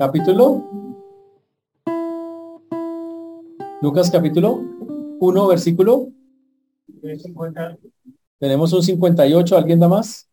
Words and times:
capítulo. 0.00 0.64
Lucas 3.82 4.10
capítulo 4.10 4.58
1, 5.20 5.46
versículo. 5.46 6.08
Tenemos 8.38 8.72
un 8.72 8.82
58, 8.82 9.58
¿alguien 9.58 9.78
da 9.78 9.88
más? 9.88 10.26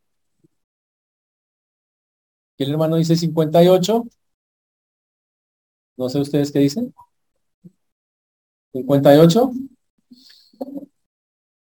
El 2.58 2.72
hermano 2.72 2.96
dice 2.96 3.18
58. 3.18 4.06
No 5.98 6.08
sé 6.08 6.22
ustedes 6.22 6.50
qué 6.54 6.60
dicen. 6.60 6.94
58. 8.72 9.52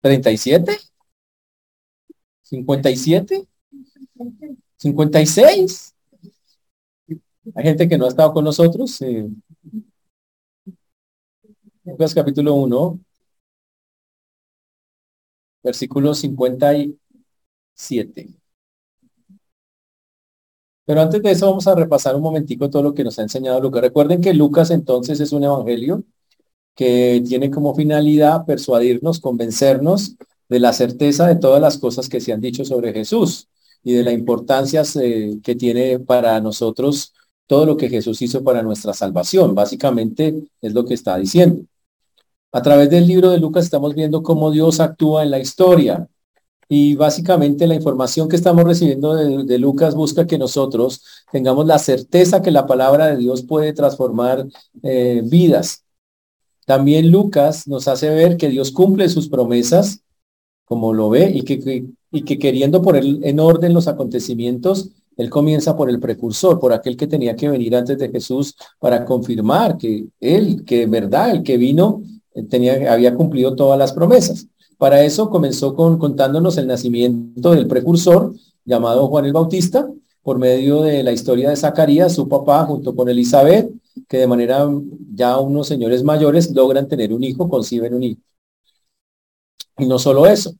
37. 0.01 0.77
57. 2.43 3.47
56. 4.77 5.94
Hay 7.53 7.63
gente 7.63 7.87
que 7.87 7.97
no 7.97 8.05
ha 8.05 8.09
estado 8.09 8.33
con 8.33 8.43
nosotros. 8.43 8.99
Eh, 9.01 9.27
Lucas 11.83 12.13
capítulo 12.15 12.55
1, 12.55 12.99
versículo 15.63 16.13
57. 16.13 18.29
Pero 20.85 21.01
antes 21.01 21.21
de 21.21 21.31
eso 21.31 21.47
vamos 21.47 21.67
a 21.67 21.75
repasar 21.75 22.15
un 22.15 22.21
momentico 22.21 22.69
todo 22.69 22.83
lo 22.83 22.93
que 22.93 23.03
nos 23.03 23.17
ha 23.19 23.23
enseñado 23.23 23.59
Lucas. 23.59 23.81
Recuerden 23.81 24.21
que 24.21 24.33
Lucas 24.33 24.71
entonces 24.71 25.19
es 25.19 25.31
un 25.31 25.43
evangelio 25.43 26.03
que 26.75 27.23
tiene 27.27 27.51
como 27.51 27.75
finalidad 27.75 28.45
persuadirnos, 28.45 29.19
convencernos 29.19 30.15
de 30.49 30.59
la 30.59 30.73
certeza 30.73 31.27
de 31.27 31.37
todas 31.37 31.61
las 31.61 31.77
cosas 31.77 32.09
que 32.09 32.21
se 32.21 32.33
han 32.33 32.41
dicho 32.41 32.65
sobre 32.65 32.93
Jesús 32.93 33.49
y 33.83 33.93
de 33.93 34.03
la 34.03 34.11
importancia 34.11 34.83
eh, 35.01 35.39
que 35.43 35.55
tiene 35.55 35.99
para 35.99 36.39
nosotros 36.41 37.13
todo 37.47 37.65
lo 37.65 37.77
que 37.77 37.89
Jesús 37.89 38.21
hizo 38.21 38.43
para 38.43 38.63
nuestra 38.63 38.93
salvación. 38.93 39.55
Básicamente 39.55 40.35
es 40.61 40.73
lo 40.73 40.85
que 40.85 40.93
está 40.93 41.17
diciendo. 41.17 41.63
A 42.51 42.61
través 42.61 42.89
del 42.89 43.07
libro 43.07 43.31
de 43.31 43.39
Lucas 43.39 43.65
estamos 43.65 43.93
viendo 43.95 44.23
cómo 44.23 44.51
Dios 44.51 44.79
actúa 44.79 45.23
en 45.23 45.31
la 45.31 45.39
historia, 45.39 46.07
y 46.67 46.95
básicamente 46.95 47.67
la 47.67 47.75
información 47.75 48.27
que 48.27 48.35
estamos 48.35 48.63
recibiendo 48.63 49.13
de, 49.13 49.59
Lucas 49.59 49.93
busca 49.93 50.25
que 50.25 50.37
nosotros 50.37 51.03
tengamos 51.31 51.65
la 51.67 51.77
certeza 51.77 52.41
que 52.41 52.51
la 52.51 52.65
palabra 52.65 53.07
de 53.07 53.17
Dios 53.17 53.43
puede 53.43 53.73
transformar 53.73 54.47
eh, 54.81 55.21
vidas. 55.23 55.83
También 56.65 57.11
Lucas 57.11 57.67
nos 57.67 57.87
hace 57.87 58.09
ver 58.09 58.37
que 58.37 58.49
Dios 58.49 58.71
cumple 58.71 59.09
sus 59.09 59.29
promesas, 59.29 60.01
como 60.65 60.93
lo 60.93 61.09
ve, 61.09 61.29
y 61.29 61.43
que, 61.43 61.85
y 62.11 62.23
que 62.23 62.39
queriendo 62.39 62.81
poner 62.81 63.03
en 63.05 63.39
orden 63.39 63.73
los 63.73 63.87
acontecimientos, 63.87 64.89
él 65.17 65.29
comienza 65.29 65.75
por 65.75 65.89
el 65.89 65.99
precursor, 65.99 66.59
por 66.59 66.73
aquel 66.73 66.97
que 66.97 67.07
tenía 67.07 67.35
que 67.35 67.49
venir 67.49 67.75
antes 67.75 67.97
de 67.97 68.09
Jesús 68.09 68.55
para 68.79 69.05
confirmar 69.05 69.77
que 69.77 70.07
él, 70.19 70.63
que 70.65 70.79
de 70.79 70.85
verdad, 70.87 71.31
el 71.31 71.43
que 71.43 71.57
vino, 71.57 72.01
tenía, 72.49 72.91
había 72.91 73.15
cumplido 73.15 73.55
todas 73.55 73.79
las 73.79 73.93
promesas. 73.93 74.47
Para 74.77 75.03
eso 75.03 75.29
comenzó 75.29 75.73
con, 75.73 75.97
contándonos 75.97 76.57
el 76.57 76.67
nacimiento 76.67 77.51
del 77.51 77.67
precursor 77.67 78.33
llamado 78.65 79.07
Juan 79.07 79.25
el 79.25 79.33
Bautista, 79.33 79.89
por 80.21 80.39
medio 80.39 80.81
de 80.81 81.03
la 81.03 81.11
historia 81.11 81.49
de 81.49 81.55
Zacarías, 81.55 82.13
su 82.13 82.27
papá, 82.27 82.65
junto 82.65 82.95
con 82.95 83.07
Elizabeth, 83.07 83.71
que 84.07 84.17
de 84.17 84.27
manera 84.27 84.67
ya 85.13 85.37
unos 85.39 85.67
señores 85.67 86.03
mayores 86.03 86.51
logran 86.51 86.87
tener 86.87 87.13
un 87.13 87.23
hijo, 87.23 87.47
conciben 87.47 87.93
un 87.93 88.03
hijo. 88.03 88.21
Y 89.77 89.85
no 89.85 89.99
solo 89.99 90.25
eso, 90.25 90.53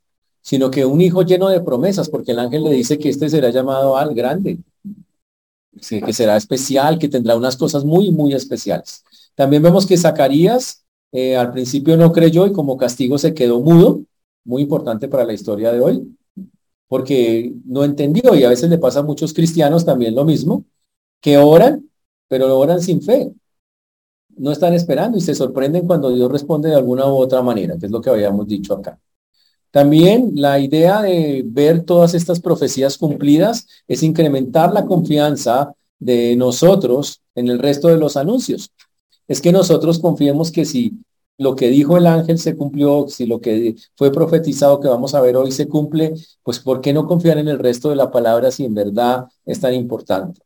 sino 0.45 0.69
que 0.69 0.85
un 0.85 1.01
hijo 1.01 1.23
lleno 1.23 1.49
de 1.49 1.59
promesas, 1.59 2.07
porque 2.07 2.31
el 2.31 2.38
ángel 2.38 2.63
le 2.63 2.69
dice 2.69 2.99
que 2.99 3.09
este 3.09 3.29
será 3.29 3.49
llamado 3.49 3.97
al 3.97 4.13
grande, 4.13 4.59
que 5.75 6.13
será 6.13 6.37
especial, 6.37 6.99
que 6.99 7.09
tendrá 7.09 7.35
unas 7.35 7.57
cosas 7.57 7.83
muy, 7.83 8.11
muy 8.11 8.35
especiales. 8.35 9.03
También 9.33 9.64
vemos 9.64 9.87
que 9.87 9.97
Zacarías 9.97 10.86
eh, 11.11 11.36
al 11.36 11.52
principio 11.52 11.97
no 11.97 12.11
creyó 12.11 12.45
y 12.45 12.53
como 12.53 12.77
castigo 12.77 13.17
se 13.17 13.33
quedó 13.33 13.59
mudo, 13.59 14.02
muy 14.43 14.61
importante 14.61 15.08
para 15.08 15.25
la 15.25 15.33
historia 15.33 15.71
de 15.71 15.80
hoy, 15.80 16.15
porque 16.87 17.52
no 17.65 17.83
entendió 17.83 18.36
y 18.36 18.43
a 18.43 18.49
veces 18.49 18.70
le 18.70 18.77
pasa 18.77 18.99
a 18.99 19.03
muchos 19.03 19.33
cristianos 19.33 19.83
también 19.83 20.14
lo 20.14 20.25
mismo, 20.25 20.64
que 21.21 21.39
oran, 21.39 21.89
pero 22.27 22.55
oran 22.55 22.81
sin 22.83 23.02
fe. 23.02 23.33
No 24.37 24.52
están 24.52 24.75
esperando 24.75 25.17
y 25.17 25.21
se 25.21 25.33
sorprenden 25.33 25.87
cuando 25.87 26.11
Dios 26.11 26.31
responde 26.31 26.70
de 26.70 26.75
alguna 26.75 27.08
u 27.08 27.15
otra 27.15 27.41
manera, 27.41 27.80
que 27.80 27.87
es 27.87 27.91
lo 27.91 27.99
que 27.99 28.11
habíamos 28.11 28.47
dicho 28.47 28.75
acá. 28.75 28.99
También 29.75 30.31
la 30.36 30.59
idea 30.59 31.02
de 31.02 31.43
ver 31.45 31.83
todas 31.83 32.13
estas 32.13 32.39
profecías 32.39 32.97
cumplidas 32.97 33.67
es 33.89 34.03
incrementar 34.03 34.71
la 34.73 34.86
confianza 34.86 35.73
de 35.99 36.37
nosotros 36.37 37.19
en 37.36 37.49
el 37.49 37.59
resto 37.59 37.89
de 37.89 37.97
los 37.97 38.15
anuncios 38.15 38.71
es 39.27 39.41
que 39.41 39.52
nosotros 39.52 39.99
confiemos 39.99 40.52
que 40.52 40.65
si 40.65 40.93
lo 41.37 41.55
que 41.55 41.69
dijo 41.69 41.97
el 41.97 42.08
ángel 42.08 42.39
se 42.39 42.55
cumplió, 42.55 43.08
si 43.09 43.25
lo 43.25 43.41
que 43.41 43.75
fue 43.95 44.11
profetizado 44.11 44.80
que 44.80 44.87
vamos 44.87 45.14
a 45.14 45.21
ver 45.21 45.35
hoy 45.35 45.52
se 45.52 45.67
cumple, 45.67 46.14
pues 46.43 46.59
¿por 46.59 46.80
qué 46.80 46.93
no 46.93 47.08
confiar 47.08 47.37
en 47.37 47.49
el 47.49 47.59
resto 47.59 47.89
de 47.89 47.97
la 47.97 48.11
palabra 48.11 48.52
si 48.52 48.64
en 48.64 48.73
verdad 48.73 49.25
es 49.45 49.59
tan 49.59 49.73
importante? 49.73 50.41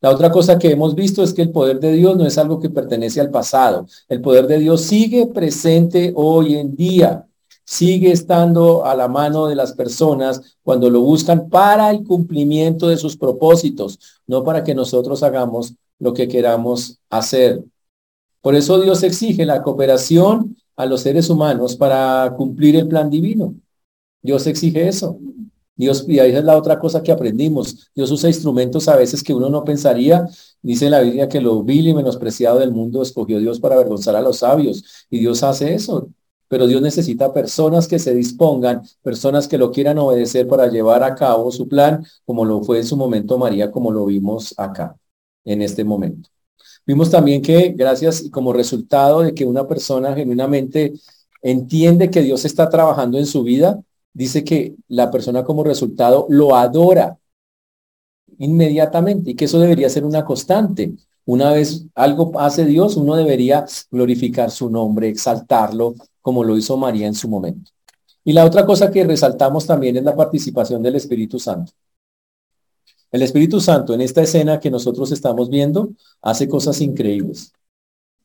La 0.00 0.10
otra 0.10 0.32
cosa 0.32 0.58
que 0.58 0.72
hemos 0.72 0.96
visto 0.96 1.22
es 1.22 1.32
que 1.32 1.42
el 1.42 1.52
poder 1.52 1.78
de 1.78 1.92
Dios 1.92 2.16
no 2.16 2.26
es 2.26 2.36
algo 2.36 2.58
que 2.58 2.70
pertenece 2.70 3.20
al 3.20 3.30
pasado. 3.30 3.86
El 4.08 4.20
poder 4.20 4.48
de 4.48 4.58
Dios 4.58 4.80
sigue 4.82 5.26
presente 5.26 6.12
hoy 6.16 6.56
en 6.56 6.74
día, 6.74 7.24
sigue 7.72 8.12
estando 8.12 8.84
a 8.84 8.94
la 8.94 9.08
mano 9.08 9.46
de 9.46 9.54
las 9.54 9.72
personas 9.72 10.58
cuando 10.62 10.90
lo 10.90 11.00
buscan 11.00 11.48
para 11.48 11.90
el 11.90 12.04
cumplimiento 12.04 12.86
de 12.88 12.98
sus 12.98 13.16
propósitos, 13.16 13.98
no 14.26 14.44
para 14.44 14.62
que 14.62 14.74
nosotros 14.74 15.22
hagamos 15.22 15.72
lo 15.98 16.12
que 16.12 16.28
queramos 16.28 16.98
hacer. 17.08 17.64
Por 18.42 18.54
eso 18.56 18.78
Dios 18.78 19.02
exige 19.02 19.46
la 19.46 19.62
cooperación 19.62 20.54
a 20.76 20.84
los 20.84 21.00
seres 21.00 21.30
humanos 21.30 21.74
para 21.74 22.34
cumplir 22.36 22.76
el 22.76 22.88
plan 22.88 23.08
divino. 23.08 23.54
Dios 24.20 24.46
exige 24.46 24.86
eso. 24.86 25.18
Dios, 25.74 26.04
y 26.06 26.18
ahí 26.18 26.32
es 26.32 26.44
la 26.44 26.58
otra 26.58 26.78
cosa 26.78 27.02
que 27.02 27.10
aprendimos. 27.10 27.90
Dios 27.94 28.10
usa 28.10 28.28
instrumentos 28.28 28.86
a 28.86 28.96
veces 28.96 29.22
que 29.22 29.32
uno 29.32 29.48
no 29.48 29.64
pensaría. 29.64 30.28
Dice 30.60 30.90
la 30.90 31.00
Biblia 31.00 31.26
que 31.26 31.40
lo 31.40 31.62
vil 31.62 31.88
y 31.88 31.94
menospreciado 31.94 32.58
del 32.58 32.70
mundo 32.70 33.00
escogió 33.00 33.38
Dios 33.38 33.58
para 33.58 33.76
avergonzar 33.76 34.14
a 34.14 34.20
los 34.20 34.40
sabios. 34.40 35.06
Y 35.08 35.20
Dios 35.20 35.42
hace 35.42 35.72
eso. 35.72 36.10
Pero 36.52 36.66
Dios 36.66 36.82
necesita 36.82 37.32
personas 37.32 37.88
que 37.88 37.98
se 37.98 38.12
dispongan, 38.12 38.82
personas 39.00 39.48
que 39.48 39.56
lo 39.56 39.72
quieran 39.72 39.96
obedecer 39.96 40.46
para 40.46 40.66
llevar 40.66 41.02
a 41.02 41.14
cabo 41.14 41.50
su 41.50 41.66
plan, 41.66 42.04
como 42.26 42.44
lo 42.44 42.62
fue 42.62 42.76
en 42.76 42.84
su 42.84 42.94
momento 42.94 43.38
María, 43.38 43.70
como 43.70 43.90
lo 43.90 44.04
vimos 44.04 44.52
acá, 44.58 44.94
en 45.46 45.62
este 45.62 45.82
momento. 45.82 46.28
Vimos 46.84 47.10
también 47.10 47.40
que 47.40 47.70
gracias 47.70 48.22
y 48.22 48.28
como 48.28 48.52
resultado 48.52 49.22
de 49.22 49.32
que 49.32 49.46
una 49.46 49.66
persona 49.66 50.14
genuinamente 50.14 50.92
entiende 51.40 52.10
que 52.10 52.20
Dios 52.20 52.44
está 52.44 52.68
trabajando 52.68 53.16
en 53.16 53.24
su 53.24 53.42
vida, 53.44 53.80
dice 54.12 54.44
que 54.44 54.74
la 54.88 55.10
persona 55.10 55.44
como 55.44 55.64
resultado 55.64 56.26
lo 56.28 56.54
adora 56.54 57.16
inmediatamente 58.36 59.30
y 59.30 59.34
que 59.36 59.46
eso 59.46 59.58
debería 59.58 59.88
ser 59.88 60.04
una 60.04 60.22
constante. 60.22 60.92
Una 61.24 61.50
vez 61.50 61.86
algo 61.94 62.38
hace 62.38 62.66
Dios, 62.66 62.98
uno 62.98 63.16
debería 63.16 63.64
glorificar 63.90 64.50
su 64.50 64.68
nombre, 64.68 65.08
exaltarlo, 65.08 65.94
como 66.22 66.44
lo 66.44 66.56
hizo 66.56 66.76
María 66.76 67.06
en 67.06 67.14
su 67.14 67.28
momento. 67.28 67.70
Y 68.24 68.32
la 68.32 68.44
otra 68.46 68.64
cosa 68.64 68.90
que 68.90 69.04
resaltamos 69.04 69.66
también 69.66 69.96
es 69.96 70.04
la 70.04 70.16
participación 70.16 70.82
del 70.82 70.94
Espíritu 70.94 71.38
Santo. 71.38 71.72
El 73.10 73.22
Espíritu 73.22 73.60
Santo 73.60 73.92
en 73.92 74.00
esta 74.00 74.22
escena 74.22 74.58
que 74.58 74.70
nosotros 74.70 75.12
estamos 75.12 75.50
viendo 75.50 75.90
hace 76.22 76.48
cosas 76.48 76.80
increíbles. 76.80 77.52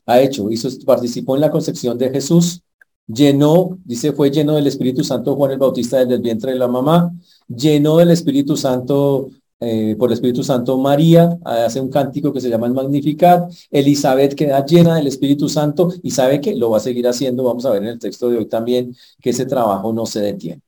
Ha 0.06 0.22
hecho, 0.22 0.50
hizo, 0.50 0.70
participó 0.86 1.36
en 1.36 1.42
la 1.42 1.52
concepción 1.52 1.98
de 1.98 2.10
Jesús, 2.10 2.62
llenó, 3.08 3.78
dice, 3.84 4.14
fue 4.14 4.32
lleno 4.32 4.56
del 4.56 4.68
Espíritu 4.68 5.04
Santo 5.04 5.36
Juan 5.36 5.52
el 5.52 5.58
Bautista 5.58 5.98
desde 5.98 6.16
el 6.16 6.22
vientre 6.22 6.54
de 6.54 6.60
la 6.60 6.68
mamá, 6.68 7.12
llenó 7.48 7.98
del 7.98 8.12
Espíritu 8.12 8.56
Santo, 8.56 9.30
eh, 9.60 9.96
por 9.98 10.10
el 10.10 10.14
Espíritu 10.14 10.44
Santo 10.44 10.78
María, 10.78 11.38
hace 11.44 11.82
un 11.82 11.90
cántico 11.90 12.32
que 12.32 12.42
se 12.42 12.50
llama 12.50 12.68
el 12.68 12.74
Magnificat, 12.74 13.52
Elizabeth 13.72 14.36
queda 14.36 14.66
llena 14.66 14.96
del 14.96 15.08
Espíritu 15.08 15.50
Santo 15.50 15.92
y 16.04 16.12
sabe 16.12 16.40
que 16.42 16.56
lo 16.56 16.70
va 16.70 16.78
a 16.78 16.82
seguir 16.82 17.08
haciendo, 17.08 17.44
vamos 17.44 17.66
a 17.66 17.72
ver 17.72 17.84
en 17.84 17.90
el 17.90 18.00
texto 18.00 18.30
de 18.30 18.38
hoy 18.38 18.46
también, 18.46 18.96
que 19.22 19.32
ese 19.32 19.46
trabajo 19.46 19.92
no 19.94 20.06
se 20.06 20.22
detiene. 20.22 20.62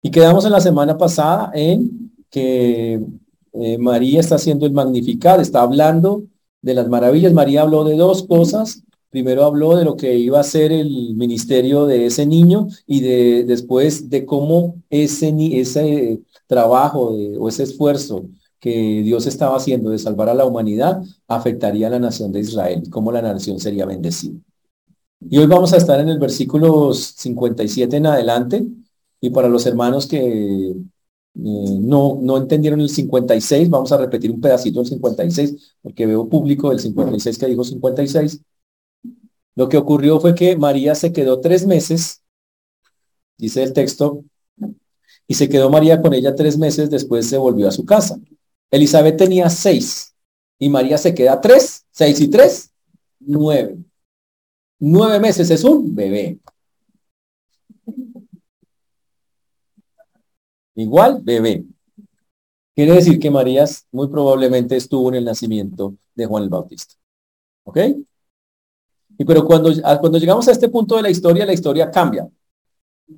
Y 0.00 0.10
quedamos 0.10 0.44
en 0.44 0.52
la 0.52 0.60
semana 0.60 0.96
pasada 0.96 1.50
en 1.54 2.12
que 2.30 3.00
eh, 3.52 3.78
María 3.78 4.20
está 4.20 4.36
haciendo 4.36 4.66
el 4.66 4.72
magnificar, 4.72 5.40
está 5.40 5.62
hablando 5.62 6.22
de 6.62 6.74
las 6.74 6.88
maravillas. 6.88 7.32
María 7.32 7.62
habló 7.62 7.84
de 7.84 7.96
dos 7.96 8.22
cosas. 8.22 8.82
Primero 9.10 9.44
habló 9.44 9.74
de 9.74 9.84
lo 9.84 9.96
que 9.96 10.16
iba 10.18 10.38
a 10.38 10.44
ser 10.44 10.70
el 10.70 11.14
ministerio 11.14 11.86
de 11.86 12.06
ese 12.06 12.26
niño 12.26 12.68
y 12.86 13.00
de, 13.00 13.44
después 13.44 14.10
de 14.10 14.26
cómo 14.26 14.76
ese, 14.90 15.34
ese 15.58 16.20
trabajo 16.48 17.10
o 17.38 17.48
ese 17.48 17.62
esfuerzo 17.62 18.24
que 18.58 19.02
Dios 19.04 19.26
estaba 19.26 19.56
haciendo 19.56 19.90
de 19.90 19.98
salvar 19.98 20.28
a 20.28 20.34
la 20.34 20.44
humanidad 20.44 21.00
afectaría 21.28 21.86
a 21.86 21.90
la 21.90 22.00
nación 22.00 22.32
de 22.32 22.40
Israel, 22.40 22.82
cómo 22.90 23.12
la 23.12 23.22
nación 23.22 23.60
sería 23.60 23.86
bendecida. 23.86 24.40
Y 25.20 25.38
hoy 25.38 25.46
vamos 25.46 25.72
a 25.72 25.76
estar 25.76 26.00
en 26.00 26.08
el 26.08 26.18
versículo 26.18 26.92
57 26.94 27.96
en 27.96 28.06
adelante. 28.06 28.66
Y 29.20 29.30
para 29.30 29.48
los 29.48 29.66
hermanos 29.66 30.06
que 30.06 30.70
eh, 30.70 30.74
no, 31.34 32.18
no 32.20 32.36
entendieron 32.36 32.80
el 32.80 32.88
56, 32.88 33.68
vamos 33.68 33.92
a 33.92 33.98
repetir 33.98 34.30
un 34.30 34.40
pedacito 34.40 34.80
del 34.80 34.88
56, 34.88 35.76
porque 35.82 36.06
veo 36.06 36.28
público 36.28 36.70
del 36.70 36.80
56 36.80 37.38
que 37.38 37.46
dijo 37.46 37.64
56. 37.64 38.40
Lo 39.56 39.68
que 39.68 39.76
ocurrió 39.76 40.20
fue 40.20 40.34
que 40.34 40.56
María 40.56 40.94
se 40.94 41.12
quedó 41.12 41.40
tres 41.40 41.66
meses, 41.66 42.22
dice 43.36 43.62
el 43.64 43.72
texto, 43.72 44.24
y 45.28 45.34
se 45.34 45.48
quedó 45.48 45.70
María 45.70 46.00
con 46.00 46.14
ella 46.14 46.34
tres 46.34 46.58
meses, 46.58 46.90
después 46.90 47.28
se 47.28 47.36
volvió 47.36 47.68
a 47.68 47.70
su 47.70 47.84
casa. 47.84 48.18
Elizabeth 48.70 49.18
tenía 49.18 49.48
seis, 49.50 50.14
y 50.58 50.68
María 50.68 50.98
se 50.98 51.14
queda 51.14 51.40
tres, 51.40 51.86
seis 51.90 52.20
y 52.20 52.28
tres, 52.28 52.72
nueve. 53.20 53.78
Nueve 54.80 55.20
meses 55.20 55.50
es 55.50 55.62
un 55.64 55.94
bebé. 55.94 56.38
Igual 60.74 61.20
bebé. 61.22 61.64
Quiere 62.74 62.92
decir 62.92 63.18
que 63.18 63.30
María 63.30 63.64
muy 63.90 64.06
probablemente 64.06 64.76
estuvo 64.76 65.08
en 65.08 65.16
el 65.16 65.24
nacimiento 65.24 65.96
de 66.14 66.26
Juan 66.26 66.44
el 66.44 66.48
Bautista. 66.48 66.94
¿Ok? 67.64 67.78
Y 69.18 69.24
pero 69.24 69.44
cuando, 69.44 69.72
cuando 70.00 70.18
llegamos 70.18 70.46
a 70.46 70.52
este 70.52 70.68
punto 70.68 70.96
de 70.96 71.02
la 71.02 71.10
historia, 71.10 71.44
la 71.44 71.52
historia 71.52 71.90
cambia. 71.90 72.28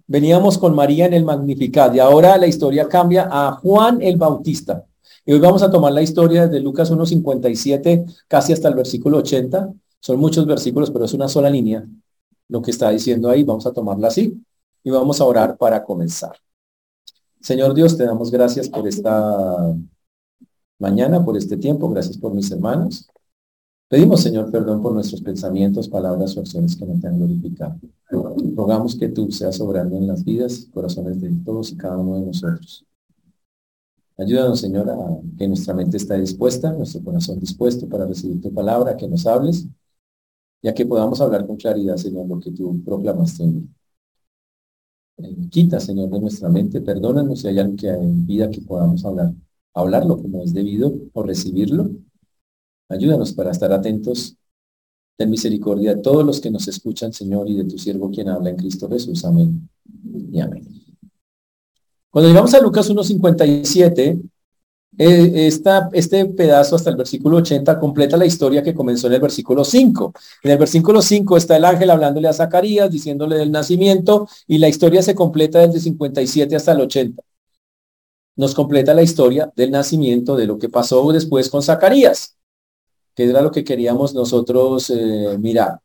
Veníamos 0.07 0.59
con 0.59 0.75
María 0.75 1.07
en 1.07 1.15
el 1.15 1.25
Magnificat 1.25 1.95
y 1.95 1.99
ahora 1.99 2.37
la 2.37 2.47
historia 2.47 2.89
cambia 2.89 3.29
a 3.31 3.53
Juan 3.53 4.01
el 4.01 4.17
Bautista. 4.17 4.85
Y 5.25 5.33
hoy 5.33 5.41
vamos 5.41 5.63
a 5.63 5.71
tomar 5.71 5.93
la 5.93 6.03
historia 6.03 6.47
desde 6.47 6.61
Lucas 6.61 6.91
1.57 6.93 8.25
casi 8.29 8.53
hasta 8.53 8.69
el 8.69 8.75
versículo 8.75 9.19
80. 9.19 9.73
Son 9.99 10.19
muchos 10.19 10.47
versículos, 10.47 10.91
pero 10.91 11.05
es 11.05 11.13
una 11.13 11.29
sola 11.29 11.51
línea 11.51 11.85
lo 12.49 12.63
que 12.63 12.71
está 12.71 12.91
diciendo 12.91 13.29
ahí. 13.29 13.45
Vamos 13.45 13.67
a 13.67 13.73
tomarla 13.73 14.09
así 14.09 14.41
y 14.83 14.91
vamos 14.91 15.21
a 15.21 15.25
orar 15.25 15.57
para 15.57 15.85
comenzar. 15.85 16.37
Señor 17.41 17.75
Dios, 17.75 17.97
te 17.97 18.05
damos 18.05 18.31
gracias 18.31 18.69
por 18.69 18.87
esta 18.87 19.75
mañana, 20.79 21.25
por 21.25 21.37
este 21.37 21.57
tiempo. 21.57 21.89
Gracias 21.89 22.19
por 22.19 22.35
mis 22.35 22.51
hermanos. 22.51 23.09
Pedimos, 23.91 24.21
Señor, 24.23 24.53
perdón 24.53 24.81
por 24.81 24.93
nuestros 24.93 25.21
pensamientos, 25.21 25.89
palabras 25.89 26.37
o 26.37 26.41
acciones 26.41 26.77
que 26.77 26.87
no 26.87 27.01
te 27.01 27.09
han 27.09 27.19
glorificado. 27.19 27.75
Rogamos 28.55 28.95
que 28.95 29.09
tú 29.09 29.33
seas 29.33 29.61
obrando 29.61 29.97
en 29.97 30.07
las 30.07 30.25
vidas 30.25 30.61
y 30.61 30.71
corazones 30.71 31.21
de 31.21 31.29
todos 31.45 31.73
y 31.73 31.77
cada 31.77 31.99
uno 31.99 32.21
de 32.21 32.27
nosotros. 32.27 32.87
Ayúdanos, 34.17 34.61
Señor, 34.61 34.89
a 34.89 34.97
que 35.37 35.49
nuestra 35.49 35.75
mente 35.75 35.97
esté 35.97 36.17
dispuesta, 36.21 36.73
nuestro 36.73 37.03
corazón 37.03 37.41
dispuesto 37.41 37.89
para 37.89 38.07
recibir 38.07 38.41
tu 38.41 38.55
palabra, 38.55 38.97
que 38.97 39.09
nos 39.09 39.27
hables, 39.27 39.67
ya 40.63 40.73
que 40.73 40.87
podamos 40.87 41.21
hablar 41.21 41.45
con 41.45 41.57
claridad, 41.57 41.97
Señor, 41.97 42.29
lo 42.29 42.39
que 42.39 42.53
tú 42.53 42.81
proclamaste 42.85 43.43
en 43.43 43.75
quita, 45.51 45.81
Señor, 45.81 46.11
de 46.11 46.21
nuestra 46.21 46.49
mente, 46.49 46.81
perdónanos 46.81 47.41
si 47.41 47.49
hay 47.49 47.59
algo 47.59 47.75
que 47.75 47.89
impida 47.89 48.51
que 48.51 48.61
podamos 48.61 49.05
hablar, 49.05 49.33
hablarlo 49.75 50.17
como 50.17 50.45
es 50.45 50.55
debido 50.55 50.95
o 51.13 51.23
recibirlo. 51.25 51.91
Ayúdanos 52.91 53.33
para 53.33 53.53
estar 53.53 53.73
atentos. 53.73 54.37
Ten 55.17 55.31
misericordia 55.31 55.95
de 55.95 56.03
todos 56.03 56.27
los 56.27 56.41
que 56.41 56.51
nos 56.51 56.67
escuchan, 56.67 57.13
Señor, 57.13 57.49
y 57.49 57.57
de 57.57 57.65
tu 57.65 57.79
siervo 57.79 58.11
quien 58.11 58.29
habla 58.29 58.51
en 58.51 58.57
Cristo 58.57 58.89
Jesús. 58.89 59.25
Amén. 59.25 59.69
Y 60.33 60.41
amén. 60.41 60.67
Cuando 62.11 62.29
llegamos 62.29 62.53
a 62.53 62.61
Lucas 62.61 62.91
1.57, 62.91 64.21
eh, 64.99 65.49
este 65.93 66.27
pedazo 66.27 66.75
hasta 66.75 66.91
el 66.91 66.97
versículo 66.97 67.37
80 67.37 67.79
completa 67.79 68.17
la 68.17 68.27
historia 68.27 68.63
que 68.63 68.75
comenzó 68.75 69.07
en 69.07 69.13
el 69.13 69.21
versículo 69.21 69.65
5. 69.65 70.13
En 70.43 70.51
el 70.51 70.59
versículo 70.59 71.01
5 71.01 71.37
está 71.37 71.57
el 71.57 71.65
ángel 71.65 71.91
hablándole 71.91 72.27
a 72.27 72.33
Zacarías, 72.33 72.91
diciéndole 72.91 73.37
del 73.37 73.53
nacimiento, 73.53 74.29
y 74.49 74.59
la 74.59 74.69
historia 74.69 75.01
se 75.03 75.15
completa 75.15 75.61
desde 75.61 75.79
57 75.79 76.57
hasta 76.57 76.73
el 76.73 76.81
80. 76.81 77.23
Nos 78.35 78.55
completa 78.55 78.95
la 78.95 79.03
historia 79.03 79.53
del 79.55 79.71
nacimiento, 79.71 80.35
de 80.35 80.47
lo 80.47 80.59
que 80.59 80.69
pasó 80.69 81.13
después 81.13 81.49
con 81.49 81.63
Zacarías, 81.63 82.37
que 83.15 83.25
era 83.25 83.43
lo 83.43 83.51
que 83.51 83.65
queríamos 83.65 84.15
nosotros 84.15 84.91
eh, 84.91 85.37
mirar. 85.39 85.81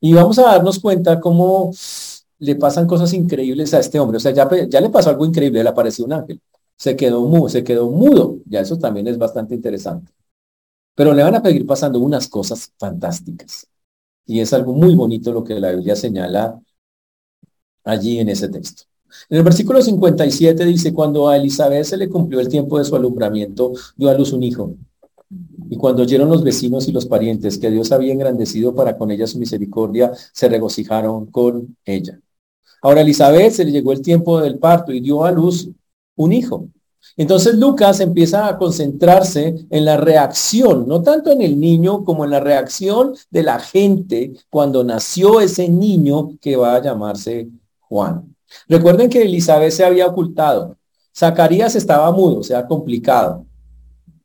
Y 0.00 0.12
vamos 0.12 0.38
a 0.38 0.42
darnos 0.42 0.78
cuenta 0.78 1.20
cómo 1.20 1.72
le 2.38 2.54
pasan 2.56 2.86
cosas 2.86 3.12
increíbles 3.12 3.72
a 3.74 3.80
este 3.80 3.98
hombre. 3.98 4.18
O 4.18 4.20
sea, 4.20 4.32
ya, 4.32 4.80
le 4.80 4.90
pasó 4.90 5.10
algo 5.10 5.24
increíble, 5.24 5.62
le 5.62 5.68
apareció 5.68 6.04
un 6.04 6.12
ángel 6.12 6.40
se 6.76 6.96
quedó 6.96 7.22
mudo, 7.22 7.48
se 7.48 7.64
quedó 7.64 7.90
mudo. 7.90 8.38
Ya 8.46 8.60
eso 8.60 8.78
también 8.78 9.08
es 9.08 9.18
bastante 9.18 9.54
interesante. 9.54 10.12
Pero 10.94 11.12
le 11.14 11.22
van 11.22 11.34
a 11.34 11.42
seguir 11.42 11.66
pasando 11.66 12.00
unas 12.00 12.28
cosas 12.28 12.72
fantásticas. 12.78 13.66
Y 14.26 14.40
es 14.40 14.52
algo 14.52 14.72
muy 14.72 14.94
bonito 14.94 15.32
lo 15.32 15.44
que 15.44 15.58
la 15.60 15.72
Biblia 15.72 15.96
señala 15.96 16.60
allí 17.84 18.18
en 18.18 18.28
ese 18.28 18.48
texto. 18.48 18.84
En 19.28 19.38
el 19.38 19.44
versículo 19.44 19.80
57 19.80 20.64
dice, 20.64 20.92
cuando 20.92 21.28
a 21.28 21.36
Elizabeth 21.36 21.84
se 21.84 21.96
le 21.96 22.08
cumplió 22.08 22.40
el 22.40 22.48
tiempo 22.48 22.78
de 22.78 22.84
su 22.84 22.96
alumbramiento, 22.96 23.72
dio 23.96 24.10
a 24.10 24.14
luz 24.14 24.32
un 24.32 24.42
hijo. 24.42 24.74
Y 25.68 25.76
cuando 25.76 26.02
oyeron 26.02 26.28
los 26.28 26.42
vecinos 26.42 26.88
y 26.88 26.92
los 26.92 27.06
parientes 27.06 27.58
que 27.58 27.70
Dios 27.70 27.92
había 27.92 28.12
engrandecido 28.12 28.74
para 28.74 28.96
con 28.96 29.10
ella 29.10 29.26
su 29.26 29.38
misericordia, 29.38 30.12
se 30.32 30.48
regocijaron 30.48 31.26
con 31.26 31.76
ella. 31.84 32.20
Ahora 32.82 33.00
Elizabeth 33.00 33.52
se 33.52 33.64
le 33.64 33.72
llegó 33.72 33.92
el 33.92 34.02
tiempo 34.02 34.40
del 34.40 34.58
parto 34.58 34.92
y 34.92 35.00
dio 35.00 35.24
a 35.24 35.32
luz 35.32 35.68
un 36.16 36.32
hijo. 36.32 36.68
Entonces 37.16 37.54
Lucas 37.54 38.00
empieza 38.00 38.46
a 38.46 38.58
concentrarse 38.58 39.66
en 39.70 39.84
la 39.84 39.96
reacción, 39.96 40.86
no 40.86 41.02
tanto 41.02 41.30
en 41.30 41.40
el 41.40 41.58
niño 41.58 42.04
como 42.04 42.24
en 42.24 42.30
la 42.30 42.40
reacción 42.40 43.14
de 43.30 43.42
la 43.42 43.58
gente 43.58 44.32
cuando 44.50 44.84
nació 44.84 45.40
ese 45.40 45.68
niño 45.68 46.30
que 46.40 46.56
va 46.56 46.76
a 46.76 46.82
llamarse 46.82 47.48
Juan. 47.80 48.34
Recuerden 48.68 49.08
que 49.08 49.22
Elizabeth 49.22 49.72
se 49.72 49.84
había 49.84 50.06
ocultado. 50.06 50.76
Zacarías 51.16 51.74
estaba 51.74 52.10
mudo, 52.12 52.40
o 52.40 52.42
sea, 52.42 52.66
complicado. 52.66 53.46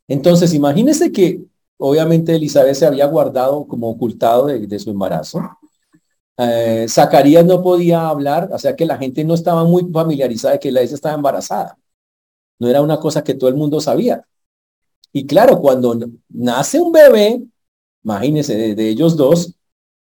Entonces, 0.08 0.54
imagínense 0.54 1.12
que 1.12 1.42
obviamente 1.78 2.36
Elizabeth 2.36 2.76
se 2.76 2.86
había 2.86 3.08
guardado 3.08 3.66
como 3.68 3.90
ocultado 3.90 4.48
de, 4.48 4.80
su 4.80 4.92
embarazo. 4.92 5.42
Eh, 6.38 6.86
Zacarías 6.90 7.46
no 7.46 7.62
podía 7.62 8.08
hablar, 8.08 8.50
o 8.52 8.60
sea 8.60 8.76
que 8.76 8.86
la 8.86 8.98
gente 8.98 9.24
no 9.24 9.34
estaba 9.34 9.64
muy 9.64 9.90
familiarizada 9.92 10.54
de 10.54 10.60
que 10.60 10.72
la 10.72 10.82
estaba 10.82 11.16
embarazada. 11.16 11.78
No 12.60 12.68
era 12.68 12.82
una 12.82 13.00
cosa 13.00 13.24
que 13.24 13.34
todo 13.34 13.50
el 13.50 13.56
mundo 13.56 13.82
sabía. 13.82 14.24
Y 15.14 15.26
claro, 15.26 15.60
cuando 15.60 15.98
nace 16.30 16.80
un 16.80 16.92
bebé, 16.92 17.44
imagínense, 18.04 18.76
de, 18.76 18.90
ellos 18.90 19.18
dos, 19.18 19.56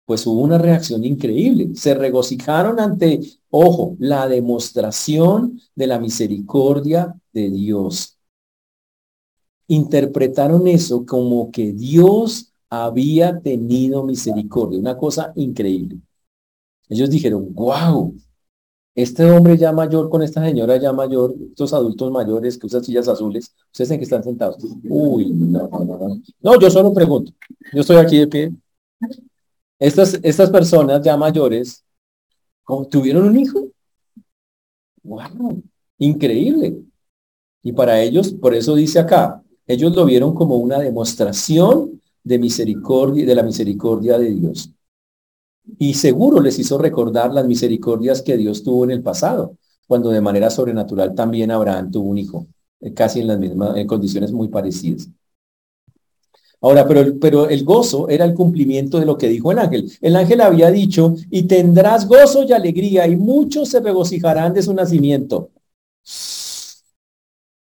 pues 0.04 0.26
hubo 0.26 0.40
una 0.40 0.58
reacción 0.58 1.04
increíble. 1.04 1.70
Se 1.74 1.94
regocijaron 1.94 2.80
ante, 2.80 3.20
ojo, 3.50 3.96
la 3.98 4.26
demostración 4.28 5.60
de 5.74 5.86
la 5.86 5.98
misericordia 5.98 7.14
de 7.32 7.50
Dios. 7.50 8.17
Interpretaron 9.68 10.66
eso 10.66 11.04
como 11.06 11.50
que 11.50 11.72
Dios 11.72 12.52
había 12.70 13.40
tenido 13.40 14.02
misericordia, 14.02 14.78
una 14.78 14.96
cosa 14.96 15.32
increíble. 15.36 15.98
Ellos 16.88 17.10
dijeron, 17.10 17.52
wow, 17.54 18.14
este 18.94 19.30
hombre 19.30 19.56
ya 19.56 19.72
mayor 19.72 20.10
con 20.10 20.22
esta 20.22 20.44
señora 20.44 20.76
ya 20.76 20.92
mayor, 20.92 21.34
estos 21.50 21.72
adultos 21.72 22.10
mayores 22.10 22.58
que 22.58 22.66
usan 22.66 22.82
sillas 22.82 23.06
azules, 23.08 23.54
ustedes 23.66 23.90
en 23.92 23.98
que 23.98 24.04
están 24.04 24.24
sentados. 24.24 24.56
Uy, 24.88 25.30
no, 25.30 25.68
no, 25.68 25.84
no. 25.84 26.22
No, 26.40 26.58
yo 26.58 26.70
solo 26.70 26.92
pregunto. 26.92 27.32
Yo 27.72 27.82
estoy 27.82 27.96
aquí 27.96 28.18
de 28.18 28.26
pie. 28.26 28.52
Estas, 29.78 30.18
estas 30.22 30.50
personas 30.50 31.00
ya 31.02 31.16
mayores, 31.16 31.84
¿tuvieron 32.90 33.28
un 33.28 33.38
hijo? 33.38 33.68
¡Wow! 35.04 35.62
Increíble. 35.98 36.82
Y 37.62 37.72
para 37.72 38.00
ellos, 38.00 38.32
por 38.32 38.54
eso 38.54 38.74
dice 38.74 38.98
acá, 38.98 39.42
ellos 39.68 39.94
lo 39.94 40.06
vieron 40.06 40.34
como 40.34 40.56
una 40.56 40.78
demostración 40.78 42.00
de 42.24 42.38
misericordia, 42.38 43.26
de 43.26 43.34
la 43.34 43.42
misericordia 43.42 44.18
de 44.18 44.30
Dios. 44.30 44.72
Y 45.78 45.94
seguro 45.94 46.40
les 46.40 46.58
hizo 46.58 46.78
recordar 46.78 47.32
las 47.32 47.46
misericordias 47.46 48.22
que 48.22 48.38
Dios 48.38 48.62
tuvo 48.62 48.84
en 48.84 48.90
el 48.90 49.02
pasado, 49.02 49.56
cuando 49.86 50.08
de 50.10 50.22
manera 50.22 50.48
sobrenatural 50.48 51.14
también 51.14 51.50
Abraham 51.50 51.90
tuvo 51.90 52.08
un 52.08 52.18
hijo, 52.18 52.46
eh, 52.80 52.94
casi 52.94 53.20
en 53.20 53.26
las 53.26 53.38
mismas 53.38 53.76
condiciones 53.86 54.32
muy 54.32 54.48
parecidas. 54.48 55.08
Ahora, 56.60 56.88
pero, 56.88 57.18
pero 57.20 57.48
el 57.48 57.64
gozo 57.64 58.08
era 58.08 58.24
el 58.24 58.34
cumplimiento 58.34 58.98
de 58.98 59.06
lo 59.06 59.16
que 59.16 59.28
dijo 59.28 59.52
el 59.52 59.58
ángel. 59.58 59.92
El 60.00 60.16
ángel 60.16 60.40
había 60.40 60.70
dicho, 60.70 61.14
y 61.30 61.44
tendrás 61.44 62.08
gozo 62.08 62.42
y 62.42 62.52
alegría, 62.52 63.06
y 63.06 63.16
muchos 63.16 63.68
se 63.68 63.80
regocijarán 63.80 64.54
de 64.54 64.62
su 64.62 64.74
nacimiento. 64.74 65.50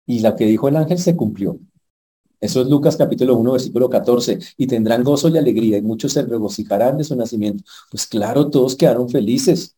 Y 0.06 0.20
lo 0.20 0.36
que 0.36 0.44
dijo 0.44 0.68
el 0.68 0.76
ángel 0.76 0.98
se 0.98 1.16
cumplió. 1.16 1.58
Eso 2.42 2.60
es 2.60 2.66
Lucas 2.66 2.96
capítulo 2.96 3.36
1, 3.36 3.52
versículo 3.52 3.88
14. 3.88 4.36
Y 4.56 4.66
tendrán 4.66 5.04
gozo 5.04 5.28
y 5.28 5.38
alegría 5.38 5.78
y 5.78 5.82
muchos 5.82 6.12
se 6.12 6.22
regocijarán 6.22 6.98
de 6.98 7.04
su 7.04 7.14
nacimiento. 7.14 7.62
Pues 7.88 8.04
claro, 8.04 8.50
todos 8.50 8.74
quedaron 8.74 9.08
felices. 9.08 9.76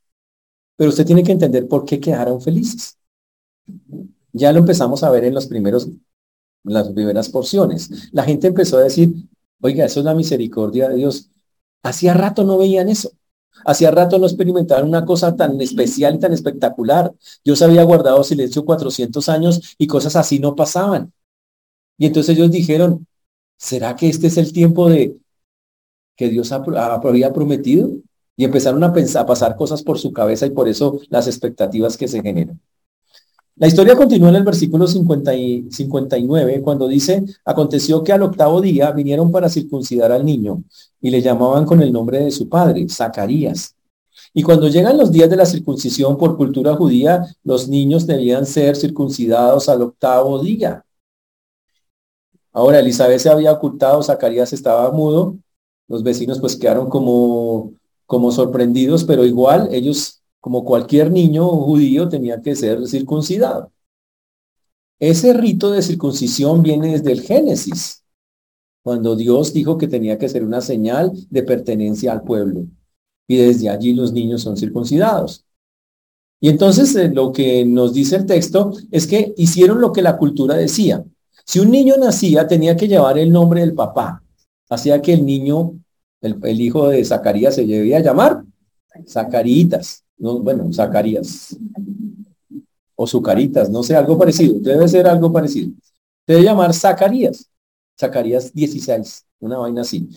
Pero 0.74 0.88
usted 0.88 1.04
tiene 1.04 1.22
que 1.22 1.32
entender 1.32 1.68
por 1.68 1.84
qué 1.84 2.00
quedaron 2.00 2.40
felices. 2.40 2.96
Ya 4.32 4.50
lo 4.50 4.60
empezamos 4.60 5.02
a 5.02 5.10
ver 5.10 5.24
en 5.24 5.34
los 5.34 5.46
primeros, 5.46 5.90
las 6.62 6.88
primeras 6.88 7.28
porciones. 7.28 8.10
La 8.12 8.24
gente 8.24 8.46
empezó 8.46 8.78
a 8.78 8.82
decir, 8.82 9.12
oiga, 9.60 9.84
eso 9.84 10.00
es 10.00 10.06
la 10.06 10.14
misericordia 10.14 10.88
de 10.88 10.96
Dios. 10.96 11.28
Hacía 11.82 12.14
rato 12.14 12.44
no 12.44 12.56
veían 12.56 12.88
eso. 12.88 13.12
Hacía 13.66 13.90
rato 13.90 14.18
no 14.18 14.24
experimentaban 14.24 14.88
una 14.88 15.04
cosa 15.04 15.36
tan 15.36 15.60
especial 15.60 16.14
y 16.14 16.18
tan 16.18 16.32
espectacular. 16.32 17.12
Dios 17.44 17.60
había 17.60 17.82
guardado 17.84 18.24
silencio 18.24 18.64
400 18.64 19.28
años 19.28 19.76
y 19.76 19.86
cosas 19.86 20.16
así 20.16 20.38
no 20.38 20.56
pasaban. 20.56 21.12
Y 21.98 22.06
entonces 22.06 22.36
ellos 22.36 22.50
dijeron, 22.50 23.06
¿será 23.56 23.96
que 23.96 24.08
este 24.08 24.26
es 24.26 24.36
el 24.36 24.52
tiempo 24.52 24.88
de 24.88 25.16
que 26.16 26.28
Dios 26.28 26.52
había 26.52 27.32
prometido? 27.32 27.90
Y 28.36 28.44
empezaron 28.44 28.82
a, 28.82 28.92
pensar, 28.92 29.22
a 29.22 29.26
pasar 29.26 29.56
cosas 29.56 29.82
por 29.82 29.98
su 29.98 30.12
cabeza 30.12 30.46
y 30.46 30.50
por 30.50 30.68
eso 30.68 31.00
las 31.08 31.26
expectativas 31.26 31.96
que 31.96 32.08
se 32.08 32.20
generan. 32.20 32.60
La 33.56 33.68
historia 33.68 33.94
continúa 33.94 34.30
en 34.30 34.36
el 34.36 34.42
versículo 34.42 34.88
59 34.88 36.60
cuando 36.62 36.88
dice, 36.88 37.24
aconteció 37.44 38.02
que 38.02 38.12
al 38.12 38.22
octavo 38.22 38.60
día 38.60 38.90
vinieron 38.90 39.30
para 39.30 39.48
circuncidar 39.48 40.10
al 40.10 40.24
niño 40.24 40.64
y 41.00 41.10
le 41.10 41.22
llamaban 41.22 41.64
con 41.64 41.80
el 41.80 41.92
nombre 41.92 42.18
de 42.18 42.32
su 42.32 42.48
padre, 42.48 42.88
Zacarías. 42.88 43.76
Y 44.32 44.42
cuando 44.42 44.66
llegan 44.66 44.98
los 44.98 45.12
días 45.12 45.30
de 45.30 45.36
la 45.36 45.46
circuncisión 45.46 46.18
por 46.18 46.36
cultura 46.36 46.74
judía, 46.74 47.24
los 47.44 47.68
niños 47.68 48.08
debían 48.08 48.44
ser 48.44 48.74
circuncidados 48.74 49.68
al 49.68 49.82
octavo 49.82 50.42
día. 50.42 50.84
Ahora, 52.54 52.78
Elizabeth 52.78 53.18
se 53.18 53.28
había 53.28 53.52
ocultado, 53.52 54.02
Zacarías 54.02 54.54
estaba 54.54 54.90
mudo, 54.92 55.36
los 55.88 56.02
vecinos 56.02 56.40
pues 56.40 56.56
quedaron 56.56 56.88
como, 56.88 57.74
como 58.06 58.30
sorprendidos, 58.32 59.04
pero 59.04 59.26
igual 59.26 59.68
ellos 59.72 60.22
como 60.40 60.62
cualquier 60.64 61.10
niño 61.10 61.48
judío, 61.48 62.08
tenía 62.08 62.42
que 62.42 62.54
ser 62.54 62.86
circuncidado. 62.86 63.72
Ese 64.98 65.32
rito 65.32 65.70
de 65.70 65.80
circuncisión 65.80 66.62
viene 66.62 66.92
desde 66.92 67.12
el 67.12 67.22
Génesis, 67.22 68.04
cuando 68.82 69.16
Dios 69.16 69.54
dijo 69.54 69.78
que 69.78 69.88
tenía 69.88 70.18
que 70.18 70.28
ser 70.28 70.44
una 70.44 70.60
señal 70.60 71.12
de 71.30 71.42
pertenencia 71.42 72.12
al 72.12 72.24
pueblo. 72.24 72.66
Y 73.26 73.38
desde 73.38 73.70
allí 73.70 73.94
los 73.94 74.12
niños 74.12 74.42
son 74.42 74.58
circuncidados. 74.58 75.46
Y 76.40 76.50
entonces 76.50 76.94
eh, 76.94 77.08
lo 77.08 77.32
que 77.32 77.64
nos 77.64 77.94
dice 77.94 78.16
el 78.16 78.26
texto 78.26 78.72
es 78.90 79.06
que 79.06 79.32
hicieron 79.38 79.80
lo 79.80 79.92
que 79.92 80.02
la 80.02 80.18
cultura 80.18 80.56
decía. 80.56 81.02
Si 81.44 81.60
un 81.60 81.70
niño 81.70 81.96
nacía, 81.98 82.46
tenía 82.46 82.76
que 82.76 82.88
llevar 82.88 83.18
el 83.18 83.30
nombre 83.30 83.60
del 83.60 83.74
papá. 83.74 84.22
Hacía 84.68 85.00
que 85.02 85.12
el 85.12 85.24
niño, 85.24 85.74
el, 86.20 86.60
hijo 86.60 86.88
de 86.88 87.04
Zacarías, 87.04 87.54
se 87.54 87.66
debía 87.66 88.00
llamar 88.00 88.44
Zacaritas 89.06 90.04
no, 90.18 90.40
bueno, 90.40 90.72
Zacarías. 90.72 91.56
O 92.96 93.06
Zucaritas, 93.06 93.68
no 93.70 93.82
sé, 93.82 93.96
algo 93.96 94.16
parecido. 94.16 94.54
Debe 94.60 94.88
ser 94.88 95.06
algo 95.06 95.32
parecido. 95.32 95.72
Debe 96.26 96.42
llamar 96.42 96.72
Zacarías. 96.72 97.50
Zacarías 97.98 98.52
16, 98.52 99.26
una 99.40 99.58
vaina 99.58 99.82
así. 99.82 100.08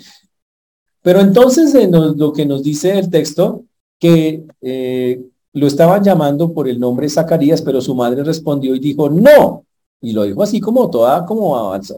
Pero 1.01 1.21
entonces 1.21 1.73
eh, 1.75 1.89
lo 1.89 2.33
que 2.33 2.45
nos 2.45 2.63
dice 2.63 2.97
el 2.97 3.09
texto, 3.09 3.65
que 3.99 4.45
eh, 4.61 5.23
lo 5.53 5.67
estaban 5.67 6.03
llamando 6.03 6.53
por 6.53 6.67
el 6.67 6.79
nombre 6.79 7.09
Zacarías, 7.09 7.61
pero 7.61 7.81
su 7.81 7.95
madre 7.95 8.23
respondió 8.23 8.75
y 8.75 8.79
dijo, 8.79 9.09
no. 9.09 9.65
Y 10.01 10.13
lo 10.13 10.23
dijo 10.23 10.43
así 10.43 10.59
como 10.59 10.89
toda, 10.89 11.25
como 11.25 11.57
avanza, 11.57 11.95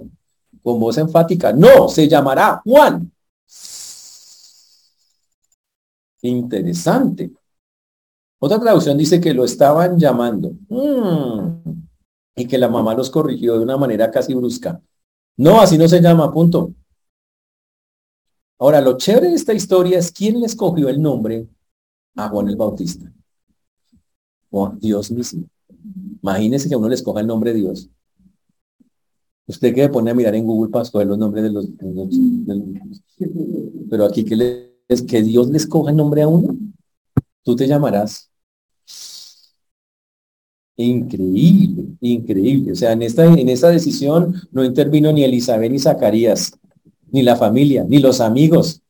con 0.63 0.79
voz 0.79 0.97
enfática, 0.97 1.51
no, 1.53 1.89
se 1.89 2.07
llamará 2.07 2.61
Juan. 2.63 3.11
Interesante. 6.21 7.31
Otra 8.39 8.59
traducción 8.59 8.97
dice 8.97 9.19
que 9.19 9.33
lo 9.33 9.43
estaban 9.43 9.99
llamando 9.99 10.51
mm. 10.69 11.71
y 12.37 12.47
que 12.47 12.57
la 12.57 12.69
mamá 12.69 12.93
los 12.93 13.09
corrigió 13.09 13.57
de 13.57 13.63
una 13.63 13.77
manera 13.77 14.09
casi 14.09 14.33
brusca. 14.33 14.81
No, 15.37 15.61
así 15.61 15.77
no 15.77 15.87
se 15.87 16.01
llama, 16.01 16.31
punto. 16.31 16.73
Ahora, 18.57 18.81
lo 18.81 18.97
chévere 18.97 19.29
de 19.29 19.35
esta 19.35 19.53
historia 19.53 19.99
es 19.99 20.11
quién 20.11 20.39
le 20.39 20.45
escogió 20.45 20.89
el 20.89 21.01
nombre 21.01 21.47
a 22.15 22.27
Juan 22.27 22.49
el 22.49 22.57
Bautista. 22.57 23.11
Oh, 24.51 24.69
Dios 24.69 25.11
mismo. 25.11 25.47
Imagínese 26.29 26.69
que 26.69 26.75
uno 26.75 26.89
le 26.89 26.95
escoja 26.95 27.21
el 27.21 27.27
nombre 27.27 27.53
de 27.53 27.59
Dios. 27.59 27.89
Usted 29.47 29.73
que 29.73 29.89
pone 29.89 30.11
a 30.11 30.13
mirar 30.13 30.35
en 30.35 30.45
Google 30.45 30.71
para 30.71 30.83
escoger 30.83 31.07
los 31.07 31.17
nombres 31.17 31.43
de 31.43 31.49
los... 31.49 31.67
pero 33.89 34.05
aquí 34.05 34.23
que, 34.23 34.75
es 34.87 35.01
que 35.01 35.23
Dios 35.23 35.49
le 35.49 35.57
escoja 35.57 35.89
el 35.89 35.97
nombre 35.97 36.21
a 36.21 36.27
uno. 36.27 36.55
Tú 37.43 37.55
te 37.55 37.67
llamarás 37.67 38.29
Increíble, 40.81 41.87
increíble. 41.99 42.71
O 42.71 42.75
sea, 42.75 42.93
en 42.93 43.01
esta, 43.01 43.25
en 43.25 43.49
esta 43.49 43.67
decisión 43.67 44.33
no 44.51 44.63
intervino 44.63 45.11
ni 45.11 45.25
Elizabeth 45.25 45.69
ni 45.69 45.77
Zacarías, 45.77 46.57
ni 47.11 47.21
la 47.21 47.35
familia, 47.35 47.83
ni 47.83 47.99
los 47.99 48.21
amigos, 48.21 48.81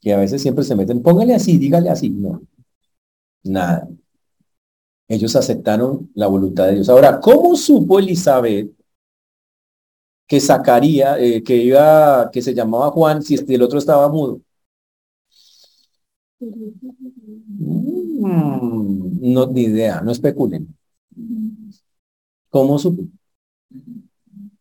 que 0.00 0.12
a 0.12 0.18
veces 0.18 0.40
siempre 0.40 0.62
se 0.62 0.76
meten, 0.76 1.02
póngale 1.02 1.34
así, 1.34 1.58
dígale 1.58 1.90
así. 1.90 2.10
No, 2.10 2.42
nada. 3.42 3.88
Ellos 5.08 5.36
aceptaron 5.36 6.10
la 6.14 6.26
voluntad 6.26 6.66
de 6.66 6.74
Dios. 6.74 6.88
Ahora, 6.88 7.20
¿cómo 7.20 7.54
supo 7.56 7.98
Elizabeth 7.98 8.70
que 10.26 10.40
Zacarías, 10.40 11.18
eh, 11.20 11.42
que 11.42 11.56
iba, 11.56 12.30
que 12.32 12.42
se 12.42 12.54
llamaba 12.54 12.90
Juan, 12.90 13.22
si 13.22 13.34
el 13.34 13.62
otro 13.62 13.78
estaba 13.78 14.08
mudo? 14.08 14.40
Mm, 16.40 16.52
no, 19.32 19.46
ni 19.46 19.62
idea, 19.62 20.00
no 20.00 20.10
especulen. 20.12 20.68
¿Cómo 22.50 22.78
supo? 22.78 23.02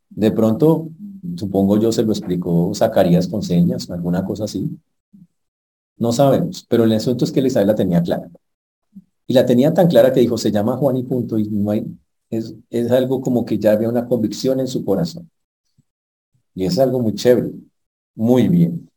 De 0.10 0.32
pronto, 0.32 0.90
supongo 1.36 1.78
yo 1.80 1.92
se 1.92 2.04
lo 2.04 2.12
explicó 2.12 2.74
Zacarías 2.74 3.28
con 3.28 3.42
señas, 3.42 3.90
alguna 3.90 4.24
cosa 4.26 4.46
así. 4.46 4.70
No 5.98 6.12
sabemos, 6.12 6.66
pero 6.68 6.84
el 6.84 6.92
asunto 6.94 7.24
es 7.26 7.32
que 7.32 7.40
Elizabeth 7.40 7.68
la 7.68 7.76
tenía 7.76 8.02
clara. 8.04 8.30
Y 9.28 9.34
la 9.34 9.46
tenía 9.46 9.74
tan 9.74 9.88
clara 9.88 10.14
que 10.14 10.20
dijo, 10.20 10.38
se 10.38 10.52
llama 10.52 10.78
Juan 10.78 10.98
y 10.98 11.04
punto, 11.04 11.38
y 11.38 11.48
no 11.50 11.72
hay, 11.72 11.86
es, 12.30 12.56
es 12.70 12.92
algo 12.92 13.22
como 13.22 13.46
que 13.46 13.58
ya 13.58 13.72
había 13.72 13.90
una 13.90 14.08
convicción 14.08 14.60
en 14.60 14.68
su 14.68 14.84
corazón. 14.84 15.30
Y 16.54 16.66
es 16.66 16.78
algo 16.80 17.00
muy 17.00 17.16
chévere. 17.16 17.52
Muy 18.16 18.48
bien. 18.48 18.90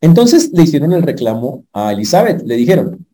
Entonces 0.00 0.50
le 0.52 0.62
hicieron 0.62 0.92
el 0.92 1.02
reclamo 1.02 1.66
a 1.72 1.92
Elizabeth. 1.92 2.42
Le 2.42 2.56
dijeron, 2.56 3.06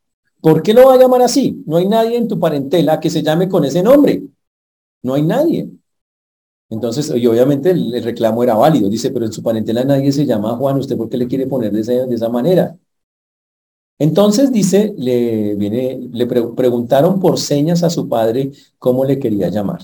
¿Por 0.46 0.62
qué 0.62 0.72
lo 0.74 0.86
va 0.86 0.94
a 0.94 0.96
llamar 0.96 1.22
así? 1.22 1.62
No 1.66 1.76
hay 1.76 1.88
nadie 1.88 2.16
en 2.16 2.28
tu 2.28 2.38
parentela 2.38 3.00
que 3.00 3.10
se 3.10 3.20
llame 3.20 3.48
con 3.48 3.64
ese 3.64 3.82
nombre. 3.82 4.22
No 5.02 5.14
hay 5.14 5.22
nadie. 5.22 5.68
Entonces, 6.70 7.12
y 7.16 7.26
obviamente 7.26 7.70
el, 7.70 8.00
reclamo 8.04 8.44
era 8.44 8.54
válido. 8.54 8.88
Dice, 8.88 9.10
pero 9.10 9.26
en 9.26 9.32
su 9.32 9.42
parentela 9.42 9.82
nadie 9.82 10.12
se 10.12 10.24
llama 10.24 10.56
Juan. 10.56 10.78
¿Usted 10.78 10.96
por 10.96 11.08
qué 11.08 11.16
le 11.16 11.26
quiere 11.26 11.48
poner 11.48 11.72
de, 11.72 12.06
de 12.06 12.14
esa 12.14 12.28
manera? 12.28 12.76
Entonces 13.98 14.52
dice, 14.52 14.94
le, 14.98 15.54
viene, 15.54 15.98
le 16.12 16.26
preguntaron 16.26 17.18
por 17.18 17.38
señas 17.38 17.82
a 17.82 17.90
su 17.90 18.08
padre 18.08 18.52
cómo 18.78 19.04
le 19.04 19.18
quería 19.18 19.48
llamar. 19.48 19.80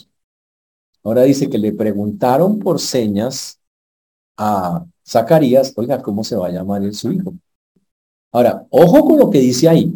Ahora 1.03 1.23
dice 1.23 1.49
que 1.49 1.59
le 1.59 1.73
preguntaron 1.73 2.59
por 2.59 2.79
señas 2.79 3.61
a 4.37 4.85
Zacarías, 5.07 5.73
oiga, 5.77 6.01
¿cómo 6.03 6.25
se 6.25 6.37
va 6.37 6.47
a 6.49 6.51
llamar 6.51 6.83
el 6.83 6.95
su 6.95 7.11
hijo? 7.11 7.35
Ahora, 8.31 8.67
ojo 8.71 9.05
con 9.05 9.19
lo 9.19 9.31
que 9.31 9.39
dice 9.39 9.69
ahí 9.69 9.93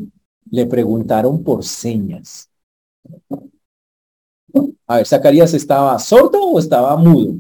le 0.51 0.67
preguntaron 0.67 1.43
por 1.43 1.65
señas. 1.65 2.49
A 4.87 4.97
ver, 4.97 5.07
¿Zacarías 5.07 5.53
estaba 5.55 5.99
sordo 5.99 6.43
o 6.43 6.59
estaba 6.59 6.97
mudo? 6.97 7.35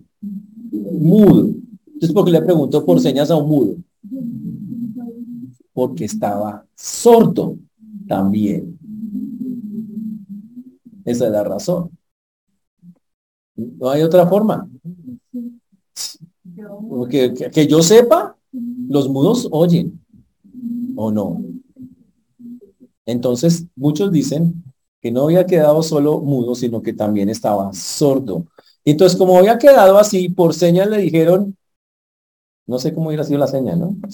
Mudo. 0.70 1.50
Entonces, 1.86 2.12
¿por 2.12 2.24
qué 2.24 2.32
le 2.32 2.42
preguntó 2.42 2.84
por 2.84 3.00
señas 3.00 3.30
a 3.30 3.36
un 3.36 3.48
mudo? 3.48 3.76
Porque 5.72 6.04
estaba 6.04 6.64
sordo 6.74 7.58
también. 8.08 8.78
Esa 11.04 11.26
es 11.26 11.32
la 11.32 11.44
razón. 11.44 11.90
No 13.54 13.90
hay 13.90 14.02
otra 14.02 14.26
forma. 14.26 14.68
Porque 16.88 17.32
que 17.52 17.66
yo 17.66 17.82
sepa, 17.82 18.36
los 18.88 19.08
mudos 19.08 19.48
oyen 19.50 20.00
o 20.96 21.10
no. 21.10 21.42
Entonces, 23.04 23.66
muchos 23.76 24.10
dicen 24.10 24.64
que 25.00 25.10
no 25.12 25.24
había 25.24 25.46
quedado 25.46 25.82
solo 25.82 26.20
mudo, 26.20 26.54
sino 26.54 26.82
que 26.82 26.92
también 26.92 27.28
estaba 27.28 27.72
sordo. 27.72 28.46
Entonces, 28.84 29.16
como 29.16 29.38
había 29.38 29.58
quedado 29.58 29.98
así, 29.98 30.28
por 30.28 30.54
señas 30.54 30.88
le 30.88 30.98
dijeron, 30.98 31.56
no 32.66 32.78
sé 32.78 32.94
cómo 32.94 33.08
hubiera 33.08 33.24
sido 33.24 33.38
la 33.38 33.46
señal, 33.46 33.80
¿no? 33.80 33.96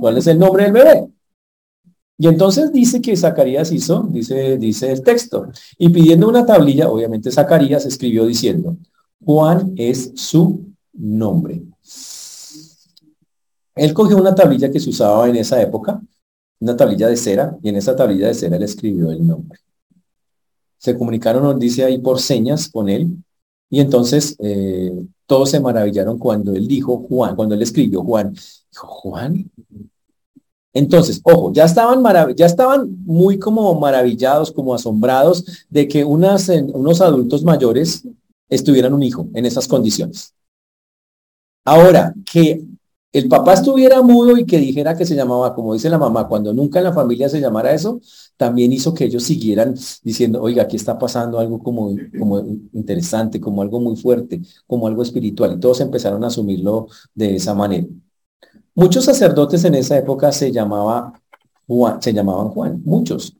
¿Cuál 0.00 0.18
es 0.18 0.26
el 0.26 0.38
nombre 0.38 0.64
del 0.64 0.72
bebé? 0.72 1.08
Y 2.20 2.26
entonces 2.26 2.72
dice 2.72 3.00
que 3.00 3.16
Zacarías 3.16 3.70
hizo, 3.70 4.02
dice, 4.10 4.58
dice 4.58 4.90
el 4.90 5.02
texto, 5.02 5.50
y 5.78 5.88
pidiendo 5.88 6.28
una 6.28 6.44
tablilla, 6.44 6.88
obviamente 6.88 7.30
Zacarías 7.30 7.86
escribió 7.86 8.26
diciendo, 8.26 8.76
Juan 9.24 9.72
es 9.76 10.12
su 10.16 10.66
nombre. 10.92 11.62
Él 13.76 13.94
cogió 13.94 14.16
una 14.16 14.34
tablilla 14.34 14.72
que 14.72 14.80
se 14.80 14.90
usaba 14.90 15.28
en 15.28 15.36
esa 15.36 15.62
época, 15.62 16.02
una 16.58 16.76
tablilla 16.76 17.06
de 17.06 17.16
cera, 17.16 17.56
y 17.62 17.68
en 17.68 17.76
esa 17.76 17.94
tablilla 17.94 18.26
de 18.26 18.34
cera 18.34 18.58
le 18.58 18.64
escribió 18.64 19.12
el 19.12 19.24
nombre. 19.24 19.60
Se 20.76 20.98
comunicaron, 20.98 21.44
nos 21.44 21.58
dice 21.58 21.84
ahí, 21.84 21.98
por 21.98 22.20
señas 22.20 22.68
con 22.68 22.88
él, 22.88 23.16
y 23.70 23.78
entonces 23.78 24.34
eh, 24.40 24.92
todos 25.28 25.50
se 25.50 25.60
maravillaron 25.60 26.18
cuando 26.18 26.54
él 26.54 26.66
dijo 26.66 27.06
Juan, 27.06 27.36
cuando 27.36 27.54
él 27.54 27.60
escribió 27.60 28.02
Juan. 28.02 28.34
Dijo, 28.72 28.86
Juan, 28.86 29.50
Entonces, 30.72 31.20
ojo, 31.22 31.52
ya 31.52 31.64
estaban, 31.64 32.02
ya 32.34 32.46
estaban 32.46 32.96
muy 33.04 33.38
como 33.38 33.78
maravillados, 33.78 34.50
como 34.50 34.74
asombrados 34.74 35.44
de 35.68 35.86
que 35.86 36.02
unos 36.02 36.48
adultos 37.00 37.44
mayores 37.44 38.08
estuvieran 38.48 38.94
un 38.94 39.02
hijo 39.02 39.28
en 39.34 39.44
esas 39.44 39.68
condiciones. 39.68 40.32
Ahora, 41.64 42.14
que 42.24 42.64
el 43.12 43.28
papá 43.28 43.54
estuviera 43.54 44.02
mudo 44.02 44.36
y 44.36 44.44
que 44.44 44.58
dijera 44.58 44.96
que 44.96 45.06
se 45.06 45.14
llamaba, 45.14 45.54
como 45.54 45.72
dice 45.72 45.88
la 45.88 45.98
mamá, 45.98 46.28
cuando 46.28 46.52
nunca 46.52 46.78
en 46.78 46.84
la 46.84 46.92
familia 46.92 47.28
se 47.28 47.40
llamara 47.40 47.72
eso, 47.72 48.00
también 48.36 48.72
hizo 48.72 48.92
que 48.92 49.04
ellos 49.04 49.22
siguieran 49.22 49.74
diciendo, 50.02 50.42
oiga, 50.42 50.64
aquí 50.64 50.76
está 50.76 50.98
pasando 50.98 51.38
algo 51.38 51.58
como, 51.62 51.96
como 52.18 52.38
interesante, 52.72 53.40
como 53.40 53.62
algo 53.62 53.80
muy 53.80 53.96
fuerte, 53.96 54.42
como 54.66 54.86
algo 54.86 55.02
espiritual. 55.02 55.54
Y 55.54 55.60
todos 55.60 55.80
empezaron 55.80 56.22
a 56.24 56.26
asumirlo 56.26 56.88
de 57.14 57.36
esa 57.36 57.54
manera. 57.54 57.86
Muchos 58.74 59.06
sacerdotes 59.06 59.64
en 59.64 59.74
esa 59.74 59.96
época 59.98 60.30
se, 60.30 60.52
llamaba 60.52 61.12
Juan, 61.66 62.00
se 62.02 62.12
llamaban 62.12 62.48
Juan, 62.50 62.82
muchos. 62.84 63.34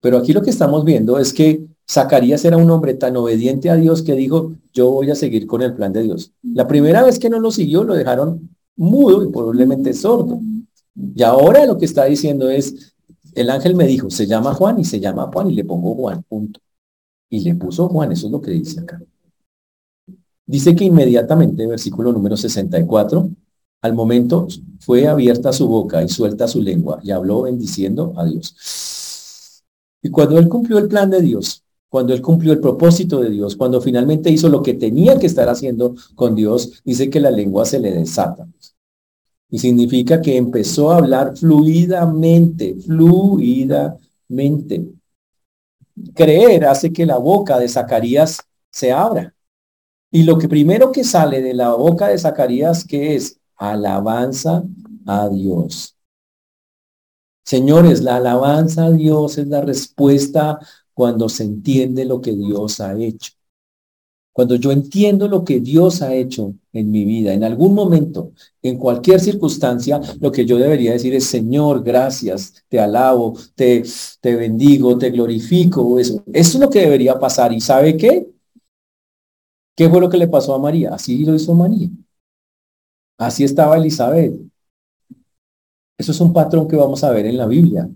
Pero 0.00 0.18
aquí 0.18 0.32
lo 0.32 0.42
que 0.42 0.50
estamos 0.50 0.84
viendo 0.84 1.18
es 1.18 1.32
que 1.32 1.66
Zacarías 1.90 2.44
era 2.44 2.58
un 2.58 2.70
hombre 2.70 2.94
tan 2.94 3.16
obediente 3.16 3.70
a 3.70 3.76
Dios 3.76 4.02
que 4.02 4.14
dijo, 4.14 4.52
yo 4.74 4.90
voy 4.90 5.10
a 5.10 5.14
seguir 5.14 5.46
con 5.46 5.62
el 5.62 5.74
plan 5.74 5.92
de 5.92 6.02
Dios. 6.02 6.32
La 6.42 6.68
primera 6.68 7.02
vez 7.02 7.18
que 7.18 7.30
no 7.30 7.40
lo 7.40 7.50
siguió, 7.50 7.82
lo 7.82 7.94
dejaron 7.94 8.50
mudo 8.76 9.24
y 9.24 9.32
probablemente 9.32 9.94
sordo. 9.94 10.40
Y 10.94 11.22
ahora 11.22 11.64
lo 11.64 11.78
que 11.78 11.86
está 11.86 12.04
diciendo 12.04 12.50
es, 12.50 12.94
el 13.34 13.48
ángel 13.48 13.74
me 13.74 13.86
dijo, 13.86 14.10
se 14.10 14.26
llama 14.26 14.52
Juan 14.52 14.78
y 14.80 14.84
se 14.84 15.00
llama 15.00 15.30
Juan 15.32 15.50
y 15.50 15.54
le 15.54 15.64
pongo 15.64 15.94
Juan, 15.94 16.22
punto. 16.24 16.60
Y 17.30 17.40
le 17.40 17.54
puso 17.54 17.88
Juan, 17.88 18.12
eso 18.12 18.26
es 18.26 18.32
lo 18.32 18.40
que 18.40 18.50
dice 18.50 18.80
acá. 18.80 19.00
Dice 20.44 20.74
que 20.74 20.84
inmediatamente, 20.84 21.66
versículo 21.66 22.12
número 22.12 22.36
64, 22.36 23.30
al 23.80 23.94
momento 23.94 24.46
fue 24.80 25.06
abierta 25.06 25.52
su 25.52 25.68
boca 25.68 26.02
y 26.02 26.08
suelta 26.08 26.48
su 26.48 26.60
lengua 26.60 27.00
y 27.02 27.12
habló 27.12 27.42
bendiciendo 27.42 28.12
a 28.16 28.24
Dios. 28.24 29.62
Y 30.02 30.10
cuando 30.10 30.38
él 30.38 30.48
cumplió 30.48 30.78
el 30.78 30.88
plan 30.88 31.10
de 31.10 31.20
Dios, 31.20 31.62
cuando 31.88 32.12
él 32.12 32.20
cumplió 32.20 32.52
el 32.52 32.60
propósito 32.60 33.20
de 33.20 33.30
Dios, 33.30 33.56
cuando 33.56 33.80
finalmente 33.80 34.30
hizo 34.30 34.48
lo 34.48 34.62
que 34.62 34.74
tenía 34.74 35.18
que 35.18 35.26
estar 35.26 35.48
haciendo 35.48 35.94
con 36.14 36.34
Dios, 36.34 36.82
dice 36.84 37.08
que 37.08 37.20
la 37.20 37.30
lengua 37.30 37.64
se 37.64 37.80
le 37.80 37.92
desata. 37.92 38.46
Y 39.50 39.58
significa 39.58 40.20
que 40.20 40.36
empezó 40.36 40.90
a 40.90 40.98
hablar 40.98 41.34
fluidamente, 41.36 42.76
fluidamente. 42.84 43.98
Creer 46.14 46.66
hace 46.66 46.92
que 46.92 47.06
la 47.06 47.16
boca 47.16 47.58
de 47.58 47.68
Zacarías 47.68 48.38
se 48.70 48.92
abra. 48.92 49.34
Y 50.10 50.24
lo 50.24 50.38
que 50.38 50.48
primero 50.48 50.92
que 50.92 51.04
sale 51.04 51.40
de 51.40 51.54
la 51.54 51.74
boca 51.74 52.08
de 52.08 52.18
Zacarías, 52.18 52.84
que 52.84 53.14
es 53.14 53.40
alabanza 53.56 54.62
a 55.06 55.28
Dios. 55.28 55.96
Señores, 57.44 58.02
la 58.02 58.16
alabanza 58.16 58.84
a 58.84 58.90
Dios 58.90 59.38
es 59.38 59.48
la 59.48 59.62
respuesta 59.62 60.58
cuando 60.98 61.28
se 61.28 61.44
entiende 61.44 62.04
lo 62.04 62.20
que 62.20 62.32
Dios 62.32 62.80
ha 62.80 62.92
hecho. 62.98 63.30
Cuando 64.32 64.56
yo 64.56 64.72
entiendo 64.72 65.28
lo 65.28 65.44
que 65.44 65.60
Dios 65.60 66.02
ha 66.02 66.12
hecho 66.12 66.54
en 66.72 66.90
mi 66.90 67.04
vida, 67.04 67.32
en 67.32 67.44
algún 67.44 67.72
momento, 67.72 68.32
en 68.62 68.76
cualquier 68.78 69.20
circunstancia, 69.20 70.00
lo 70.18 70.32
que 70.32 70.44
yo 70.44 70.58
debería 70.58 70.90
decir 70.90 71.14
es, 71.14 71.26
Señor, 71.26 71.84
gracias, 71.84 72.64
te 72.68 72.80
alabo, 72.80 73.38
te, 73.54 73.84
te 74.20 74.34
bendigo, 74.34 74.98
te 74.98 75.10
glorifico. 75.10 76.00
Eso, 76.00 76.24
eso 76.32 76.58
es 76.58 76.60
lo 76.60 76.68
que 76.68 76.80
debería 76.80 77.16
pasar. 77.16 77.52
¿Y 77.52 77.60
sabe 77.60 77.96
qué? 77.96 78.26
¿Qué 79.76 79.88
fue 79.88 80.00
lo 80.00 80.10
que 80.10 80.18
le 80.18 80.26
pasó 80.26 80.52
a 80.52 80.58
María? 80.58 80.94
Así 80.94 81.24
lo 81.24 81.36
hizo 81.36 81.54
María. 81.54 81.90
Así 83.18 83.44
estaba 83.44 83.76
Elizabeth. 83.76 84.34
Eso 85.96 86.10
es 86.10 86.20
un 86.20 86.32
patrón 86.32 86.66
que 86.66 86.74
vamos 86.74 87.04
a 87.04 87.12
ver 87.12 87.26
en 87.26 87.36
la 87.36 87.46
Biblia. 87.46 87.88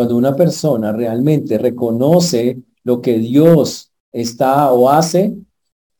Cuando 0.00 0.16
una 0.16 0.34
persona 0.34 0.92
realmente 0.92 1.58
reconoce 1.58 2.62
lo 2.84 3.02
que 3.02 3.18
Dios 3.18 3.92
está 4.10 4.72
o 4.72 4.88
hace, 4.88 5.36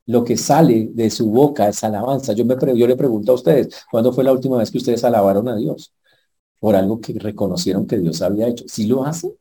lo 0.06 0.24
que 0.24 0.38
sale 0.38 0.88
de 0.94 1.10
su 1.10 1.30
boca 1.30 1.68
es 1.68 1.84
alabanza. 1.84 2.32
Yo, 2.32 2.46
me, 2.46 2.56
le 2.56 2.96
pregunto 2.96 3.32
a 3.32 3.34
ustedes, 3.34 3.84
¿cuándo 3.90 4.10
fue 4.10 4.24
la 4.24 4.32
última 4.32 4.56
vez 4.56 4.70
que 4.70 4.78
ustedes 4.78 5.04
alabaron 5.04 5.50
a 5.50 5.56
Dios? 5.56 5.92
Por 6.58 6.76
algo 6.76 6.98
que 6.98 7.12
reconocieron 7.12 7.86
que 7.86 7.98
Dios 7.98 8.22
había 8.22 8.48
hecho. 8.48 8.64
¿Sí 8.68 8.86
lo 8.86 9.04
hace? 9.04 9.36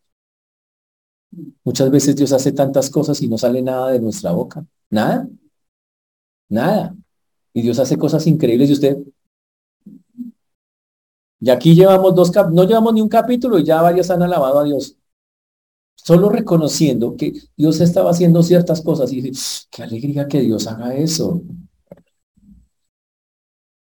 Muchas 1.64 1.90
veces 1.90 2.18
Dios 2.18 2.34
hace 2.34 2.52
tantas 2.52 2.90
cosas 2.90 3.22
y 3.22 3.30
no 3.30 3.38
sale 3.38 3.62
nada 3.62 3.92
de 3.92 4.02
nuestra 4.02 4.34
boca. 4.34 4.66
Nada. 4.90 5.26
Nada. 6.50 6.94
Y 7.54 7.62
Dios 7.62 7.80
hace 7.80 7.98
cosas 7.98 8.28
increíbles 8.28 8.70
y 8.70 8.74
usted, 8.74 8.98
y 11.40 11.50
aquí 11.50 11.76
llevamos 11.76 12.16
dos, 12.16 12.32
no 12.52 12.64
llevamos 12.66 12.94
ni 12.94 13.02
un 13.02 13.10
capítulo 13.10 13.60
y 13.60 13.64
ya 13.64 13.82
varios 13.82 14.10
han 14.10 14.22
alabado 14.22 14.60
a 14.60 14.64
Dios. 14.64 14.96
Solo 15.96 16.30
reconociendo 16.30 17.16
que 17.16 17.34
Dios 17.56 17.82
estaba 17.82 18.12
haciendo 18.12 18.42
ciertas 18.44 18.82
cosas 18.82 19.12
y 19.14 19.22
dice, 19.22 19.68
qué 19.70 19.84
alegría 19.84 20.28
que 20.28 20.42
Dios 20.42 20.68
haga 20.68 20.96
eso. 20.96 21.42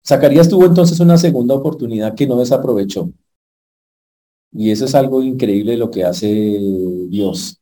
Zacarías 0.06 0.48
tuvo 0.48 0.66
entonces 0.66 1.00
una 1.00 1.16
segunda 1.18 1.54
oportunidad 1.54 2.14
que 2.14 2.26
no 2.26 2.38
desaprovechó. 2.38 3.10
Y 4.52 4.70
eso 4.70 4.84
es 4.84 4.94
algo 4.94 5.22
increíble 5.22 5.76
lo 5.76 5.90
que 5.90 6.04
hace 6.04 6.28
Dios. 7.08 7.58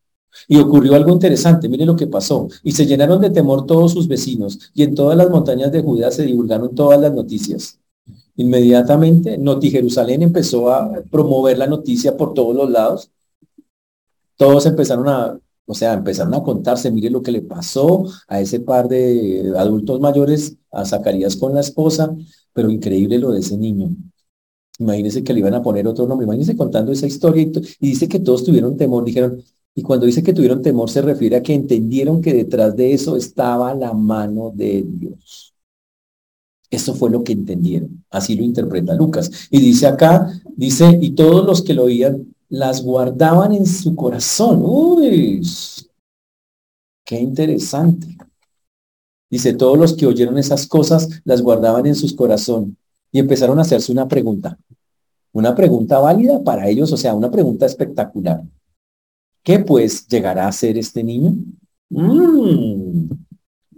Y 0.48 0.58
ocurrió 0.58 0.94
algo 0.94 1.12
interesante, 1.12 1.68
mire 1.68 1.86
lo 1.86 1.96
que 1.96 2.06
pasó. 2.06 2.48
Y 2.62 2.72
se 2.72 2.86
llenaron 2.86 3.20
de 3.20 3.30
temor 3.30 3.66
todos 3.66 3.92
sus 3.92 4.08
vecinos, 4.08 4.70
y 4.74 4.82
en 4.82 4.94
todas 4.94 5.16
las 5.16 5.30
montañas 5.30 5.72
de 5.72 5.82
Judá 5.82 6.10
se 6.10 6.24
divulgaron 6.24 6.74
todas 6.74 7.00
las 7.00 7.12
noticias. 7.12 7.81
Inmediatamente, 8.36 9.36
Noti 9.38 9.70
Jerusalén 9.70 10.22
empezó 10.22 10.72
a 10.72 11.02
promover 11.10 11.58
la 11.58 11.66
noticia 11.66 12.16
por 12.16 12.32
todos 12.34 12.56
los 12.56 12.70
lados. 12.70 13.10
Todos 14.36 14.66
empezaron 14.66 15.08
a, 15.08 15.38
o 15.66 15.74
sea, 15.74 15.94
empezaron 15.94 16.34
a 16.34 16.42
contarse, 16.42 16.90
mire 16.90 17.10
lo 17.10 17.22
que 17.22 17.32
le 17.32 17.42
pasó 17.42 18.04
a 18.28 18.40
ese 18.40 18.60
par 18.60 18.88
de 18.88 19.52
adultos 19.56 20.00
mayores, 20.00 20.56
a 20.70 20.84
Zacarías 20.84 21.36
con 21.36 21.54
la 21.54 21.60
esposa, 21.60 22.14
pero 22.52 22.70
increíble 22.70 23.18
lo 23.18 23.32
de 23.32 23.40
ese 23.40 23.56
niño. 23.56 23.90
Imagínense 24.78 25.22
que 25.22 25.32
le 25.32 25.40
iban 25.40 25.54
a 25.54 25.62
poner 25.62 25.86
otro 25.86 26.06
nombre, 26.06 26.24
imagínense 26.24 26.56
contando 26.56 26.90
esa 26.92 27.06
historia 27.06 27.42
y, 27.42 27.52
y 27.80 27.88
dice 27.90 28.08
que 28.08 28.20
todos 28.20 28.44
tuvieron 28.44 28.76
temor, 28.76 29.04
dijeron, 29.04 29.42
y 29.74 29.82
cuando 29.82 30.06
dice 30.06 30.22
que 30.22 30.32
tuvieron 30.32 30.62
temor 30.62 30.90
se 30.90 31.02
refiere 31.02 31.36
a 31.36 31.42
que 31.42 31.54
entendieron 31.54 32.20
que 32.20 32.34
detrás 32.34 32.74
de 32.76 32.92
eso 32.92 33.16
estaba 33.16 33.74
la 33.74 33.92
mano 33.92 34.50
de 34.54 34.84
Dios. 34.86 35.51
Eso 36.72 36.94
fue 36.94 37.10
lo 37.10 37.22
que 37.22 37.34
entendieron. 37.34 38.02
Así 38.10 38.34
lo 38.34 38.42
interpreta 38.42 38.94
Lucas. 38.94 39.30
Y 39.50 39.60
dice 39.60 39.86
acá, 39.86 40.32
dice, 40.56 40.98
y 41.02 41.10
todos 41.10 41.44
los 41.44 41.60
que 41.60 41.74
lo 41.74 41.84
oían 41.84 42.34
las 42.48 42.82
guardaban 42.82 43.52
en 43.52 43.66
su 43.66 43.94
corazón. 43.94 44.62
Uy, 44.64 45.42
qué 47.04 47.20
interesante. 47.20 48.16
Dice, 49.28 49.52
todos 49.52 49.76
los 49.76 49.94
que 49.94 50.06
oyeron 50.06 50.38
esas 50.38 50.66
cosas 50.66 51.10
las 51.24 51.42
guardaban 51.42 51.84
en 51.84 51.94
sus 51.94 52.14
corazón 52.14 52.78
y 53.12 53.18
empezaron 53.18 53.58
a 53.58 53.62
hacerse 53.62 53.92
una 53.92 54.08
pregunta. 54.08 54.58
Una 55.32 55.54
pregunta 55.54 55.98
válida 55.98 56.42
para 56.42 56.68
ellos, 56.68 56.90
o 56.90 56.96
sea, 56.96 57.14
una 57.14 57.30
pregunta 57.30 57.66
espectacular. 57.66 58.42
¿Qué 59.42 59.58
pues 59.58 60.06
llegará 60.08 60.48
a 60.48 60.52
ser 60.52 60.78
este 60.78 61.04
niño? 61.04 61.34
Mm, 61.90 63.10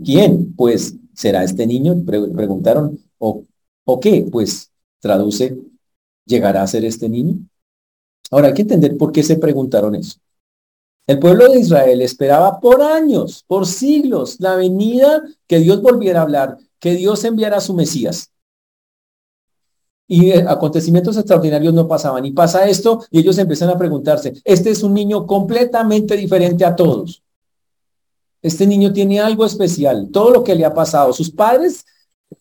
¿Quién? 0.05 0.55
Pues 0.55 0.95
¿Será 1.15 1.45
este 1.45 1.67
niño? 1.67 2.03
preguntaron. 2.05 2.99
¿O, 3.19 3.45
¿O 3.85 4.01
qué? 4.01 4.27
Pues 4.31 4.71
traduce, 5.01 5.57
¿llegará 6.25 6.63
a 6.63 6.67
ser 6.67 6.85
este 6.85 7.09
niño? 7.09 7.39
Ahora 8.31 8.49
hay 8.49 8.55
que 8.55 8.63
entender 8.63 8.97
por 8.97 9.13
qué 9.13 9.23
se 9.23 9.37
preguntaron 9.37 9.95
eso. 9.95 10.19
El 11.07 11.19
pueblo 11.19 11.53
de 11.53 11.61
Israel 11.61 12.01
esperaba 12.01 12.61
por 12.61 12.81
años, 12.81 13.45
por 13.47 13.67
siglos, 13.67 14.41
la 14.41 14.57
venida 14.57 15.23
que 15.47 15.59
Dios 15.59 15.83
volviera 15.83 16.21
a 16.21 16.23
hablar, 16.23 16.59
que 16.79 16.95
Dios 16.95 17.25
enviara 17.25 17.59
a 17.59 17.61
su 17.61 17.75
Mesías. 17.75 18.31
Y 20.07 20.31
eh, 20.31 20.45
acontecimientos 20.49 21.17
extraordinarios 21.17 21.75
no 21.75 21.87
pasaban. 21.87 22.25
Y 22.25 22.33
pasa 22.33 22.67
esto 22.67 23.05
y 23.11 23.21
ellos 23.21 23.37
empiezan 23.39 23.69
a 23.71 23.79
preguntarse, 23.79 24.35
este 24.45 24.71
es 24.71 24.83
un 24.83 24.95
niño 24.95 25.27
completamente 25.27 26.17
diferente 26.17 26.65
a 26.65 26.75
todos. 26.75 27.23
Este 28.45 28.67
niño 28.67 28.93
tiene 28.93 29.21
algo 29.21 29.47
especial. 29.47 30.11
Todo 30.13 30.31
lo 30.31 30.45
que 30.45 30.55
le 30.55 30.67
ha 30.67 30.75
pasado. 30.75 31.15
Sus 31.15 31.31
padres 31.31 31.87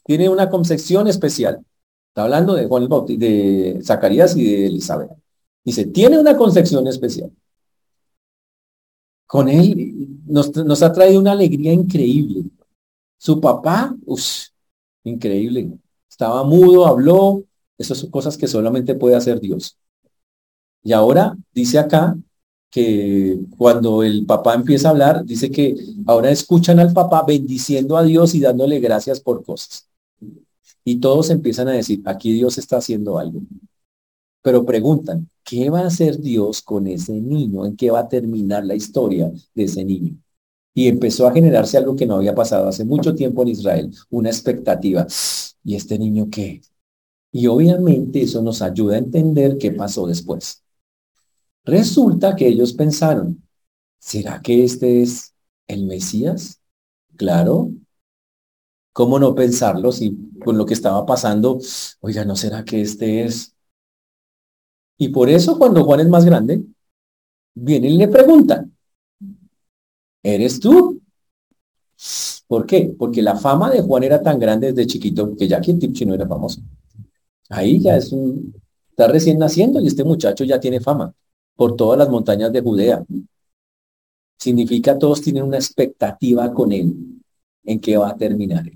tienen 0.03 0.31
una 0.31 0.49
concepción 0.49 1.07
especial. 1.07 1.65
Está 2.09 2.23
hablando 2.23 2.55
de 2.55 2.67
Juan 2.67 2.83
el 2.83 3.17
de 3.17 3.79
Zacarías 3.81 4.35
y 4.35 4.43
de 4.43 4.67
Elizabeth. 4.67 5.11
Dice, 5.63 5.85
tiene 5.85 6.19
una 6.19 6.35
concepción 6.35 6.85
especial. 6.87 7.31
Con 9.25 9.47
él 9.47 10.19
nos, 10.25 10.53
nos 10.57 10.83
ha 10.83 10.91
traído 10.91 11.21
una 11.21 11.31
alegría 11.31 11.71
increíble. 11.71 12.43
Su 13.17 13.39
papá, 13.39 13.95
uff, 14.05 14.47
increíble. 15.05 15.71
Estaba 16.09 16.43
mudo, 16.43 16.85
habló. 16.85 17.45
Esas 17.77 17.99
son 17.99 18.11
cosas 18.11 18.35
que 18.35 18.47
solamente 18.47 18.93
puede 18.93 19.15
hacer 19.15 19.39
Dios. 19.39 19.77
Y 20.83 20.91
ahora 20.91 21.37
dice 21.53 21.79
acá 21.79 22.17
que 22.73 23.37
cuando 23.55 24.01
el 24.01 24.25
papá 24.25 24.55
empieza 24.55 24.87
a 24.87 24.91
hablar, 24.91 25.23
dice 25.25 25.51
que 25.51 25.75
ahora 26.07 26.31
escuchan 26.31 26.79
al 26.79 26.91
papá 26.91 27.23
bendiciendo 27.23 27.95
a 27.95 28.03
Dios 28.03 28.33
y 28.33 28.39
dándole 28.39 28.79
gracias 28.79 29.19
por 29.19 29.43
cosas. 29.43 29.87
Y 30.83 30.95
todos 30.95 31.29
empiezan 31.29 31.67
a 31.67 31.73
decir, 31.73 32.01
aquí 32.05 32.33
Dios 32.33 32.57
está 32.57 32.77
haciendo 32.77 33.19
algo. 33.19 33.41
Pero 34.41 34.65
preguntan, 34.65 35.29
¿qué 35.43 35.69
va 35.69 35.81
a 35.81 35.87
hacer 35.87 36.19
Dios 36.19 36.63
con 36.63 36.87
ese 36.87 37.13
niño? 37.13 37.63
¿En 37.67 37.77
qué 37.77 37.91
va 37.91 37.99
a 37.99 38.09
terminar 38.09 38.65
la 38.65 38.73
historia 38.73 39.31
de 39.53 39.63
ese 39.63 39.85
niño? 39.85 40.17
Y 40.73 40.87
empezó 40.87 41.27
a 41.27 41.31
generarse 41.31 41.77
algo 41.77 41.95
que 41.95 42.07
no 42.07 42.15
había 42.15 42.33
pasado 42.33 42.67
hace 42.67 42.85
mucho 42.85 43.13
tiempo 43.13 43.43
en 43.43 43.49
Israel, 43.49 43.93
una 44.09 44.29
expectativa. 44.29 45.05
¿Y 45.63 45.75
este 45.75 45.99
niño 45.99 46.27
qué? 46.31 46.61
Y 47.31 47.45
obviamente 47.45 48.23
eso 48.23 48.41
nos 48.41 48.63
ayuda 48.63 48.95
a 48.95 48.97
entender 48.97 49.59
qué 49.59 49.69
pasó 49.69 50.07
después. 50.07 50.62
Resulta 51.65 52.35
que 52.35 52.47
ellos 52.47 52.73
pensaron, 52.73 53.41
¿será 53.97 54.41
que 54.41 54.63
este 54.63 55.01
es 55.01 55.33
el 55.67 55.85
Mesías? 55.85 56.59
Claro. 57.15 57.71
¿Cómo 58.91 59.17
no 59.17 59.33
pensarlo 59.33 59.91
si 59.91 60.17
con 60.43 60.57
lo 60.57 60.65
que 60.65 60.73
estaba 60.73 61.05
pasando, 61.05 61.59
oiga, 62.01 62.25
¿no 62.25 62.35
será 62.35 62.63
que 62.65 62.81
este 62.81 63.23
es? 63.23 63.55
Y 64.97 65.09
por 65.09 65.29
eso 65.29 65.57
cuando 65.57 65.83
Juan 65.83 66.01
es 66.01 66.09
más 66.09 66.25
grande, 66.25 66.63
vienen 67.55 67.93
y 67.93 67.97
le 67.97 68.07
preguntan, 68.07 68.75
¿eres 70.21 70.59
tú? 70.59 71.01
¿Por 72.45 72.65
qué? 72.67 72.93
Porque 72.97 73.21
la 73.21 73.35
fama 73.35 73.71
de 73.71 73.81
Juan 73.81 74.03
era 74.03 74.21
tan 74.21 74.37
grande 74.37 74.73
desde 74.73 74.85
chiquito 74.85 75.35
que 75.35 75.47
ya 75.47 75.57
aquí 75.57 75.73
Tipchi 75.73 76.05
no 76.05 76.13
era 76.13 76.27
famoso. 76.27 76.61
Ahí 77.49 77.79
ya 77.79 77.95
es 77.95 78.11
un, 78.11 78.53
está 78.89 79.07
recién 79.07 79.39
naciendo 79.39 79.79
y 79.79 79.87
este 79.87 80.03
muchacho 80.03 80.43
ya 80.43 80.59
tiene 80.59 80.81
fama 80.81 81.15
por 81.55 81.75
todas 81.75 81.97
las 81.99 82.09
montañas 82.09 82.51
de 82.51 82.61
Judea. 82.61 83.03
Significa 84.37 84.97
todos 84.97 85.21
tienen 85.21 85.43
una 85.43 85.57
expectativa 85.57 86.53
con 86.53 86.71
él 86.71 86.95
en 87.63 87.79
qué 87.79 87.97
va 87.97 88.09
a 88.09 88.17
terminar. 88.17 88.69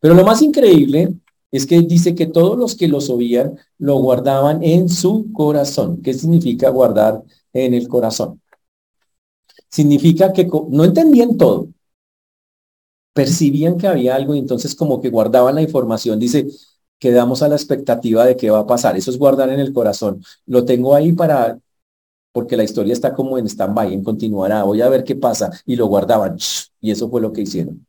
Pero 0.00 0.14
lo 0.14 0.24
más 0.24 0.42
increíble 0.42 1.14
es 1.50 1.66
que 1.66 1.80
dice 1.82 2.14
que 2.14 2.26
todos 2.26 2.58
los 2.58 2.74
que 2.74 2.88
los 2.88 3.08
oían 3.10 3.58
lo 3.78 3.96
guardaban 3.96 4.62
en 4.62 4.88
su 4.88 5.32
corazón. 5.32 6.02
¿Qué 6.02 6.14
significa 6.14 6.70
guardar 6.70 7.22
en 7.52 7.74
el 7.74 7.88
corazón? 7.88 8.40
Significa 9.68 10.32
que 10.32 10.48
no 10.68 10.84
entendían 10.84 11.36
todo, 11.36 11.68
percibían 13.12 13.78
que 13.78 13.86
había 13.86 14.14
algo 14.14 14.34
y 14.34 14.38
entonces 14.38 14.74
como 14.74 15.00
que 15.00 15.10
guardaban 15.10 15.54
la 15.54 15.62
información. 15.62 16.18
Dice, 16.18 16.46
quedamos 17.02 17.42
a 17.42 17.48
la 17.48 17.56
expectativa 17.56 18.24
de 18.24 18.36
qué 18.36 18.48
va 18.48 18.60
a 18.60 18.66
pasar. 18.66 18.96
Eso 18.96 19.10
es 19.10 19.18
guardar 19.18 19.50
en 19.50 19.58
el 19.58 19.72
corazón. 19.72 20.22
Lo 20.46 20.64
tengo 20.64 20.94
ahí 20.94 21.12
para, 21.12 21.58
porque 22.30 22.56
la 22.56 22.62
historia 22.62 22.92
está 22.92 23.12
como 23.12 23.38
en 23.38 23.46
stand-by, 23.48 23.92
en 23.92 24.04
continuará. 24.04 24.62
Voy 24.62 24.80
a 24.82 24.88
ver 24.88 25.02
qué 25.02 25.16
pasa. 25.16 25.50
Y 25.66 25.74
lo 25.74 25.86
guardaban. 25.86 26.36
Y 26.80 26.92
eso 26.92 27.10
fue 27.10 27.20
lo 27.20 27.32
que 27.32 27.40
hicieron. 27.40 27.84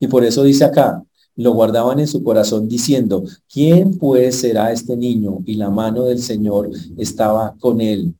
Y 0.00 0.08
por 0.08 0.24
eso 0.24 0.42
dice 0.42 0.64
acá, 0.64 1.00
lo 1.36 1.52
guardaban 1.52 2.00
en 2.00 2.08
su 2.08 2.24
corazón 2.24 2.68
diciendo, 2.68 3.22
¿quién 3.48 3.96
pues 3.98 4.40
será 4.40 4.72
este 4.72 4.96
niño? 4.96 5.38
Y 5.46 5.54
la 5.54 5.70
mano 5.70 6.02
del 6.02 6.18
Señor 6.18 6.70
estaba 6.98 7.54
con 7.60 7.80
él. 7.80 8.16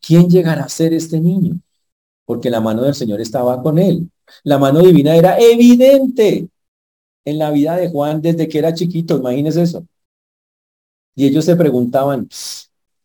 ¿Quién 0.00 0.30
llegará 0.30 0.62
a 0.62 0.68
ser 0.68 0.94
este 0.94 1.20
niño? 1.20 1.58
Porque 2.24 2.48
la 2.48 2.60
mano 2.60 2.82
del 2.82 2.94
Señor 2.94 3.20
estaba 3.20 3.60
con 3.60 3.76
él. 3.76 4.08
La 4.44 4.56
mano 4.56 4.78
divina 4.82 5.16
era 5.16 5.36
evidente 5.36 6.48
en 7.24 7.38
la 7.38 7.50
vida 7.50 7.76
de 7.76 7.88
Juan 7.90 8.20
desde 8.22 8.48
que 8.48 8.58
era 8.58 8.74
chiquito, 8.74 9.16
imagínense 9.16 9.62
eso. 9.62 9.86
Y 11.14 11.26
ellos 11.26 11.44
se 11.44 11.56
preguntaban 11.56 12.28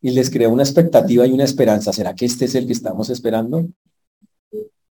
y 0.01 0.11
les 0.11 0.29
creó 0.29 0.51
una 0.51 0.63
expectativa 0.63 1.27
y 1.27 1.31
una 1.31 1.43
esperanza. 1.43 1.93
¿Será 1.93 2.15
que 2.15 2.25
este 2.25 2.45
es 2.45 2.55
el 2.55 2.65
que 2.65 2.73
estamos 2.73 3.09
esperando? 3.09 3.67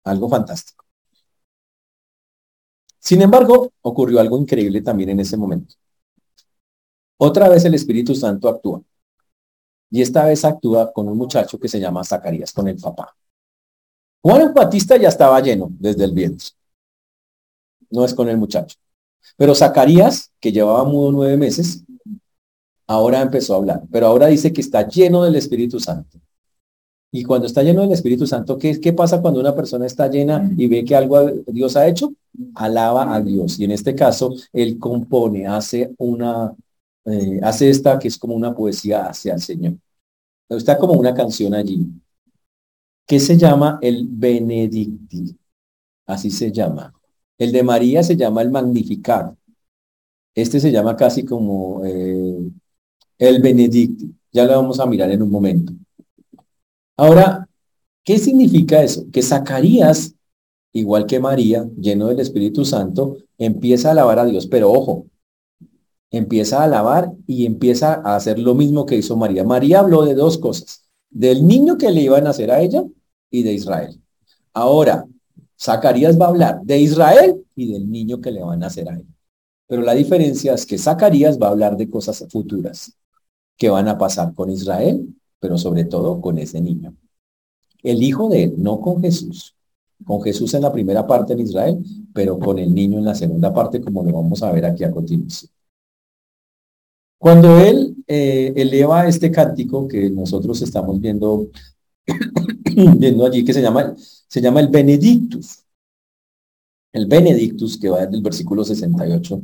Algo 0.05 0.29
fantástico. 0.29 0.85
Sin 2.99 3.23
embargo, 3.23 3.73
ocurrió 3.83 4.21
algo 4.21 4.39
increíble 4.39 4.83
también 4.83 5.11
en 5.11 5.21
ese 5.21 5.37
momento. 5.37 5.75
Otra 7.19 7.49
vez 7.49 7.65
el 7.65 7.75
Espíritu 7.75 8.15
Santo 8.15 8.49
actúa. 8.49 8.83
Y 9.91 10.03
esta 10.03 10.25
vez 10.25 10.45
actúa 10.45 10.93
con 10.93 11.09
un 11.09 11.17
muchacho 11.17 11.59
que 11.59 11.69
se 11.69 11.81
llama 11.81 12.05
Zacarías, 12.05 12.53
con 12.53 12.69
el 12.69 12.77
papá. 12.77 13.17
Juan 14.23 14.53
Batista 14.53 14.97
ya 14.97 15.09
estaba 15.09 15.41
lleno 15.41 15.69
desde 15.71 16.05
el 16.05 16.13
vientre. 16.13 16.49
No 17.91 18.05
es 18.05 18.13
con 18.13 18.29
el 18.29 18.37
muchacho. 18.37 18.77
Pero 19.37 19.55
Zacarías, 19.55 20.33
que 20.41 20.53
llevaba 20.53 20.85
mudo 20.85 21.13
nueve 21.13 21.37
meses, 21.37 21.85
ahora 22.87 23.23
empezó 23.23 23.55
a 23.55 23.57
hablar. 23.57 23.83
Pero 23.91 24.07
ahora 24.07 24.27
dice 24.29 24.53
que 24.53 24.61
está 24.61 24.87
lleno 24.89 25.25
del 25.25 25.37
Espíritu 25.37 25.81
Santo. 25.81 26.19
Y 27.13 27.25
cuando 27.25 27.47
está 27.47 27.63
lleno 27.63 27.83
del 27.83 27.93
Espíritu 27.93 28.27
Santo, 28.27 28.59
¿qué, 28.59 28.81
¿qué 28.81 28.93
pasa 28.93 29.23
cuando 29.23 29.41
una 29.41 29.55
persona 29.55 29.87
está 29.87 30.09
llena 30.09 30.51
y 30.57 30.67
ve 30.67 30.85
que 30.85 30.95
algo 30.95 31.31
Dios 31.47 31.77
ha 31.77 31.87
hecho? 31.87 32.13
Alaba 32.55 33.15
a 33.15 33.21
Dios. 33.21 33.59
Y 33.59 33.65
en 33.65 33.71
este 33.71 33.95
caso, 33.95 34.35
él 34.53 34.79
compone, 34.79 35.47
hace 35.47 35.95
una, 35.99 36.55
eh, 37.07 37.41
hace 37.43 37.71
esta 37.71 37.99
que 37.99 38.09
es 38.09 38.19
como 38.19 38.35
una 38.35 38.55
poesía 38.55 39.07
hacia 39.07 39.35
el 39.35 39.41
Señor. 39.41 39.75
Está 40.49 40.77
como 40.79 40.95
una 40.95 41.15
canción 41.15 41.55
allí, 41.55 41.87
que 43.07 43.19
se 43.19 43.37
llama 43.37 43.79
el 43.81 44.07
Benedicti. 44.09 45.37
Así 46.07 46.31
se 46.31 46.53
llama. 46.53 46.93
El 47.39 47.53
de 47.53 47.63
María 47.63 48.03
se 48.03 48.17
llama 48.17 48.43
el 48.43 48.51
Magnificat. 48.51 49.35
Este 50.35 50.61
se 50.61 50.71
llama 50.71 50.97
casi 50.97 51.25
como 51.25 51.85
eh, 51.85 52.51
el 53.19 53.43
Benedicti. 53.43 54.15
Ya 54.33 54.45
lo 54.45 54.53
vamos 54.53 54.81
a 54.81 54.87
mirar 54.87 55.11
en 55.11 55.23
un 55.23 55.31
momento. 55.31 55.73
Ahora, 56.97 57.49
¿qué 58.05 58.19
significa 58.19 58.83
eso? 58.83 59.07
Que 59.13 59.23
Zacarías, 59.23 60.15
igual 60.73 61.07
que 61.07 61.21
María, 61.21 61.67
lleno 61.79 62.09
del 62.09 62.21
Espíritu 62.21 62.65
Santo, 62.65 63.19
empieza 63.39 63.89
a 63.89 63.93
alabar 63.93 64.19
a 64.19 64.25
Dios, 64.25 64.47
pero 64.47 64.71
ojo, 64.73 65.07
empieza 66.11 66.61
a 66.61 66.65
alabar 66.65 67.13
y 67.27 67.47
empieza 67.47 68.01
a 68.05 68.17
hacer 68.17 68.39
lo 68.39 68.55
mismo 68.55 68.87
que 68.87 68.97
hizo 68.97 69.17
María. 69.17 69.45
María 69.45 69.81
habló 69.81 70.05
de 70.05 70.15
dos 70.15 70.39
cosas, 70.39 70.85
del 71.11 71.47
niño 71.47 71.77
que 71.77 71.91
le 71.91 72.03
iba 72.03 72.19
a 72.19 72.23
nacer 72.23 72.51
a 72.51 72.61
ella 72.61 72.85
y 73.31 73.43
de 73.43 73.53
Israel. 73.53 74.01
Ahora, 74.53 75.07
Zacarías 75.61 76.21
va 76.21 76.27
a 76.27 76.29
hablar 76.29 76.61
de 76.63 76.79
Israel 76.79 77.45
y 77.55 77.73
del 77.73 77.91
niño 77.91 78.21
que 78.21 78.31
le 78.31 78.43
van 78.43 78.55
a 78.55 78.67
nacer 78.67 78.89
a 78.89 78.95
él. 78.95 79.07
Pero 79.67 79.83
la 79.83 79.95
diferencia 79.95 80.55
es 80.55 80.67
que 80.67 80.79
Zacarías 80.79 81.41
va 81.41 81.49
a 81.49 81.51
hablar 81.51 81.77
de 81.77 81.91
cosas 81.91 82.25
futuras 82.31 82.93
que 83.57 83.71
van 83.71 83.89
a 83.89 83.99
pasar 83.99 84.35
con 84.35 84.51
Israel, 84.51 85.09
pero 85.41 85.59
sobre 85.59 85.85
todo 85.85 86.21
con 86.21 86.39
ese 86.39 86.61
niño. 86.61 86.95
El 87.83 88.03
hijo 88.03 88.29
de 88.29 88.45
él, 88.45 88.55
no 88.59 88.81
con 88.81 89.01
Jesús. 89.01 89.55
Con 90.05 90.23
Jesús 90.23 90.53
en 90.55 90.63
la 90.63 90.73
primera 90.73 91.07
parte 91.07 91.33
en 91.33 91.41
Israel, 91.41 91.79
pero 92.13 92.39
con 92.39 92.59
el 92.59 92.75
niño 92.75 92.99
en 92.99 93.05
la 93.05 93.15
segunda 93.15 93.53
parte, 93.53 93.81
como 93.81 94.03
lo 94.03 94.13
vamos 94.13 94.43
a 94.43 94.53
ver 94.53 94.67
aquí 94.67 94.85
a 94.85 94.91
continuación. 94.91 95.51
Cuando 97.19 97.59
él 97.59 97.97
eh, 98.07 98.53
eleva 98.57 99.09
este 99.09 99.31
cántico 99.31 99.89
que 99.89 100.11
nosotros 100.11 100.61
estamos 100.61 101.01
viendo, 101.01 101.49
allí, 103.25 103.45
que 103.45 103.53
se 103.53 103.63
llama 103.63 103.95
se 104.29 104.41
llama 104.41 104.61
el 104.61 104.69
Benedictus. 104.69 105.65
El 106.93 107.07
Benedictus, 107.07 107.79
que 107.79 107.91
va 107.91 108.01
desde 108.01 108.17
el 108.17 108.23
versículo 108.23 108.65
68 108.65 109.43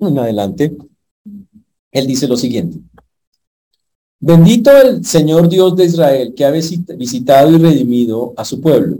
en 0.00 0.18
adelante, 0.18 0.76
él 1.92 2.06
dice 2.06 2.26
lo 2.26 2.36
siguiente. 2.36 2.80
Bendito 4.18 4.70
el 4.76 5.04
Señor 5.04 5.48
Dios 5.48 5.76
de 5.76 5.84
Israel, 5.84 6.34
que 6.34 6.44
ha 6.44 6.50
visitado 6.50 7.50
y 7.50 7.58
redimido 7.58 8.32
a 8.36 8.44
su 8.44 8.60
pueblo, 8.60 8.98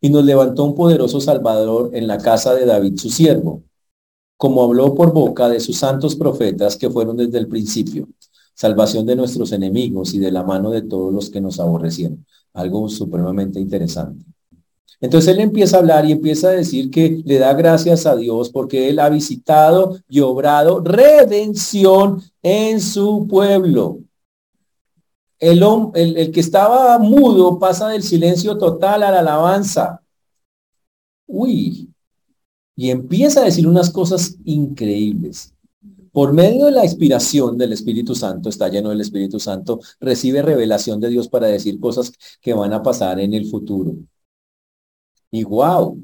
y 0.00 0.10
nos 0.10 0.24
levantó 0.24 0.64
un 0.64 0.74
poderoso 0.74 1.20
Salvador 1.20 1.90
en 1.94 2.06
la 2.06 2.18
casa 2.18 2.54
de 2.54 2.66
David, 2.66 2.96
su 2.96 3.10
siervo, 3.10 3.62
como 4.36 4.64
habló 4.64 4.94
por 4.94 5.12
boca 5.12 5.48
de 5.48 5.60
sus 5.60 5.76
santos 5.76 6.16
profetas 6.16 6.76
que 6.76 6.90
fueron 6.90 7.16
desde 7.16 7.38
el 7.38 7.46
principio, 7.46 8.08
salvación 8.56 9.04
de 9.06 9.14
nuestros 9.14 9.52
enemigos 9.52 10.14
y 10.14 10.18
de 10.18 10.32
la 10.32 10.42
mano 10.42 10.70
de 10.70 10.82
todos 10.82 11.12
los 11.12 11.30
que 11.30 11.40
nos 11.40 11.60
aborrecieron 11.60 12.26
algo 12.54 12.88
supremamente 12.88 13.60
interesante. 13.60 14.24
Entonces 14.98 15.34
él 15.34 15.40
empieza 15.40 15.76
a 15.76 15.80
hablar 15.80 16.06
y 16.06 16.12
empieza 16.12 16.48
a 16.48 16.52
decir 16.52 16.90
que 16.90 17.22
le 17.24 17.38
da 17.38 17.52
gracias 17.52 18.06
a 18.06 18.16
Dios 18.16 18.48
porque 18.48 18.88
él 18.88 18.98
ha 18.98 19.10
visitado 19.10 19.98
y 20.08 20.20
obrado 20.20 20.80
redención 20.80 22.22
en 22.42 22.80
su 22.80 23.26
pueblo. 23.28 23.98
El, 25.38 25.62
el, 25.94 26.16
el 26.16 26.32
que 26.32 26.40
estaba 26.40 26.98
mudo 26.98 27.58
pasa 27.58 27.88
del 27.88 28.02
silencio 28.02 28.56
total 28.56 29.02
a 29.02 29.10
la 29.10 29.18
alabanza. 29.18 30.00
Uy, 31.26 31.90
y 32.74 32.90
empieza 32.90 33.40
a 33.40 33.44
decir 33.44 33.66
unas 33.66 33.90
cosas 33.90 34.36
increíbles. 34.44 35.52
Por 36.16 36.32
medio 36.32 36.64
de 36.64 36.70
la 36.70 36.82
inspiración 36.82 37.58
del 37.58 37.74
Espíritu 37.74 38.14
Santo, 38.14 38.48
está 38.48 38.70
lleno 38.70 38.88
del 38.88 39.02
Espíritu 39.02 39.38
Santo, 39.38 39.80
recibe 40.00 40.40
revelación 40.40 40.98
de 40.98 41.10
Dios 41.10 41.28
para 41.28 41.46
decir 41.46 41.78
cosas 41.78 42.10
que 42.40 42.54
van 42.54 42.72
a 42.72 42.82
pasar 42.82 43.20
en 43.20 43.34
el 43.34 43.44
futuro. 43.44 43.96
Y 45.30 45.44
wow, 45.44 46.02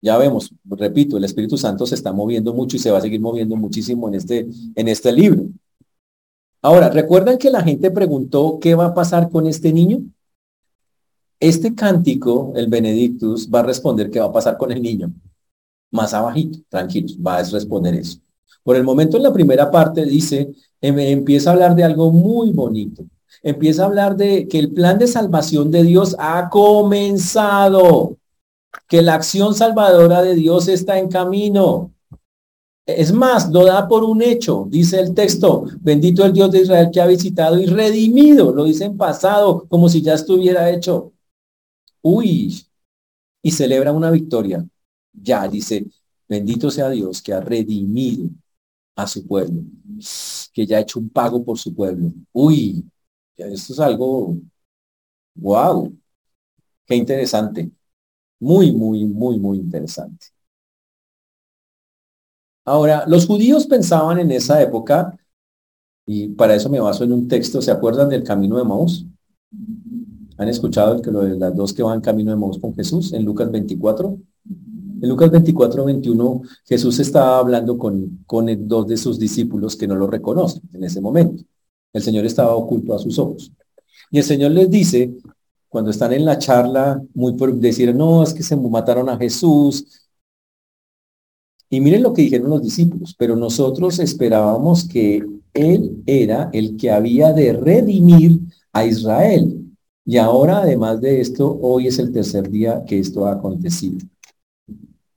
ya 0.00 0.16
vemos, 0.16 0.54
repito, 0.64 1.16
el 1.16 1.24
Espíritu 1.24 1.56
Santo 1.58 1.86
se 1.86 1.96
está 1.96 2.12
moviendo 2.12 2.54
mucho 2.54 2.76
y 2.76 2.78
se 2.78 2.92
va 2.92 2.98
a 2.98 3.00
seguir 3.00 3.20
moviendo 3.20 3.56
muchísimo 3.56 4.06
en 4.06 4.14
este, 4.14 4.46
en 4.76 4.86
este 4.86 5.10
libro. 5.10 5.48
Ahora, 6.62 6.88
¿recuerdan 6.88 7.36
que 7.36 7.50
la 7.50 7.64
gente 7.64 7.90
preguntó 7.90 8.60
qué 8.60 8.76
va 8.76 8.86
a 8.86 8.94
pasar 8.94 9.28
con 9.28 9.48
este 9.48 9.72
niño? 9.72 10.02
Este 11.40 11.74
cántico, 11.74 12.52
el 12.54 12.68
Benedictus, 12.68 13.50
va 13.52 13.58
a 13.58 13.64
responder 13.64 14.08
qué 14.08 14.20
va 14.20 14.26
a 14.26 14.32
pasar 14.32 14.56
con 14.56 14.70
el 14.70 14.80
niño. 14.80 15.12
Más 15.90 16.14
abajito, 16.14 16.60
tranquilos, 16.68 17.18
va 17.18 17.38
a 17.38 17.42
responder 17.42 17.96
eso. 17.96 18.20
Por 18.68 18.76
el 18.76 18.84
momento 18.84 19.16
en 19.16 19.22
la 19.22 19.32
primera 19.32 19.70
parte 19.70 20.04
dice, 20.04 20.52
em, 20.82 20.98
empieza 20.98 21.48
a 21.48 21.52
hablar 21.54 21.74
de 21.74 21.84
algo 21.84 22.10
muy 22.12 22.52
bonito. 22.52 23.02
Empieza 23.42 23.82
a 23.82 23.86
hablar 23.86 24.14
de 24.14 24.46
que 24.46 24.58
el 24.58 24.74
plan 24.74 24.98
de 24.98 25.06
salvación 25.06 25.70
de 25.70 25.84
Dios 25.84 26.14
ha 26.18 26.50
comenzado, 26.50 28.18
que 28.86 29.00
la 29.00 29.14
acción 29.14 29.54
salvadora 29.54 30.20
de 30.20 30.34
Dios 30.34 30.68
está 30.68 30.98
en 30.98 31.08
camino. 31.08 31.94
Es 32.84 33.10
más, 33.10 33.50
lo 33.50 33.64
da 33.64 33.88
por 33.88 34.04
un 34.04 34.20
hecho, 34.20 34.66
dice 34.68 35.00
el 35.00 35.14
texto, 35.14 35.64
bendito 35.80 36.22
el 36.26 36.34
Dios 36.34 36.50
de 36.50 36.60
Israel 36.60 36.90
que 36.92 37.00
ha 37.00 37.06
visitado 37.06 37.58
y 37.58 37.64
redimido, 37.64 38.52
lo 38.54 38.64
dice 38.64 38.84
en 38.84 38.98
pasado, 38.98 39.64
como 39.66 39.88
si 39.88 40.02
ya 40.02 40.12
estuviera 40.12 40.68
hecho. 40.70 41.14
Uy, 42.02 42.66
y 43.42 43.50
celebra 43.50 43.92
una 43.92 44.10
victoria. 44.10 44.62
Ya, 45.14 45.48
dice, 45.48 45.86
bendito 46.28 46.70
sea 46.70 46.90
Dios 46.90 47.22
que 47.22 47.32
ha 47.32 47.40
redimido 47.40 48.28
a 48.98 49.06
su 49.06 49.24
pueblo, 49.24 49.62
que 50.52 50.66
ya 50.66 50.78
ha 50.78 50.80
hecho 50.80 50.98
un 50.98 51.08
pago 51.08 51.44
por 51.44 51.56
su 51.56 51.72
pueblo. 51.72 52.12
Uy, 52.32 52.84
esto 53.36 53.72
es 53.72 53.78
algo, 53.78 54.36
wow, 55.36 55.96
qué 56.84 56.96
interesante. 56.96 57.70
Muy, 58.40 58.72
muy, 58.72 59.04
muy, 59.06 59.38
muy 59.38 59.58
interesante. 59.58 60.26
Ahora, 62.64 63.04
los 63.06 63.24
judíos 63.26 63.66
pensaban 63.68 64.18
en 64.18 64.32
esa 64.32 64.60
época, 64.60 65.16
y 66.04 66.30
para 66.30 66.56
eso 66.56 66.68
me 66.68 66.80
baso 66.80 67.04
en 67.04 67.12
un 67.12 67.28
texto, 67.28 67.62
¿se 67.62 67.70
acuerdan 67.70 68.08
del 68.08 68.24
camino 68.24 68.58
de 68.58 68.64
Maús? 68.64 69.06
¿Han 70.38 70.48
escuchado 70.48 70.96
el 70.96 71.02
que 71.02 71.12
lo 71.12 71.20
de 71.20 71.38
las 71.38 71.54
dos 71.54 71.72
que 71.72 71.84
van 71.84 72.00
camino 72.00 72.32
de 72.32 72.36
Maús 72.36 72.58
con 72.58 72.74
Jesús 72.74 73.12
en 73.12 73.24
Lucas 73.24 73.48
24? 73.50 74.18
En 75.00 75.08
Lucas 75.08 75.30
24, 75.30 75.84
21, 75.84 76.42
Jesús 76.64 76.98
estaba 76.98 77.38
hablando 77.38 77.78
con, 77.78 78.20
con 78.26 78.68
dos 78.68 78.86
de 78.86 78.96
sus 78.96 79.18
discípulos 79.18 79.76
que 79.76 79.86
no 79.86 79.94
lo 79.94 80.06
reconocen 80.06 80.62
en 80.72 80.84
ese 80.84 81.00
momento. 81.00 81.44
El 81.92 82.02
Señor 82.02 82.26
estaba 82.26 82.54
oculto 82.54 82.94
a 82.94 82.98
sus 82.98 83.18
ojos. 83.18 83.52
Y 84.10 84.18
el 84.18 84.24
Señor 84.24 84.50
les 84.52 84.70
dice, 84.70 85.14
cuando 85.68 85.90
están 85.90 86.12
en 86.12 86.24
la 86.24 86.38
charla, 86.38 87.02
muy 87.14 87.34
por 87.34 87.54
decir, 87.54 87.94
no, 87.94 88.22
es 88.22 88.34
que 88.34 88.42
se 88.42 88.56
mataron 88.56 89.08
a 89.08 89.16
Jesús, 89.16 90.08
y 91.70 91.80
miren 91.80 92.02
lo 92.02 92.14
que 92.14 92.22
dijeron 92.22 92.48
los 92.48 92.62
discípulos, 92.62 93.14
pero 93.18 93.36
nosotros 93.36 93.98
esperábamos 93.98 94.88
que 94.88 95.22
Él 95.52 96.02
era 96.06 96.48
el 96.52 96.76
que 96.76 96.90
había 96.90 97.32
de 97.32 97.52
redimir 97.52 98.40
a 98.72 98.86
Israel. 98.86 99.66
Y 100.04 100.16
ahora, 100.16 100.62
además 100.62 101.00
de 101.02 101.20
esto, 101.20 101.58
hoy 101.60 101.88
es 101.88 101.98
el 101.98 102.10
tercer 102.12 102.48
día 102.48 102.82
que 102.86 102.98
esto 102.98 103.26
ha 103.26 103.32
acontecido. 103.32 103.98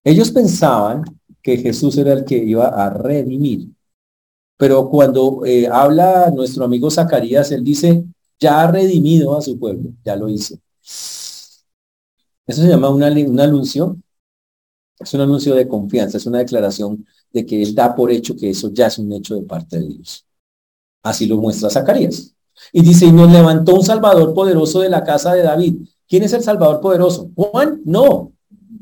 Ellos 0.03 0.31
pensaban 0.31 1.03
que 1.41 1.57
Jesús 1.57 1.97
era 1.97 2.13
el 2.13 2.25
que 2.25 2.37
iba 2.37 2.67
a 2.67 2.89
redimir. 2.89 3.69
Pero 4.57 4.89
cuando 4.89 5.45
eh, 5.45 5.67
habla 5.67 6.31
nuestro 6.31 6.65
amigo 6.65 6.91
Zacarías, 6.91 7.51
él 7.51 7.63
dice, 7.63 8.03
ya 8.39 8.61
ha 8.61 8.71
redimido 8.71 9.35
a 9.37 9.41
su 9.41 9.57
pueblo, 9.57 9.91
ya 10.03 10.15
lo 10.15 10.29
hizo. 10.29 10.55
Eso 12.47 12.61
se 12.61 12.67
llama 12.67 12.89
una, 12.89 13.09
una 13.09 13.43
anuncio 13.43 13.97
es 15.01 15.13
un 15.13 15.21
anuncio 15.21 15.55
de 15.55 15.67
confianza, 15.67 16.17
es 16.17 16.25
una 16.25 16.39
declaración 16.39 17.05
de 17.31 17.45
que 17.45 17.61
él 17.61 17.73
da 17.73 17.95
por 17.95 18.11
hecho 18.11 18.35
que 18.35 18.49
eso 18.49 18.71
ya 18.71 18.87
es 18.87 18.99
un 18.99 19.11
hecho 19.11 19.35
de 19.35 19.41
parte 19.41 19.79
de 19.79 19.87
Dios. 19.87 20.25
Así 21.03 21.25
lo 21.25 21.37
muestra 21.37 21.69
Zacarías. 21.69 22.35
Y 22.71 22.83
dice, 22.83 23.05
y 23.05 23.11
nos 23.11 23.31
levantó 23.31 23.73
un 23.73 23.83
Salvador 23.83 24.33
poderoso 24.33 24.81
de 24.81 24.89
la 24.89 25.03
casa 25.03 25.33
de 25.33 25.41
David. 25.41 25.87
¿Quién 26.07 26.23
es 26.23 26.33
el 26.33 26.43
Salvador 26.43 26.79
poderoso? 26.81 27.31
Juan, 27.35 27.81
no, 27.85 28.33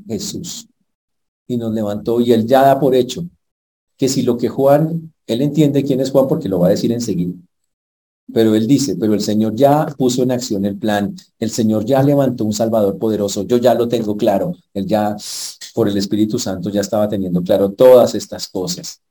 Jesús. 0.08 0.67
Y 1.49 1.57
nos 1.57 1.73
levantó 1.73 2.21
y 2.21 2.31
él 2.31 2.45
ya 2.45 2.62
da 2.62 2.79
por 2.79 2.93
hecho 2.95 3.25
que 3.97 4.07
si 4.07 4.21
lo 4.21 4.38
que 4.38 4.49
Juan, 4.49 5.13
él 5.27 5.41
entiende 5.41 5.83
quién 5.83 5.99
es 5.99 6.12
Juan 6.12 6.27
porque 6.27 6.47
lo 6.47 6.59
va 6.59 6.67
a 6.67 6.69
decir 6.69 6.91
enseguida. 6.91 7.33
Pero 8.31 8.53
él 8.53 8.67
dice, 8.67 8.95
pero 8.95 9.15
el 9.15 9.21
Señor 9.21 9.55
ya 9.55 9.88
puso 9.97 10.21
en 10.21 10.31
acción 10.31 10.63
el 10.63 10.77
plan, 10.77 11.15
el 11.39 11.49
Señor 11.49 11.83
ya 11.83 12.03
levantó 12.03 12.45
un 12.45 12.53
Salvador 12.53 12.99
poderoso, 12.99 13.43
yo 13.47 13.57
ya 13.57 13.73
lo 13.73 13.88
tengo 13.88 14.15
claro, 14.15 14.55
él 14.73 14.85
ya 14.85 15.15
por 15.73 15.89
el 15.89 15.97
Espíritu 15.97 16.38
Santo 16.38 16.69
ya 16.69 16.81
estaba 16.81 17.09
teniendo 17.09 17.41
claro 17.41 17.71
todas 17.71 18.13
estas 18.13 18.47
cosas. 18.47 19.01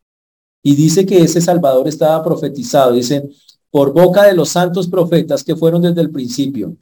Y 0.62 0.76
dice 0.76 1.04
que 1.04 1.18
ese 1.18 1.40
Salvador 1.40 1.88
estaba 1.88 2.22
profetizado, 2.22 2.92
dice, 2.92 3.28
por 3.70 3.92
boca 3.92 4.22
de 4.24 4.34
los 4.34 4.50
santos 4.50 4.86
profetas 4.86 5.42
que 5.42 5.56
fueron 5.56 5.82
desde 5.82 6.00
el 6.00 6.10
principio. 6.10 6.76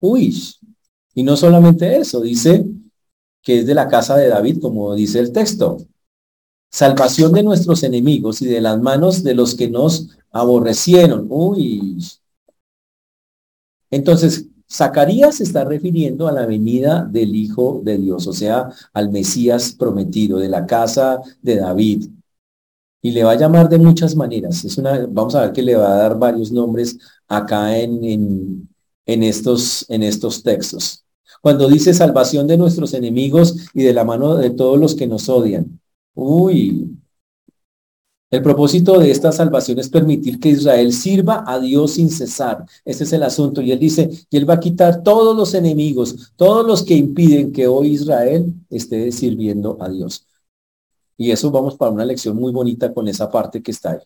Uy, 0.00 0.34
y 1.14 1.22
no 1.22 1.36
solamente 1.36 1.96
eso, 1.98 2.20
dice 2.22 2.64
que 3.46 3.60
es 3.60 3.66
de 3.66 3.74
la 3.74 3.86
casa 3.86 4.16
de 4.16 4.26
David, 4.26 4.58
como 4.60 4.92
dice 4.96 5.20
el 5.20 5.30
texto. 5.30 5.78
Salvación 6.68 7.32
de 7.32 7.44
nuestros 7.44 7.84
enemigos 7.84 8.42
y 8.42 8.46
de 8.46 8.60
las 8.60 8.82
manos 8.82 9.22
de 9.22 9.34
los 9.36 9.54
que 9.54 9.70
nos 9.70 10.08
aborrecieron. 10.32 11.28
Uy. 11.30 11.96
Entonces, 13.88 14.48
Zacarías 14.68 15.40
está 15.40 15.64
refiriendo 15.64 16.26
a 16.26 16.32
la 16.32 16.44
venida 16.44 17.04
del 17.04 17.36
Hijo 17.36 17.82
de 17.84 17.98
Dios, 17.98 18.26
o 18.26 18.32
sea, 18.32 18.68
al 18.92 19.12
Mesías 19.12 19.76
prometido, 19.78 20.38
de 20.38 20.48
la 20.48 20.66
casa 20.66 21.20
de 21.40 21.54
David. 21.54 22.08
Y 23.00 23.12
le 23.12 23.22
va 23.22 23.30
a 23.30 23.38
llamar 23.38 23.68
de 23.68 23.78
muchas 23.78 24.16
maneras. 24.16 24.64
Es 24.64 24.76
una, 24.76 25.06
vamos 25.08 25.36
a 25.36 25.42
ver 25.42 25.52
que 25.52 25.62
le 25.62 25.76
va 25.76 25.92
a 25.92 25.98
dar 25.98 26.18
varios 26.18 26.50
nombres 26.50 26.98
acá 27.28 27.78
en, 27.78 28.02
en, 28.02 28.68
en, 29.06 29.22
estos, 29.22 29.88
en 29.88 30.02
estos 30.02 30.42
textos. 30.42 31.05
Cuando 31.46 31.68
dice 31.68 31.94
salvación 31.94 32.48
de 32.48 32.58
nuestros 32.58 32.92
enemigos 32.92 33.70
y 33.72 33.84
de 33.84 33.92
la 33.92 34.02
mano 34.02 34.34
de 34.34 34.50
todos 34.50 34.80
los 34.80 34.96
que 34.96 35.06
nos 35.06 35.28
odian. 35.28 35.80
Uy, 36.12 36.98
el 38.32 38.42
propósito 38.42 38.98
de 38.98 39.12
esta 39.12 39.30
salvación 39.30 39.78
es 39.78 39.88
permitir 39.88 40.40
que 40.40 40.48
Israel 40.48 40.92
sirva 40.92 41.44
a 41.46 41.60
Dios 41.60 41.92
sin 41.92 42.10
cesar. 42.10 42.66
Ese 42.84 43.04
es 43.04 43.12
el 43.12 43.22
asunto. 43.22 43.62
Y 43.62 43.70
él 43.70 43.78
dice, 43.78 44.10
y 44.28 44.36
él 44.36 44.50
va 44.50 44.54
a 44.54 44.58
quitar 44.58 45.04
todos 45.04 45.36
los 45.36 45.54
enemigos, 45.54 46.32
todos 46.34 46.66
los 46.66 46.82
que 46.82 46.94
impiden 46.94 47.52
que 47.52 47.68
hoy 47.68 47.92
Israel 47.92 48.52
esté 48.68 49.12
sirviendo 49.12 49.76
a 49.80 49.88
Dios. 49.88 50.26
Y 51.16 51.30
eso 51.30 51.52
vamos 51.52 51.76
para 51.76 51.92
una 51.92 52.04
lección 52.04 52.36
muy 52.36 52.50
bonita 52.50 52.92
con 52.92 53.06
esa 53.06 53.30
parte 53.30 53.62
que 53.62 53.70
está 53.70 53.92
ahí. 53.92 54.00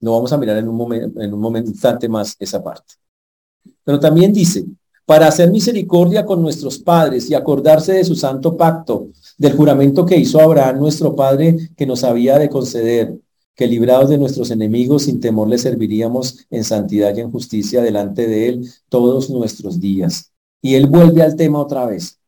Lo 0.00 0.12
vamos 0.12 0.32
a 0.32 0.38
mirar 0.38 0.56
en 0.56 0.66
un 0.66 0.76
momento, 0.76 1.20
en 1.20 1.34
un 1.34 1.40
momento 1.40 1.70
instante 1.70 2.08
más 2.08 2.34
esa 2.38 2.64
parte. 2.64 2.94
Pero 3.84 4.00
también 4.00 4.32
dice, 4.32 4.64
para 5.12 5.28
hacer 5.28 5.50
misericordia 5.50 6.24
con 6.24 6.40
nuestros 6.40 6.78
padres 6.78 7.28
y 7.28 7.34
acordarse 7.34 7.92
de 7.92 8.02
su 8.02 8.14
santo 8.14 8.56
pacto, 8.56 9.08
del 9.36 9.52
juramento 9.52 10.06
que 10.06 10.16
hizo 10.16 10.40
Abraham, 10.40 10.78
nuestro 10.78 11.14
padre, 11.14 11.54
que 11.76 11.84
nos 11.84 12.02
había 12.02 12.38
de 12.38 12.48
conceder, 12.48 13.18
que 13.54 13.66
librados 13.66 14.08
de 14.08 14.16
nuestros 14.16 14.50
enemigos 14.50 15.02
sin 15.02 15.20
temor 15.20 15.48
le 15.48 15.58
serviríamos 15.58 16.46
en 16.48 16.64
santidad 16.64 17.14
y 17.14 17.20
en 17.20 17.30
justicia 17.30 17.82
delante 17.82 18.26
de 18.26 18.48
él 18.48 18.70
todos 18.88 19.28
nuestros 19.28 19.78
días. 19.78 20.32
Y 20.62 20.76
él 20.76 20.86
vuelve 20.86 21.20
al 21.20 21.36
tema 21.36 21.60
otra 21.60 21.84
vez. 21.84 22.18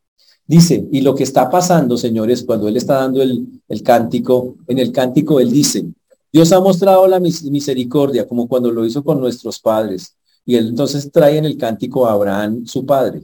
Dice, 0.45 0.87
y 0.91 1.01
lo 1.01 1.15
que 1.15 1.23
está 1.23 1.49
pasando, 1.49 1.97
señores, 1.97 2.43
cuando 2.43 2.67
él 2.67 2.77
está 2.77 2.97
dando 2.97 3.19
el, 3.23 3.47
el 3.67 3.81
cántico, 3.81 4.57
en 4.67 4.77
el 4.77 4.91
cántico 4.91 5.39
él 5.39 5.49
dice, 5.49 5.87
Dios 6.31 6.51
ha 6.51 6.59
mostrado 6.59 7.07
la 7.07 7.19
misericordia 7.19 8.27
como 8.27 8.47
cuando 8.47 8.69
lo 8.69 8.85
hizo 8.85 9.03
con 9.03 9.19
nuestros 9.19 9.59
padres 9.59 10.14
y 10.45 10.55
él 10.55 10.69
entonces 10.69 11.11
trae 11.11 11.37
en 11.37 11.45
el 11.45 11.57
cántico 11.57 12.07
a 12.07 12.13
Abraham, 12.13 12.65
su 12.65 12.85
padre. 12.85 13.23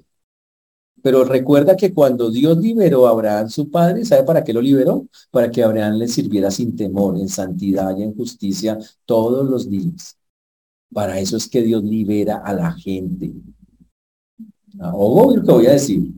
Pero 1.04 1.24
recuerda 1.24 1.76
que 1.76 1.94
cuando 1.94 2.30
Dios 2.30 2.58
liberó 2.58 3.08
a 3.08 3.12
Abraham, 3.12 3.50
su 3.50 3.70
padre, 3.70 4.06
¿sabe 4.06 4.24
para 4.24 4.44
qué 4.44 4.54
lo 4.54 4.62
liberó? 4.62 5.08
Para 5.32 5.50
que 5.50 5.64
Abraham 5.64 5.96
le 5.96 6.08
sirviera 6.08 6.52
sin 6.52 6.76
temor, 6.76 7.18
en 7.18 7.28
santidad 7.30 7.96
y 7.98 8.04
en 8.04 8.16
justicia 8.16 8.78
todos 9.06 9.50
los 9.50 9.70
días. 9.70 10.18
Para 10.94 11.20
eso 11.20 11.38
es 11.38 11.48
que 11.48 11.62
Dios 11.62 11.84
libera 11.84 12.38
a 12.38 12.54
la 12.54 12.74
gente. 12.74 13.32
Ojo 14.80 15.36
lo 15.36 15.44
que 15.44 15.52
voy 15.52 15.68
a 15.68 15.74
decir. 15.74 16.12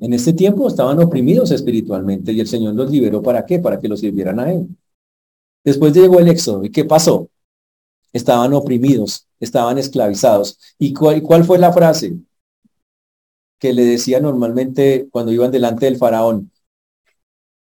En 0.00 0.12
este 0.12 0.32
tiempo 0.32 0.68
estaban 0.68 0.98
oprimidos 1.00 1.50
espiritualmente 1.50 2.32
y 2.32 2.40
el 2.40 2.46
Señor 2.46 2.74
los 2.74 2.90
liberó 2.90 3.22
para 3.22 3.44
qué? 3.44 3.58
Para 3.58 3.80
que 3.80 3.88
los 3.88 4.00
sirvieran 4.00 4.38
a 4.38 4.52
Él. 4.52 4.68
Después 5.64 5.92
llegó 5.94 6.18
el 6.20 6.28
éxodo. 6.28 6.64
¿Y 6.64 6.70
qué 6.70 6.84
pasó? 6.84 7.28
Estaban 8.12 8.52
oprimidos 8.54 9.26
estaban 9.40 9.78
esclavizados. 9.78 10.58
¿Y 10.78 10.92
cuál, 10.92 11.44
fue 11.44 11.58
la 11.58 11.72
frase 11.72 12.16
que 13.58 13.72
le 13.72 13.84
decía 13.84 14.20
normalmente 14.20 15.08
cuando 15.10 15.32
iban 15.32 15.50
delante 15.50 15.86
del 15.86 15.96
faraón? 15.96 16.52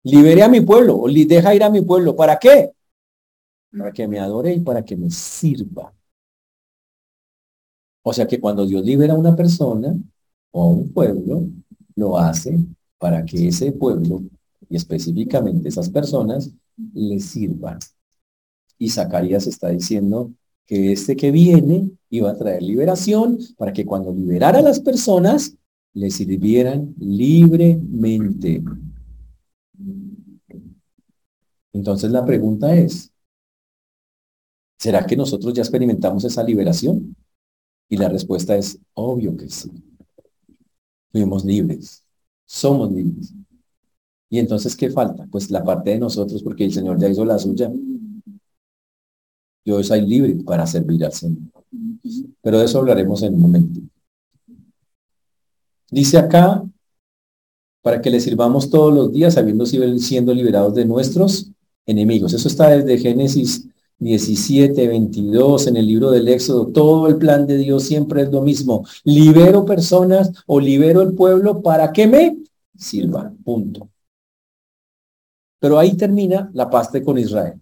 Libere 0.03 0.43
a 0.43 0.49
mi 0.49 0.61
pueblo, 0.61 0.97
o 0.97 1.07
deja 1.09 1.53
ir 1.53 1.63
a 1.63 1.69
mi 1.69 1.81
pueblo. 1.81 2.15
¿Para 2.15 2.37
qué? 2.39 2.71
Para 3.71 3.91
que 3.91 4.07
me 4.07 4.19
adore 4.19 4.53
y 4.53 4.59
para 4.61 4.83
que 4.83 4.95
me 4.95 5.09
sirva. 5.09 5.93
O 8.03 8.13
sea 8.13 8.27
que 8.27 8.39
cuando 8.39 8.65
Dios 8.65 8.85
libera 8.85 9.13
a 9.13 9.17
una 9.17 9.35
persona 9.35 9.95
o 10.51 10.63
a 10.63 10.67
un 10.67 10.93
pueblo, 10.93 11.47
lo 11.95 12.17
hace 12.17 12.57
para 12.99 13.25
que 13.25 13.47
ese 13.47 13.71
pueblo, 13.71 14.21
y 14.69 14.75
específicamente 14.75 15.69
esas 15.69 15.89
personas, 15.89 16.51
le 16.93 17.19
sirvan. 17.19 17.79
Y 18.77 18.89
Zacarías 18.89 19.47
está 19.47 19.69
diciendo, 19.69 20.31
que 20.65 20.91
este 20.91 21.15
que 21.15 21.31
viene 21.31 21.91
iba 22.09 22.31
a 22.31 22.37
traer 22.37 22.63
liberación 22.63 23.37
para 23.57 23.73
que 23.73 23.85
cuando 23.85 24.13
liberara 24.13 24.59
a 24.59 24.63
las 24.63 24.79
personas, 24.79 25.55
le 25.93 26.09
sirvieran 26.09 26.93
libremente. 26.99 28.63
Entonces 31.71 32.11
la 32.11 32.25
pregunta 32.25 32.75
es, 32.75 33.11
¿será 34.77 35.05
que 35.05 35.15
nosotros 35.15 35.53
ya 35.53 35.61
experimentamos 35.61 36.23
esa 36.23 36.43
liberación? 36.43 37.15
Y 37.87 37.97
la 37.97 38.09
respuesta 38.09 38.57
es 38.57 38.79
obvio 38.93 39.37
que 39.37 39.49
sí. 39.49 39.71
Fuimos 41.11 41.45
libres, 41.45 42.03
somos 42.45 42.91
libres. 42.91 43.33
Y 44.29 44.39
entonces, 44.39 44.75
¿qué 44.75 44.89
falta? 44.89 45.27
Pues 45.31 45.49
la 45.51 45.63
parte 45.63 45.91
de 45.91 45.99
nosotros, 45.99 46.41
porque 46.43 46.65
el 46.65 46.73
Señor 46.73 46.99
ya 46.99 47.07
hizo 47.07 47.23
la 47.23 47.37
suya. 47.37 47.71
Yo 49.65 49.83
soy 49.83 50.01
libre 50.01 50.35
para 50.45 50.67
servir 50.67 51.03
al 51.03 51.11
Señor. 51.11 51.51
Pero 52.41 52.59
de 52.59 52.65
eso 52.65 52.79
hablaremos 52.79 53.23
en 53.23 53.33
un 53.33 53.41
momento. 53.41 53.79
Dice 55.89 56.17
acá, 56.17 56.63
para 57.81 58.01
que 58.01 58.09
le 58.09 58.19
sirvamos 58.19 58.69
todos 58.69 58.93
los 58.93 59.11
días, 59.11 59.37
habiendo 59.37 59.65
siendo 59.65 60.33
liberados 60.33 60.75
de 60.75 60.85
nuestros 60.85 61.51
enemigos. 61.85 62.33
Eso 62.33 62.47
está 62.47 62.69
desde 62.69 62.97
Génesis 62.97 63.67
17, 63.99 64.87
22, 64.87 65.67
en 65.67 65.77
el 65.77 65.87
libro 65.87 66.11
del 66.11 66.27
Éxodo. 66.27 66.67
Todo 66.67 67.07
el 67.07 67.17
plan 67.17 67.47
de 67.47 67.57
Dios 67.57 67.83
siempre 67.83 68.23
es 68.23 68.31
lo 68.31 68.41
mismo. 68.41 68.85
Libero 69.03 69.65
personas 69.65 70.31
o 70.47 70.59
libero 70.59 71.01
el 71.01 71.13
pueblo 71.13 71.61
para 71.61 71.91
que 71.91 72.07
me 72.07 72.37
sirvan. 72.77 73.37
Punto. 73.37 73.89
Pero 75.59 75.79
ahí 75.79 75.95
termina 75.95 76.49
la 76.53 76.69
pasta 76.69 77.01
con 77.03 77.17
Israel. 77.17 77.59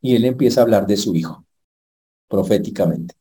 Y 0.00 0.16
él 0.16 0.24
empieza 0.24 0.60
a 0.60 0.64
hablar 0.64 0.86
de 0.86 0.96
su 0.96 1.14
hijo, 1.14 1.44
proféticamente. 2.28 3.14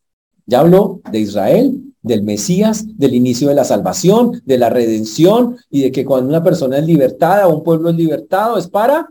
Ya 0.45 0.61
habló 0.61 1.01
de 1.11 1.19
Israel, 1.19 1.89
del 2.01 2.23
Mesías, 2.23 2.85
del 2.97 3.13
inicio 3.13 3.49
de 3.49 3.55
la 3.55 3.65
salvación, 3.65 4.41
de 4.45 4.57
la 4.57 4.69
redención 4.69 5.57
y 5.69 5.81
de 5.81 5.91
que 5.91 6.05
cuando 6.05 6.29
una 6.29 6.43
persona 6.43 6.77
es 6.77 6.85
libertada 6.85 7.47
un 7.47 7.63
pueblo 7.63 7.89
es 7.89 7.95
libertado 7.95 8.57
es 8.57 8.67
para 8.67 9.09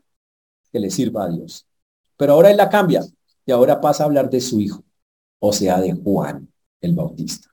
que 0.72 0.80
le 0.80 0.90
sirva 0.90 1.24
a 1.24 1.28
Dios. 1.28 1.66
Pero 2.16 2.32
ahora 2.32 2.50
él 2.50 2.56
la 2.56 2.68
cambia 2.68 3.04
y 3.44 3.52
ahora 3.52 3.80
pasa 3.80 4.02
a 4.02 4.06
hablar 4.06 4.30
de 4.30 4.40
su 4.40 4.60
hijo, 4.60 4.82
o 5.38 5.52
sea, 5.52 5.80
de 5.80 5.92
Juan 5.92 6.48
el 6.80 6.94
Bautista. 6.94 7.48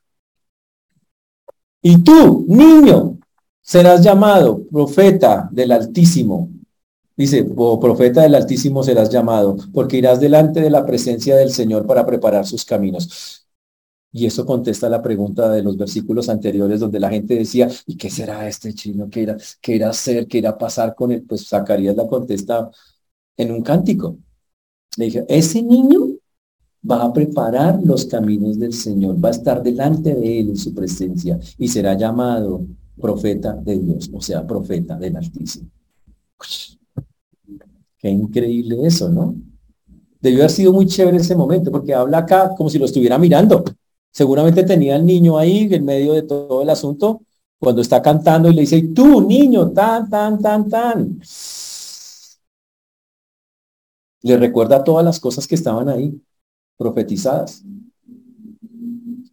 Y 1.81 1.99
tú, 1.99 2.45
niño, 2.47 3.19
serás 3.61 4.01
llamado 4.01 4.63
profeta 4.71 5.47
del 5.51 5.71
Altísimo. 5.71 6.49
Dice, 7.17 7.47
o 7.55 7.79
profeta 7.79 8.23
del 8.23 8.35
Altísimo 8.35 8.83
serás 8.83 9.09
llamado, 9.09 9.55
porque 9.73 9.97
irás 9.97 10.19
delante 10.19 10.59
de 10.59 10.69
la 10.69 10.85
presencia 10.85 11.35
del 11.37 11.51
Señor 11.51 11.87
para 11.87 12.05
preparar 12.05 12.45
sus 12.45 12.65
caminos. 12.65 13.45
Y 14.11 14.25
eso 14.25 14.45
contesta 14.45 14.89
la 14.89 15.01
pregunta 15.01 15.49
de 15.49 15.61
los 15.61 15.77
versículos 15.77 16.29
anteriores 16.29 16.79
donde 16.79 16.99
la 16.99 17.09
gente 17.09 17.35
decía, 17.35 17.69
¿y 17.85 17.97
qué 17.97 18.09
será 18.09 18.47
este 18.47 18.73
chino? 18.73 19.09
¿Qué 19.09 19.23
irá, 19.23 19.37
qué 19.61 19.75
irá 19.75 19.89
hacer? 19.89 20.27
¿Qué 20.27 20.37
irá 20.37 20.51
a 20.51 20.57
pasar 20.57 20.95
con 20.95 21.11
él? 21.11 21.23
Pues 21.27 21.47
Zacarías 21.47 21.95
la 21.95 22.07
contesta 22.07 22.69
en 23.37 23.51
un 23.51 23.61
cántico. 23.61 24.17
Le 24.97 25.05
dije, 25.05 25.25
ese 25.27 25.61
niño 25.61 26.07
va 26.89 27.03
a 27.03 27.13
preparar 27.13 27.79
los 27.83 28.05
caminos 28.05 28.59
del 28.59 28.73
Señor, 28.73 29.23
va 29.23 29.29
a 29.29 29.31
estar 29.31 29.61
delante 29.63 30.13
de 30.15 30.39
él 30.39 30.49
en 30.49 30.57
su 30.57 30.73
presencia 30.73 31.39
y 31.57 31.67
será 31.67 31.95
llamado 31.95 32.65
profeta 32.99 33.53
de 33.53 33.79
Dios, 33.79 34.09
o 34.13 34.21
sea, 34.21 34.45
profeta 34.45 34.95
del 34.97 35.17
Altísimo. 35.17 35.69
Qué 37.97 38.09
increíble 38.09 38.85
eso, 38.85 39.09
¿no? 39.09 39.35
Debió 40.19 40.39
haber 40.39 40.51
sido 40.51 40.73
muy 40.73 40.85
chévere 40.85 41.17
ese 41.17 41.35
momento, 41.35 41.71
porque 41.71 41.93
habla 41.93 42.19
acá 42.19 42.51
como 42.55 42.69
si 42.69 42.79
lo 42.79 42.85
estuviera 42.85 43.17
mirando. 43.17 43.63
Seguramente 44.11 44.63
tenía 44.63 44.95
al 44.95 45.05
niño 45.05 45.37
ahí 45.37 45.67
en 45.71 45.85
medio 45.85 46.13
de 46.13 46.23
todo 46.23 46.61
el 46.61 46.69
asunto, 46.69 47.21
cuando 47.59 47.81
está 47.81 48.01
cantando 48.01 48.49
y 48.49 48.53
le 48.53 48.61
dice, 48.61 48.81
tú, 48.93 49.21
niño, 49.21 49.71
tan, 49.71 50.09
tan, 50.09 50.41
tan, 50.41 50.69
tan. 50.69 51.19
Le 54.21 54.37
recuerda 54.37 54.83
todas 54.83 55.05
las 55.05 55.19
cosas 55.19 55.47
que 55.47 55.55
estaban 55.55 55.87
ahí, 55.89 56.19
profetizadas. 56.77 57.63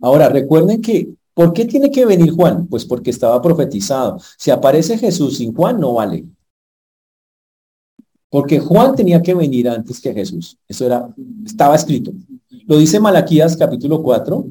Ahora, 0.01 0.29
recuerden 0.29 0.83
que, 0.83 1.15
¿por 1.33 1.53
qué 1.53 1.65
tiene 1.65 1.91
que 1.91 2.05
venir 2.05 2.33
Juan? 2.33 2.67
Pues 2.67 2.85
porque 2.85 3.11
estaba 3.11 3.41
profetizado. 3.41 4.19
Si 4.37 4.51
aparece 4.51 4.99
Jesús 4.99 5.39
sin 5.39 5.55
Juan, 5.55 5.81
no 5.81 5.95
vale. 5.95 6.27
Porque 8.33 8.59
Juan 8.59 8.97
tenía 8.97 9.21
que 9.21 9.35
venir 9.35 9.69
antes 9.69 10.01
que 10.01 10.15
Jesús. 10.15 10.57
Eso 10.67 10.87
era, 10.87 11.15
estaba 11.45 11.77
escrito. 11.77 12.13
Lo 12.67 12.79
dice 12.79 12.99
Malaquías 12.99 13.55
capítulo 13.59 14.03
4, 14.03 14.47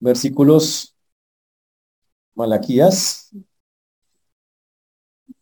versículos 0.00 0.96
Malaquías, 2.34 3.30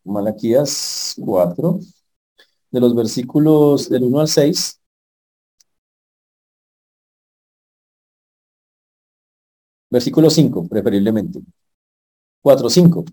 Malaquías 0.03 1.15
4, 1.25 1.79
de 2.73 2.81
los 2.81 2.93
versículos 2.97 3.89
del 3.89 4.03
1 4.03 4.19
al 4.19 4.27
6. 4.29 4.81
Versículo 9.91 10.29
5, 10.29 10.67
preferiblemente. 10.67 11.41
4, 12.41 12.69
5. 12.69 13.05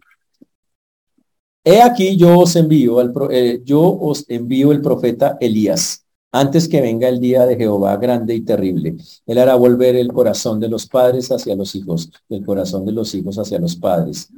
He 1.63 1.81
aquí 1.81 2.17
yo 2.17 2.39
os 2.39 2.55
envío, 2.55 2.99
al, 2.99 3.13
eh, 3.31 3.61
yo 3.63 3.81
os 3.81 4.25
envío 4.29 4.71
el 4.71 4.81
profeta 4.81 5.37
Elías 5.39 6.05
antes 6.31 6.67
que 6.67 6.81
venga 6.81 7.09
el 7.09 7.19
día 7.19 7.45
de 7.45 7.55
Jehová 7.57 7.97
grande 7.97 8.35
y 8.35 8.41
terrible. 8.41 8.95
Él 9.25 9.37
hará 9.37 9.55
volver 9.55 9.95
el 9.95 10.13
corazón 10.13 10.59
de 10.59 10.69
los 10.69 10.87
padres 10.87 11.31
hacia 11.31 11.55
los 11.55 11.75
hijos, 11.75 12.11
el 12.29 12.45
corazón 12.45 12.85
de 12.85 12.91
los 12.91 13.13
hijos 13.15 13.37
hacia 13.37 13.59
los 13.59 13.75
padres. 13.75 14.29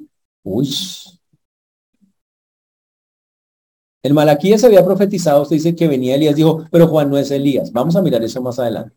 Uy. 0.43 0.69
El 4.03 4.13
Malaquías 4.13 4.63
había 4.63 4.83
profetizado, 4.85 5.41
usted 5.43 5.55
dice 5.55 5.75
que 5.75 5.87
venía 5.87 6.15
Elías, 6.15 6.35
dijo, 6.35 6.65
pero 6.71 6.87
Juan 6.87 7.09
no 7.09 7.17
es 7.17 7.29
Elías. 7.31 7.71
Vamos 7.71 7.95
a 7.95 8.01
mirar 8.01 8.23
eso 8.23 8.41
más 8.41 8.57
adelante. 8.59 8.95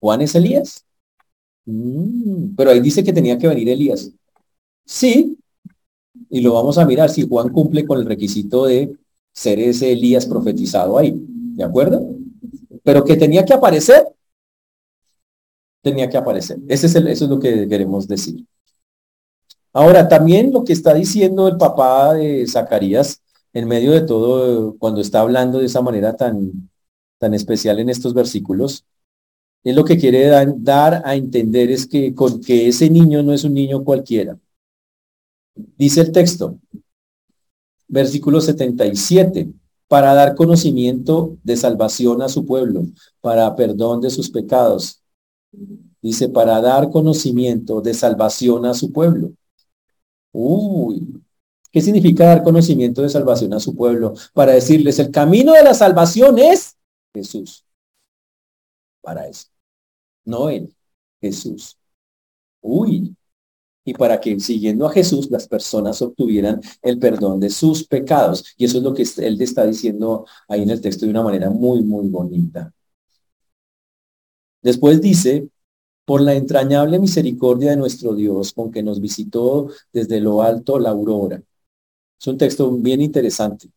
¿Juan 0.00 0.22
es 0.22 0.34
Elías? 0.34 0.84
Mm, 1.66 2.54
pero 2.56 2.70
ahí 2.70 2.80
dice 2.80 3.04
que 3.04 3.12
tenía 3.12 3.38
que 3.38 3.48
venir 3.48 3.68
Elías. 3.68 4.10
Sí, 4.86 5.39
y 6.30 6.40
lo 6.40 6.54
vamos 6.54 6.78
a 6.78 6.86
mirar 6.86 7.10
si 7.10 7.26
Juan 7.28 7.50
cumple 7.50 7.84
con 7.84 7.98
el 7.98 8.06
requisito 8.06 8.66
de 8.66 8.96
ser 9.32 9.58
ese 9.58 9.92
Elías 9.92 10.26
profetizado 10.26 10.96
ahí. 10.96 11.12
¿De 11.56 11.64
acuerdo? 11.64 12.06
Pero 12.84 13.04
que 13.04 13.16
tenía 13.16 13.44
que 13.44 13.52
aparecer, 13.52 14.06
tenía 15.82 16.08
que 16.08 16.16
aparecer. 16.16 16.58
Ese 16.68 16.86
es 16.86 16.94
el, 16.94 17.08
eso 17.08 17.24
es 17.24 17.30
lo 17.30 17.40
que 17.40 17.68
queremos 17.68 18.06
decir. 18.06 18.46
Ahora, 19.72 20.08
también 20.08 20.52
lo 20.52 20.64
que 20.64 20.72
está 20.72 20.94
diciendo 20.94 21.48
el 21.48 21.56
papá 21.56 22.14
de 22.14 22.46
Zacarías, 22.46 23.22
en 23.52 23.68
medio 23.68 23.92
de 23.92 24.02
todo, 24.02 24.76
cuando 24.78 25.00
está 25.00 25.20
hablando 25.20 25.58
de 25.58 25.66
esa 25.66 25.82
manera 25.82 26.16
tan, 26.16 26.70
tan 27.18 27.34
especial 27.34 27.78
en 27.80 27.88
estos 27.88 28.14
versículos, 28.14 28.84
es 29.62 29.74
lo 29.74 29.84
que 29.84 29.98
quiere 29.98 30.26
dar 30.58 31.02
a 31.04 31.14
entender 31.14 31.70
es 31.70 31.86
que, 31.86 32.14
con, 32.14 32.40
que 32.40 32.68
ese 32.68 32.88
niño 32.88 33.22
no 33.22 33.32
es 33.32 33.44
un 33.44 33.54
niño 33.54 33.84
cualquiera. 33.84 34.38
Dice 35.76 36.02
el 36.02 36.12
texto, 36.12 36.58
versículo 37.88 38.40
77 38.40 39.52
para 39.90 40.14
dar 40.14 40.36
conocimiento 40.36 41.36
de 41.42 41.56
salvación 41.56 42.22
a 42.22 42.28
su 42.28 42.46
pueblo, 42.46 42.84
para 43.20 43.56
perdón 43.56 44.00
de 44.00 44.10
sus 44.10 44.30
pecados. 44.30 45.02
Dice, 46.00 46.28
para 46.28 46.60
dar 46.60 46.90
conocimiento 46.90 47.80
de 47.80 47.92
salvación 47.92 48.66
a 48.66 48.74
su 48.74 48.92
pueblo. 48.92 49.32
Uy, 50.30 51.20
¿qué 51.72 51.80
significa 51.80 52.24
dar 52.26 52.44
conocimiento 52.44 53.02
de 53.02 53.08
salvación 53.08 53.52
a 53.52 53.58
su 53.58 53.74
pueblo? 53.74 54.14
Para 54.32 54.52
decirles, 54.52 55.00
el 55.00 55.10
camino 55.10 55.54
de 55.54 55.64
la 55.64 55.74
salvación 55.74 56.38
es 56.38 56.76
Jesús. 57.12 57.64
Para 59.00 59.26
eso. 59.26 59.48
No 60.24 60.50
él, 60.50 60.72
Jesús. 61.20 61.76
Uy, 62.60 63.16
y 63.84 63.94
para 63.94 64.20
que 64.20 64.38
siguiendo 64.40 64.86
a 64.86 64.92
Jesús 64.92 65.30
las 65.30 65.48
personas 65.48 66.00
obtuvieran 66.02 66.60
el 66.82 66.98
perdón 66.98 67.40
de 67.40 67.50
sus 67.50 67.86
pecados. 67.86 68.54
Y 68.56 68.64
eso 68.66 68.78
es 68.78 68.84
lo 68.84 68.94
que 68.94 69.04
él 69.18 69.38
le 69.38 69.44
está 69.44 69.64
diciendo 69.66 70.26
ahí 70.48 70.62
en 70.62 70.70
el 70.70 70.80
texto 70.80 71.06
de 71.06 71.10
una 71.10 71.22
manera 71.22 71.50
muy, 71.50 71.82
muy 71.82 72.08
bonita. 72.08 72.72
Después 74.62 75.00
dice, 75.00 75.48
por 76.04 76.20
la 76.20 76.34
entrañable 76.34 76.98
misericordia 76.98 77.70
de 77.70 77.76
nuestro 77.76 78.14
Dios, 78.14 78.52
con 78.52 78.70
que 78.70 78.82
nos 78.82 79.00
visitó 79.00 79.68
desde 79.92 80.20
lo 80.20 80.42
alto 80.42 80.78
la 80.78 80.90
aurora. 80.90 81.42
Es 82.20 82.26
un 82.26 82.38
texto 82.38 82.70
bien 82.72 83.00
interesante. 83.00 83.70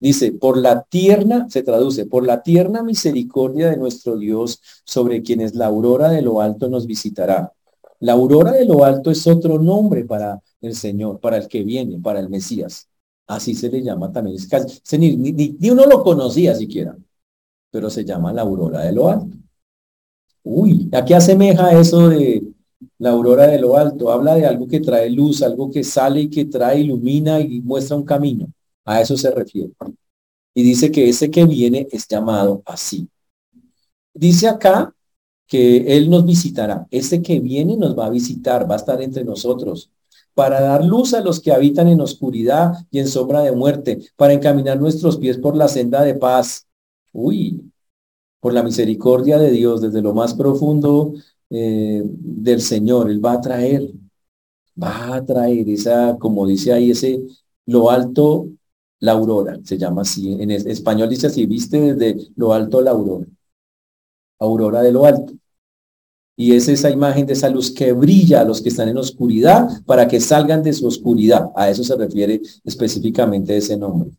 Dice, 0.00 0.30
por 0.32 0.56
la 0.58 0.84
tierna, 0.84 1.48
se 1.50 1.62
traduce, 1.64 2.06
por 2.06 2.24
la 2.24 2.42
tierna 2.42 2.84
misericordia 2.84 3.70
de 3.70 3.76
nuestro 3.76 4.16
Dios, 4.16 4.60
sobre 4.84 5.22
quienes 5.22 5.56
la 5.56 5.66
aurora 5.66 6.10
de 6.10 6.22
lo 6.22 6.40
alto 6.40 6.68
nos 6.68 6.86
visitará 6.86 7.52
la 8.00 8.12
aurora 8.12 8.52
de 8.52 8.64
lo 8.64 8.84
alto 8.84 9.10
es 9.10 9.26
otro 9.26 9.58
nombre 9.58 10.04
para 10.04 10.40
el 10.60 10.74
Señor, 10.74 11.20
para 11.20 11.36
el 11.36 11.48
que 11.48 11.62
viene, 11.64 11.98
para 11.98 12.20
el 12.20 12.28
Mesías. 12.28 12.88
Así 13.26 13.54
se 13.54 13.68
le 13.70 13.82
llama 13.82 14.12
también. 14.12 14.36
ni, 14.98 15.16
ni, 15.16 15.70
uno 15.70 15.86
lo 15.86 16.02
conocía 16.02 16.54
siquiera, 16.54 16.96
pero 17.70 17.90
se 17.90 18.04
llama 18.04 18.32
la 18.32 18.42
aurora 18.42 18.80
de 18.82 18.92
lo 18.92 19.08
alto. 19.08 19.36
Uy, 20.42 20.88
¿a 20.92 21.04
qué 21.04 21.14
asemeja 21.14 21.78
eso 21.78 22.08
de 22.08 22.42
la 22.98 23.10
aurora 23.10 23.46
de 23.48 23.60
lo 23.60 23.76
alto? 23.76 24.10
Habla 24.10 24.34
de 24.34 24.46
algo 24.46 24.66
que 24.66 24.80
trae 24.80 25.10
luz, 25.10 25.42
algo 25.42 25.70
que 25.70 25.84
sale 25.84 26.22
y 26.22 26.30
que 26.30 26.46
trae, 26.46 26.80
ilumina 26.80 27.40
y 27.40 27.60
muestra 27.60 27.96
un 27.96 28.04
camino. 28.04 28.46
A 28.84 29.00
eso 29.00 29.16
se 29.16 29.30
refiere. 29.30 29.72
Y 30.54 30.62
dice 30.62 30.90
que 30.90 31.08
ese 31.08 31.30
que 31.30 31.44
viene 31.44 31.86
es 31.90 32.06
llamado 32.08 32.62
así. 32.64 33.08
Dice 34.14 34.48
acá 34.48 34.94
que 35.48 35.96
Él 35.96 36.10
nos 36.10 36.24
visitará. 36.24 36.86
Ese 36.90 37.22
que 37.22 37.40
viene 37.40 37.76
nos 37.76 37.98
va 37.98 38.06
a 38.06 38.10
visitar, 38.10 38.70
va 38.70 38.74
a 38.74 38.78
estar 38.78 39.02
entre 39.02 39.24
nosotros 39.24 39.90
para 40.34 40.60
dar 40.60 40.84
luz 40.84 41.14
a 41.14 41.20
los 41.20 41.40
que 41.40 41.50
habitan 41.50 41.88
en 41.88 42.00
oscuridad 42.00 42.74
y 42.92 43.00
en 43.00 43.08
sombra 43.08 43.42
de 43.42 43.50
muerte, 43.50 43.98
para 44.14 44.34
encaminar 44.34 44.78
nuestros 44.80 45.16
pies 45.16 45.38
por 45.38 45.56
la 45.56 45.66
senda 45.66 46.04
de 46.04 46.14
paz. 46.14 46.68
Uy, 47.12 47.72
por 48.38 48.52
la 48.52 48.62
misericordia 48.62 49.36
de 49.38 49.50
Dios 49.50 49.80
desde 49.80 50.00
lo 50.00 50.14
más 50.14 50.34
profundo 50.34 51.14
eh, 51.50 52.02
del 52.04 52.60
Señor, 52.60 53.10
Él 53.10 53.24
va 53.24 53.32
a 53.32 53.40
traer, 53.40 53.90
va 54.80 55.16
a 55.16 55.24
traer 55.24 55.68
esa, 55.68 56.16
como 56.18 56.46
dice 56.46 56.72
ahí, 56.72 56.92
ese, 56.92 57.20
lo 57.66 57.90
alto, 57.90 58.48
la 59.00 59.12
aurora, 59.12 59.58
se 59.64 59.76
llama 59.76 60.02
así, 60.02 60.32
en 60.40 60.50
español 60.50 61.08
dice 61.08 61.28
así, 61.28 61.46
viste 61.46 61.94
desde 61.94 62.28
lo 62.36 62.52
alto 62.52 62.80
la 62.80 62.92
aurora, 62.92 63.26
aurora 64.38 64.82
de 64.82 64.92
lo 64.92 65.06
alto. 65.06 65.32
Y 66.36 66.54
es 66.54 66.68
esa 66.68 66.90
imagen 66.90 67.26
de 67.26 67.32
esa 67.32 67.48
luz 67.48 67.72
que 67.72 67.92
brilla 67.92 68.42
a 68.42 68.44
los 68.44 68.62
que 68.62 68.68
están 68.68 68.88
en 68.88 68.96
oscuridad 68.96 69.68
para 69.86 70.06
que 70.06 70.20
salgan 70.20 70.62
de 70.62 70.72
su 70.72 70.86
oscuridad. 70.86 71.50
A 71.56 71.68
eso 71.68 71.82
se 71.82 71.96
refiere 71.96 72.40
específicamente 72.64 73.56
ese 73.56 73.76
nombre. 73.76 74.10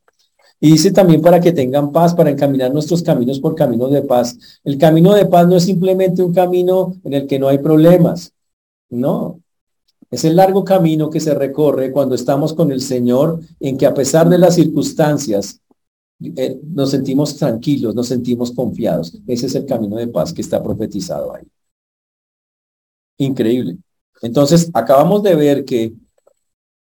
Y 0.60 0.72
dice 0.72 0.92
también 0.92 1.22
para 1.22 1.40
que 1.40 1.54
tengan 1.54 1.92
paz, 1.94 2.14
para 2.14 2.30
encaminar 2.30 2.74
nuestros 2.74 3.02
caminos 3.02 3.40
por 3.40 3.56
caminos 3.56 3.92
de 3.92 4.02
paz. 4.02 4.38
El 4.66 4.78
camino 4.78 5.14
de 5.14 5.26
paz 5.26 5.48
no 5.48 5.56
es 5.56 5.64
simplemente 5.64 6.22
un 6.22 6.34
camino 6.34 6.94
en 7.06 7.14
el 7.14 7.28
que 7.28 7.40
no 7.40 7.48
hay 7.48 7.60
problemas. 7.60 8.34
No. 8.90 9.40
Es 10.12 10.26
el 10.26 10.36
largo 10.36 10.66
camino 10.66 11.10
que 11.10 11.20
se 11.20 11.34
recorre 11.34 11.92
cuando 11.92 12.16
estamos 12.16 12.54
con 12.54 12.72
el 12.72 12.82
Señor, 12.82 13.40
en 13.60 13.78
que 13.78 13.86
a 13.86 13.94
pesar 13.94 14.28
de 14.28 14.40
las 14.40 14.56
circunstancias, 14.56 15.62
eh, 16.22 16.60
nos 16.64 16.92
sentimos 16.92 17.36
tranquilos, 17.36 17.96
nos 17.96 18.08
sentimos 18.08 18.52
confiados. 18.52 19.18
Ese 19.28 19.46
es 19.46 19.56
el 19.56 19.66
camino 19.66 19.96
de 19.96 20.08
paz 20.08 20.34
que 20.34 20.42
está 20.42 20.62
profetizado 20.62 21.34
ahí. 21.34 21.44
Increíble. 23.18 23.78
Entonces, 24.22 24.70
acabamos 24.74 25.24
de 25.24 25.36
ver 25.36 25.66
que 25.66 25.94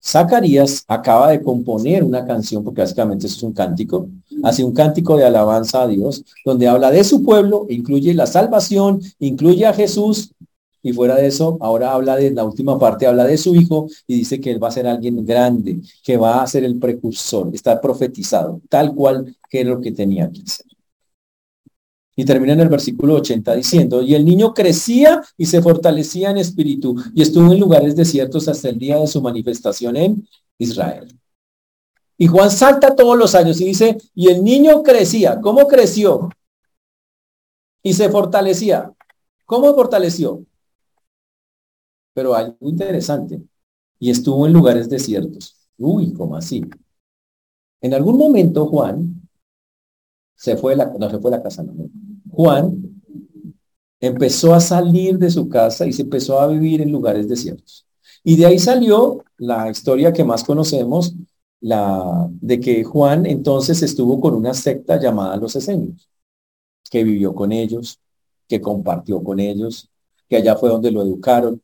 Zacarías 0.05 0.84
acaba 0.86 1.30
de 1.30 1.43
componer 1.43 2.05
una 2.05 2.24
canción, 2.24 2.62
porque 2.62 2.80
básicamente 2.82 3.26
es 3.26 3.43
un 3.43 3.53
cántico, 3.53 4.09
hace 4.43 4.64
un 4.64 4.72
cántico 4.72 5.16
de 5.16 5.24
alabanza 5.24 5.82
a 5.82 5.89
Dios, 5.89 6.24
donde 6.45 6.68
habla 6.68 6.91
de 6.91 7.03
su 7.03 7.22
pueblo, 7.22 7.66
incluye 7.68 8.14
la 8.14 8.26
salvación, 8.26 9.01
incluye 9.18 9.66
a 9.66 9.72
Jesús, 9.74 10.32
y 10.89 10.93
fuera 10.95 11.16
de 11.16 11.26
eso, 11.26 11.59
ahora 11.61 11.93
habla 11.93 12.16
de 12.16 12.30
la 12.30 12.45
última 12.45 12.78
parte, 12.78 13.07
habla 13.07 13.24
de 13.24 13.36
su 13.36 13.55
hijo 13.55 13.89
y 14.07 14.16
dice 14.16 14.41
que 14.41 14.51
él 14.51 14.62
va 14.62 14.68
a 14.68 14.72
ser 14.72 14.86
alguien 14.86 15.24
grande, 15.24 15.80
que 16.03 16.16
va 16.16 16.43
a 16.43 16.47
ser 16.47 16.64
el 16.64 16.78
precursor, 16.78 17.51
está 17.53 17.78
profetizado, 17.78 18.62
tal 18.70 18.95
cual 18.95 19.36
que 19.51 19.61
es 19.61 19.66
lo 19.66 19.80
que 19.82 19.93
tenía 19.93 20.30
que 20.30 20.47
ser. 20.47 20.64
Y 22.16 22.24
termina 22.24 22.55
en 22.55 22.61
el 22.61 22.68
versículo 22.70 23.16
80 23.16 23.55
diciendo, 23.55 24.03
y 24.03 24.14
el 24.14 24.24
niño 24.24 24.55
crecía 24.55 25.22
y 25.36 25.45
se 25.45 25.61
fortalecía 25.61 26.30
en 26.30 26.39
espíritu 26.39 26.97
y 27.14 27.20
estuvo 27.20 27.53
en 27.53 27.61
lugares 27.61 27.95
desiertos 27.95 28.49
hasta 28.49 28.70
el 28.70 28.78
día 28.78 28.99
de 28.99 29.07
su 29.07 29.20
manifestación 29.20 29.95
en 29.97 30.28
Israel. 30.57 31.07
Y 32.16 32.26
Juan 32.26 32.51
salta 32.51 32.97
todos 32.97 33.16
los 33.16 33.34
años 33.34 33.61
y 33.61 33.66
dice, 33.66 33.99
y 34.14 34.30
el 34.30 34.43
niño 34.43 34.82
crecía. 34.82 35.39
¿Cómo 35.41 35.68
creció? 35.68 36.30
Y 37.82 37.93
se 37.93 38.09
fortalecía. 38.09 38.91
¿Cómo 39.45 39.72
fortaleció? 39.74 40.45
Pero 42.18 42.34
algo 42.34 42.56
interesante. 42.62 43.40
Y 44.00 44.10
estuvo 44.10 44.44
en 44.44 44.52
lugares 44.52 44.88
desiertos. 44.90 45.54
Uy, 45.78 46.12
¿cómo 46.12 46.34
así? 46.34 46.64
En 47.80 47.94
algún 47.94 48.18
momento 48.18 48.66
Juan 48.66 49.22
se 50.34 50.56
fue 50.56 50.74
la, 50.74 50.86
no 50.98 51.08
se 51.08 51.20
fue 51.20 51.30
la 51.30 51.40
casa, 51.40 51.64
Juan 52.28 52.76
empezó 54.00 54.52
a 54.52 54.58
salir 54.58 55.16
de 55.16 55.30
su 55.30 55.48
casa 55.48 55.86
y 55.86 55.92
se 55.92 56.02
empezó 56.02 56.40
a 56.40 56.48
vivir 56.48 56.82
en 56.82 56.90
lugares 56.90 57.28
desiertos. 57.28 57.86
Y 58.24 58.34
de 58.34 58.46
ahí 58.46 58.58
salió 58.58 59.22
la 59.36 59.70
historia 59.70 60.12
que 60.12 60.24
más 60.24 60.42
conocemos, 60.42 61.14
la 61.60 62.28
de 62.32 62.58
que 62.58 62.82
Juan 62.82 63.26
entonces 63.26 63.80
estuvo 63.84 64.20
con 64.20 64.34
una 64.34 64.54
secta 64.54 64.98
llamada 65.00 65.36
los 65.36 65.54
esenios, 65.54 66.08
que 66.90 67.04
vivió 67.04 67.32
con 67.32 67.52
ellos, 67.52 68.00
que 68.48 68.60
compartió 68.60 69.22
con 69.22 69.38
ellos, 69.38 69.88
que 70.28 70.34
allá 70.38 70.56
fue 70.56 70.68
donde 70.68 70.90
lo 70.90 71.02
educaron. 71.02 71.62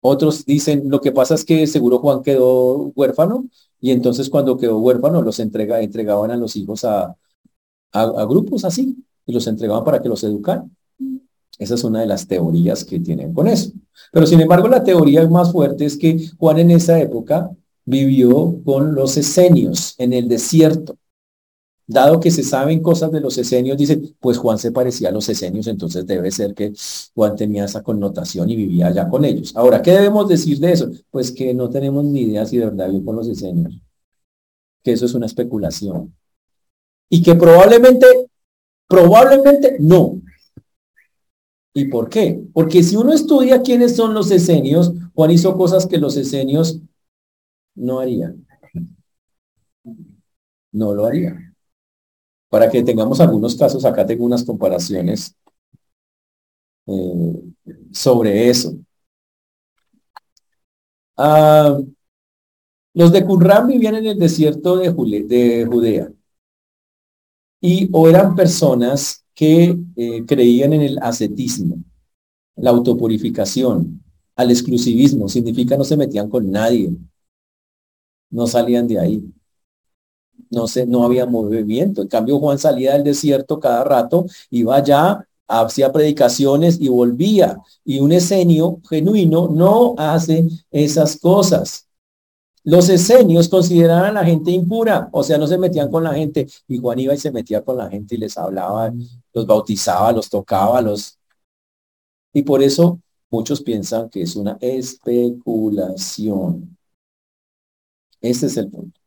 Otros 0.00 0.44
dicen, 0.46 0.88
lo 0.88 1.00
que 1.00 1.12
pasa 1.12 1.34
es 1.34 1.44
que 1.44 1.66
seguro 1.66 1.98
Juan 1.98 2.22
quedó 2.22 2.92
huérfano 2.94 3.44
y 3.80 3.90
entonces 3.90 4.30
cuando 4.30 4.56
quedó 4.56 4.78
huérfano 4.78 5.22
los 5.22 5.40
entrega, 5.40 5.80
entregaban 5.80 6.30
a 6.30 6.36
los 6.36 6.56
hijos 6.56 6.84
a, 6.84 7.16
a 7.92 8.24
grupos 8.24 8.64
así, 8.64 8.96
y 9.26 9.32
los 9.32 9.46
entregaban 9.46 9.84
para 9.84 10.02
que 10.02 10.08
los 10.08 10.22
educaran. 10.24 10.74
Esa 11.58 11.74
es 11.74 11.84
una 11.84 12.00
de 12.00 12.06
las 12.06 12.26
teorías 12.26 12.84
que 12.84 13.00
tienen 13.00 13.34
con 13.34 13.46
eso. 13.46 13.70
Pero 14.12 14.26
sin 14.26 14.40
embargo, 14.40 14.68
la 14.68 14.82
teoría 14.82 15.28
más 15.28 15.52
fuerte 15.52 15.84
es 15.84 15.96
que 15.96 16.30
Juan 16.38 16.58
en 16.58 16.70
esa 16.70 16.98
época 16.98 17.50
vivió 17.84 18.56
con 18.64 18.94
los 18.94 19.16
esenios 19.16 19.94
en 19.98 20.12
el 20.12 20.28
desierto. 20.28 20.96
Dado 21.90 22.20
que 22.20 22.30
se 22.30 22.42
saben 22.42 22.80
cosas 22.80 23.10
de 23.12 23.20
los 23.20 23.36
esenios, 23.38 23.76
dice, 23.76 24.00
pues 24.20 24.38
Juan 24.38 24.58
se 24.58 24.72
parecía 24.72 25.08
a 25.08 25.12
los 25.12 25.28
esenios, 25.28 25.66
entonces 25.66 26.06
debe 26.06 26.30
ser 26.30 26.54
que 26.54 26.72
Juan 27.14 27.36
tenía 27.36 27.64
esa 27.64 27.82
connotación 27.82 28.48
y 28.48 28.56
vivía 28.56 28.86
allá 28.88 29.08
con 29.08 29.24
ellos. 29.24 29.52
Ahora, 29.56 29.82
¿qué 29.82 29.92
debemos 29.92 30.28
decir 30.28 30.58
de 30.58 30.72
eso? 30.72 30.90
Pues 31.10 31.32
que 31.32 31.52
no 31.54 31.68
tenemos 31.68 32.04
ni 32.04 32.22
idea 32.22 32.46
si 32.46 32.58
de 32.58 32.66
verdad 32.66 32.86
vivió 32.86 33.04
con 33.04 33.16
los 33.16 33.28
esenios. 33.28 33.74
Que 34.82 34.92
eso 34.92 35.04
es 35.06 35.14
una 35.14 35.26
especulación. 35.26 36.14
Y 37.08 37.22
que 37.22 37.34
probablemente 37.34 38.06
Probablemente 38.90 39.76
no. 39.78 40.20
¿Y 41.72 41.84
por 41.84 42.08
qué? 42.08 42.42
Porque 42.52 42.82
si 42.82 42.96
uno 42.96 43.12
estudia 43.12 43.62
quiénes 43.62 43.94
son 43.94 44.14
los 44.14 44.32
esenios, 44.32 44.92
Juan 45.14 45.30
hizo 45.30 45.56
cosas 45.56 45.86
que 45.86 45.98
los 45.98 46.16
esenios 46.16 46.80
no 47.76 48.00
harían. 48.00 48.44
No 50.72 50.92
lo 50.92 51.06
harían. 51.06 51.49
Para 52.50 52.68
que 52.70 52.82
tengamos 52.82 53.20
algunos 53.20 53.54
casos, 53.56 53.84
acá 53.84 54.04
tengo 54.06 54.24
unas 54.26 54.44
comparaciones 54.44 55.34
eh, 56.86 57.42
sobre 57.92 58.48
eso. 58.50 58.76
Ah, 61.16 61.78
los 62.94 63.10
de 63.12 63.24
Qumran 63.24 63.66
vivían 63.66 63.96
en 63.96 64.06
el 64.06 64.18
desierto 64.18 64.76
de, 64.76 64.92
de 65.24 65.66
Judea 65.66 66.08
y 67.60 67.88
o 67.92 68.08
eran 68.08 68.34
personas 68.34 69.24
que 69.34 69.76
eh, 69.96 70.24
creían 70.26 70.72
en 70.72 70.82
el 70.82 70.98
ascetismo, 71.00 71.82
la 72.56 72.70
autopurificación, 72.70 74.02
al 74.36 74.50
exclusivismo, 74.50 75.28
significa 75.28 75.76
no 75.76 75.84
se 75.84 75.96
metían 75.96 76.28
con 76.30 76.50
nadie, 76.50 76.92
no 78.30 78.46
salían 78.46 78.88
de 78.88 78.98
ahí, 78.98 79.24
no, 80.50 80.68
se, 80.68 80.86
no 80.86 81.04
había 81.04 81.26
movimiento. 81.26 82.02
En 82.02 82.08
cambio, 82.08 82.38
Juan 82.38 82.58
salía 82.58 82.92
del 82.94 83.04
desierto 83.04 83.60
cada 83.60 83.84
rato, 83.84 84.26
iba 84.50 84.76
allá, 84.76 85.26
hacía 85.46 85.92
predicaciones 85.92 86.80
y 86.80 86.88
volvía. 86.88 87.58
Y 87.84 88.00
un 88.00 88.12
esenio 88.12 88.80
genuino 88.88 89.48
no 89.48 89.94
hace 89.96 90.48
esas 90.70 91.18
cosas. 91.18 91.86
Los 92.62 92.90
esenios 92.90 93.48
consideraban 93.48 94.16
a 94.16 94.20
la 94.20 94.24
gente 94.24 94.50
impura, 94.50 95.08
o 95.12 95.22
sea, 95.22 95.38
no 95.38 95.46
se 95.46 95.56
metían 95.56 95.90
con 95.90 96.04
la 96.04 96.12
gente. 96.14 96.46
Y 96.68 96.78
Juan 96.78 96.98
iba 96.98 97.14
y 97.14 97.18
se 97.18 97.32
metía 97.32 97.64
con 97.64 97.78
la 97.78 97.88
gente 97.88 98.16
y 98.16 98.18
les 98.18 98.36
hablaba, 98.36 98.92
los 99.32 99.46
bautizaba, 99.46 100.12
los 100.12 100.28
tocaba, 100.28 100.82
los... 100.82 101.18
Y 102.32 102.42
por 102.42 102.62
eso 102.62 103.00
muchos 103.30 103.62
piensan 103.62 104.08
que 104.10 104.22
es 104.22 104.36
una 104.36 104.58
especulación. 104.60 106.76
Este 108.20 108.46
es 108.46 108.56
el 108.56 108.70
punto. 108.70 108.99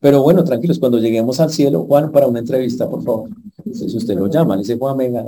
Pero 0.00 0.22
bueno, 0.22 0.42
tranquilos, 0.44 0.78
cuando 0.78 0.98
lleguemos 0.98 1.38
al 1.40 1.50
cielo, 1.50 1.84
Juan, 1.84 2.10
para 2.10 2.26
una 2.26 2.40
entrevista, 2.40 2.88
por 2.88 3.02
favor. 3.02 3.30
Si 3.72 3.96
usted 3.96 4.14
lo 4.16 4.28
llama, 4.28 4.56
le 4.56 4.62
dice, 4.62 4.78
Juan, 4.78 4.96
venga, 4.96 5.22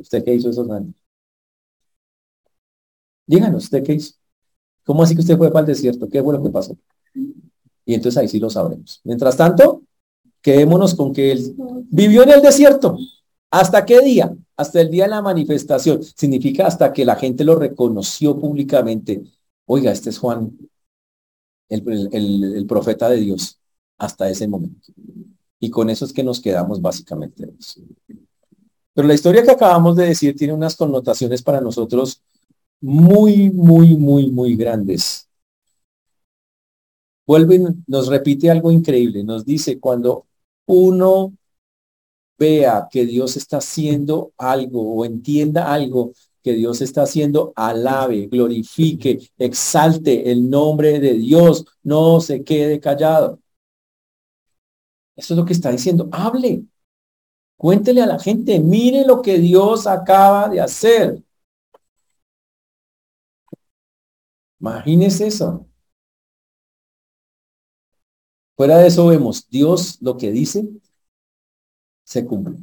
¿usted 0.00 0.24
qué 0.24 0.34
hizo 0.34 0.50
esos 0.50 0.70
años? 0.70 0.94
Díganos, 3.26 3.64
¿usted 3.64 3.82
qué 3.82 3.94
hizo? 3.94 4.14
¿Cómo 4.84 5.02
así 5.02 5.14
que 5.14 5.22
usted 5.22 5.36
fue 5.36 5.50
para 5.50 5.60
el 5.60 5.66
desierto? 5.66 6.08
¿Qué 6.08 6.22
fue 6.22 6.34
lo 6.34 6.42
que 6.42 6.50
pasó? 6.50 6.76
Y 7.84 7.94
entonces 7.94 8.18
ahí 8.20 8.28
sí 8.28 8.38
lo 8.38 8.50
sabremos. 8.50 9.00
Mientras 9.04 9.36
tanto, 9.36 9.82
quedémonos 10.42 10.94
con 10.94 11.12
que 11.12 11.32
él 11.32 11.56
vivió 11.90 12.22
en 12.22 12.30
el 12.30 12.42
desierto. 12.42 12.96
¿Hasta 13.50 13.84
qué 13.84 14.00
día? 14.00 14.34
Hasta 14.56 14.80
el 14.80 14.90
día 14.90 15.04
de 15.04 15.10
la 15.10 15.22
manifestación. 15.22 16.02
Significa 16.02 16.66
hasta 16.66 16.92
que 16.92 17.04
la 17.04 17.16
gente 17.16 17.44
lo 17.44 17.56
reconoció 17.56 18.38
públicamente. 18.38 19.22
Oiga, 19.66 19.90
este 19.90 20.10
es 20.10 20.18
Juan, 20.18 20.56
el, 21.68 22.66
profeta 22.66 23.08
de 23.08 23.16
Dios, 23.16 23.58
hasta 23.98 24.28
ese 24.28 24.48
momento. 24.48 24.92
Y 25.60 25.70
con 25.70 25.90
eso 25.90 26.04
es 26.04 26.12
que 26.12 26.24
nos 26.24 26.40
quedamos 26.40 26.80
básicamente. 26.80 27.52
Pero 28.92 29.08
la 29.08 29.14
historia 29.14 29.42
que 29.42 29.50
acabamos 29.50 29.96
de 29.96 30.06
decir 30.06 30.36
tiene 30.36 30.52
unas 30.52 30.76
connotaciones 30.76 31.42
para 31.42 31.60
nosotros 31.60 32.22
muy, 32.80 33.50
muy, 33.50 33.96
muy, 33.96 34.30
muy 34.30 34.56
grandes. 34.56 35.28
vuelve, 37.26 37.60
nos 37.86 38.08
repite 38.08 38.50
algo 38.50 38.70
increíble. 38.70 39.24
Nos 39.24 39.44
dice, 39.44 39.80
cuando 39.80 40.26
uno 40.66 41.32
vea 42.38 42.88
que 42.90 43.06
Dios 43.06 43.36
está 43.36 43.58
haciendo 43.58 44.32
algo 44.36 44.94
o 44.96 45.04
entienda 45.04 45.72
algo 45.72 46.12
que 46.42 46.52
Dios 46.52 46.82
está 46.82 47.02
haciendo, 47.02 47.54
alabe, 47.56 48.26
glorifique, 48.26 49.18
exalte 49.38 50.30
el 50.30 50.50
nombre 50.50 51.00
de 51.00 51.14
Dios, 51.14 51.64
no 51.82 52.20
se 52.20 52.44
quede 52.44 52.80
callado. 52.80 53.40
Eso 55.16 55.34
es 55.34 55.38
lo 55.38 55.44
que 55.44 55.52
está 55.52 55.70
diciendo. 55.70 56.08
Hable. 56.12 56.64
Cuéntele 57.56 58.02
a 58.02 58.06
la 58.06 58.18
gente, 58.18 58.58
mire 58.60 59.04
lo 59.06 59.22
que 59.22 59.38
Dios 59.38 59.86
acaba 59.86 60.48
de 60.48 60.60
hacer. 60.60 61.22
Imagínese 64.60 65.26
eso. 65.28 65.66
Fuera 68.56 68.78
de 68.78 68.86
eso 68.88 69.06
vemos, 69.08 69.48
Dios 69.48 69.98
lo 70.00 70.16
que 70.16 70.30
dice 70.32 70.68
se 72.04 72.24
cumple. 72.26 72.58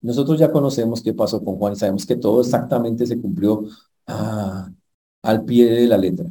Nosotros 0.00 0.38
ya 0.38 0.52
conocemos 0.52 1.02
qué 1.02 1.12
pasó 1.14 1.42
con 1.42 1.56
Juan 1.56 1.72
y 1.72 1.76
sabemos 1.76 2.06
que 2.06 2.16
todo 2.16 2.40
exactamente 2.40 3.06
se 3.06 3.20
cumplió 3.20 3.64
ah, 4.06 4.70
al 5.22 5.44
pie 5.44 5.66
de 5.70 5.86
la 5.88 5.98
letra. 5.98 6.26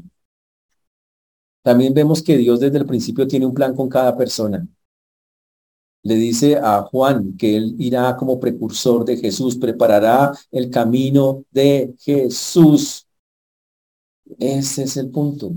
También 1.61 1.93
vemos 1.93 2.21
que 2.23 2.37
Dios 2.37 2.59
desde 2.59 2.77
el 2.77 2.85
principio 2.85 3.27
tiene 3.27 3.45
un 3.45 3.53
plan 3.53 3.75
con 3.75 3.89
cada 3.89 4.15
persona. 4.15 4.65
Le 6.05 6.13
dice 6.13 6.57
a 6.57 6.83
Juan 6.83 7.35
que 7.35 7.57
él 7.57 7.75
irá 7.79 8.15
como 8.15 8.39
precursor 8.39 9.05
de 9.05 9.17
Jesús, 9.17 9.57
preparará 9.57 10.31
el 10.51 10.69
camino 10.69 11.43
de 11.49 11.95
Jesús. 11.99 13.07
Ese 14.37 14.83
es 14.83 14.97
el 14.97 15.09
punto. 15.09 15.53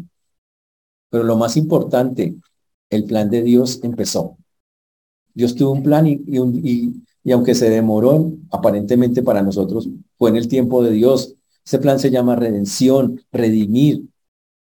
Pero 1.10 1.24
lo 1.24 1.36
más 1.36 1.58
importante, 1.58 2.34
el 2.88 3.04
plan 3.04 3.28
de 3.28 3.42
Dios 3.42 3.80
empezó. 3.82 4.38
Dios 5.34 5.54
tuvo 5.54 5.72
un 5.72 5.82
plan 5.82 6.06
y, 6.06 6.24
y, 6.26 7.30
aunque 7.30 7.54
se 7.54 7.68
demoró, 7.68 8.32
aparentemente 8.50 9.22
para 9.22 9.42
nosotros, 9.42 9.90
fue 10.16 10.30
en 10.30 10.36
el 10.36 10.48
tiempo 10.48 10.82
de 10.82 10.92
Dios. 10.92 11.34
Ese 11.62 11.78
plan 11.78 11.98
se 11.98 12.10
llama 12.10 12.36
redención, 12.36 13.20
redimir. 13.30 14.06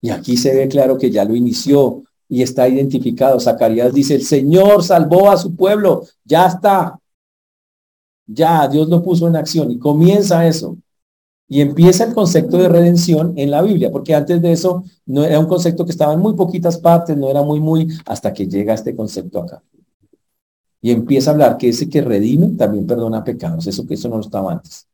Y 0.01 0.11
aquí 0.11 0.37
se 0.37 0.55
ve 0.55 0.68
claro 0.68 0.99
que 0.99 1.11
ya 1.11 1.25
lo 1.25 1.35
inició 1.35 2.05
y 2.29 2.43
está 2.43 2.68
identificado. 2.68 3.41
Zacarías 3.41 3.93
dice, 3.93 4.14
el 4.14 4.22
Señor 4.22 4.83
salvó 4.83 5.31
a 5.31 5.37
su 5.37 5.55
pueblo. 5.55 6.05
Ya 6.25 6.47
está. 6.47 6.99
Ya, 8.27 8.66
Dios 8.68 8.89
lo 8.89 9.03
puso 9.03 9.29
en 9.29 9.37
acción 9.37 9.70
y 9.70 9.79
comienza 9.79 10.47
eso. 10.47 10.77
Y 11.47 11.61
empieza 11.61 12.05
el 12.05 12.14
concepto 12.14 12.57
de 12.57 12.68
redención 12.68 13.35
en 13.37 13.51
la 13.51 13.61
Biblia, 13.62 13.93
porque 13.93 14.14
antes 14.14 14.41
de 14.41 14.53
eso 14.53 14.83
no 15.05 15.25
era 15.25 15.39
un 15.39 15.47
concepto 15.47 15.85
que 15.85 15.91
estaba 15.91 16.14
en 16.14 16.20
muy 16.20 16.35
poquitas 16.35 16.79
partes, 16.79 17.16
no 17.16 17.29
era 17.29 17.43
muy, 17.43 17.61
muy, 17.61 17.89
hasta 18.07 18.33
que 18.33 18.47
llega 18.49 18.72
este 18.72 18.97
concepto 18.97 19.41
acá 19.43 19.62
y 20.85 20.91
empieza 20.91 21.31
a 21.31 21.33
hablar 21.33 21.57
que 21.57 21.70
ese 21.70 21.89
que 21.89 22.03
redime 22.03 22.49
también 22.59 22.87
perdona 22.87 23.25
pecados, 23.25 23.66
eso 23.66 23.87
que 23.87 23.95
eso 23.95 24.07
no 24.11 24.16
lo 24.16 24.20
estaba 24.20 24.53
antes. 24.53 24.87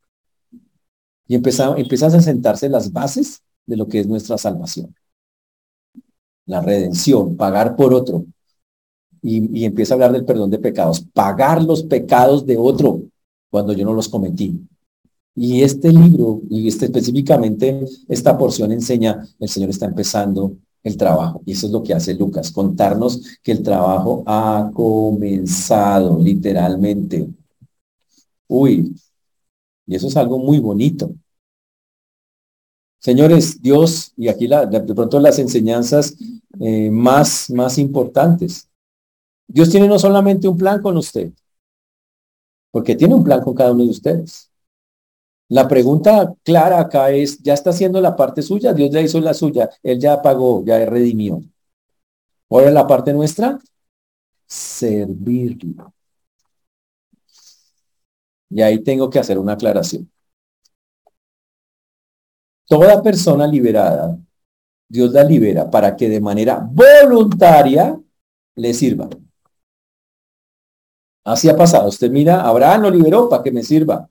Y 1.27 1.35
empieza, 1.35 1.75
empiezas 1.77 2.15
a 2.15 2.23
sentarse 2.23 2.69
las 2.69 2.93
bases 2.93 3.43
de 3.67 3.77
lo 3.77 3.89
que 3.89 3.99
es 3.99 4.07
nuestra 4.07 4.39
salvación. 4.39 4.95
La 6.51 6.61
redención, 6.61 7.37
pagar 7.37 7.77
por 7.77 7.95
otro. 7.95 8.25
Y, 9.23 9.65
empieza 9.65 9.95
a 9.95 9.97
hablar 9.97 10.11
del 10.13 10.25
perdón 10.25 10.51
de 10.51 10.59
pecados, 10.59 11.01
pagar 11.13 11.63
los 11.63 11.85
pecados 11.85 12.45
de 12.45 12.57
otro 12.57 13.03
cuando 13.51 13.73
yo 13.73 13.85
no 13.85 13.93
los 13.93 14.09
cometí. 14.09 14.61
Y 15.37 15.63
este 15.63 15.93
libro, 15.93 16.41
y 16.51 16.67
este 16.67 16.87
específicamente 16.87 17.87
esta 18.09 18.37
porción 18.37 18.73
enseña, 18.73 19.25
el 19.39 19.49
Señor 19.49 19.71
está 19.71 19.87
empezando 19.87 20.57
el 20.83 20.97
trabajo. 20.97 21.41
Y 21.47 21.53
eso 21.53 21.67
es 21.67 21.73
lo 21.73 21.85
que 21.85 21.95
hace 21.95 22.15
Lucas, 22.15 22.51
contarnos 22.51 23.39
que 23.45 23.53
el 23.53 23.63
trabajo 23.63 24.25
ha 24.27 24.73
comenzado 24.75 26.19
literalmente. 26.19 27.29
Uy, 28.49 28.93
y 29.87 29.95
eso 29.95 30.09
es 30.09 30.17
algo 30.17 30.39
muy 30.39 30.59
bonito. 30.59 31.13
Señores, 33.01 33.61
Dios, 33.63 34.13
y 34.17 34.29
aquí 34.29 34.47
la, 34.47 34.67
de 34.67 34.95
pronto 34.95 35.19
las 35.19 35.39
enseñanzas 35.39 36.15
eh, 36.61 36.91
más, 36.91 37.51
más 37.51 37.79
importantes. 37.79 38.69
Dios 39.49 39.71
tiene 39.71 39.89
no 39.89 39.99
solamente 39.99 40.47
un 40.47 40.59
plan 40.59 40.83
con 40.83 40.97
usted, 40.99 41.33
porque 42.71 42.95
tiene 42.95 43.15
un 43.15 43.25
plan 43.25 43.41
con 43.41 43.55
cada 43.55 43.73
uno 43.73 43.85
de 43.85 43.91
ustedes. 43.91 44.51
La 45.49 45.67
pregunta 45.67 46.33
clara 46.45 46.79
acá 46.79 47.11
es, 47.11 47.43
¿ya 47.43 47.55
está 47.55 47.71
haciendo 47.71 48.01
la 48.01 48.15
parte 48.15 48.43
suya? 48.43 48.73
Dios 48.75 48.91
ya 48.91 49.01
hizo 49.01 49.19
la 49.21 49.35
suya, 49.35 49.71
Él 49.83 49.99
ya 49.99 50.21
pagó, 50.21 50.63
ya 50.65 50.85
redimió. 50.85 51.43
Ahora 52.51 52.71
la 52.71 52.87
parte 52.87 53.13
nuestra, 53.15 53.59
servirlo. 54.47 55.93
Y 58.51 58.61
ahí 58.63 58.81
tengo 58.83 59.09
que 59.09 59.19
hacer 59.19 59.39
una 59.39 59.55
aclaración. 59.55 60.11
Toda 62.71 63.03
persona 63.03 63.49
liberada, 63.49 64.17
Dios 64.89 65.11
la 65.11 65.25
libera 65.25 65.69
para 65.69 65.97
que 65.97 66.09
de 66.09 66.21
manera 66.21 66.65
voluntaria 66.71 68.01
le 68.55 68.75
sirva. 68.75 69.09
Así 71.25 71.49
ha 71.49 71.57
pasado. 71.57 71.89
Usted 71.89 72.13
mira, 72.13 72.43
Abraham 72.43 72.83
lo 72.83 72.91
liberó 72.91 73.29
para 73.29 73.43
que 73.43 73.51
me 73.51 73.65
sirva. 73.65 74.09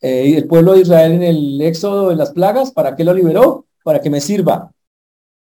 Eh, 0.00 0.36
el 0.36 0.46
pueblo 0.46 0.74
de 0.74 0.82
Israel 0.82 1.12
en 1.14 1.22
el 1.24 1.60
éxodo 1.62 2.10
de 2.10 2.16
las 2.16 2.30
plagas, 2.30 2.70
¿para 2.70 2.94
qué 2.94 3.02
lo 3.02 3.12
liberó? 3.12 3.66
Para 3.82 4.00
que 4.00 4.08
me 4.08 4.20
sirva. 4.20 4.72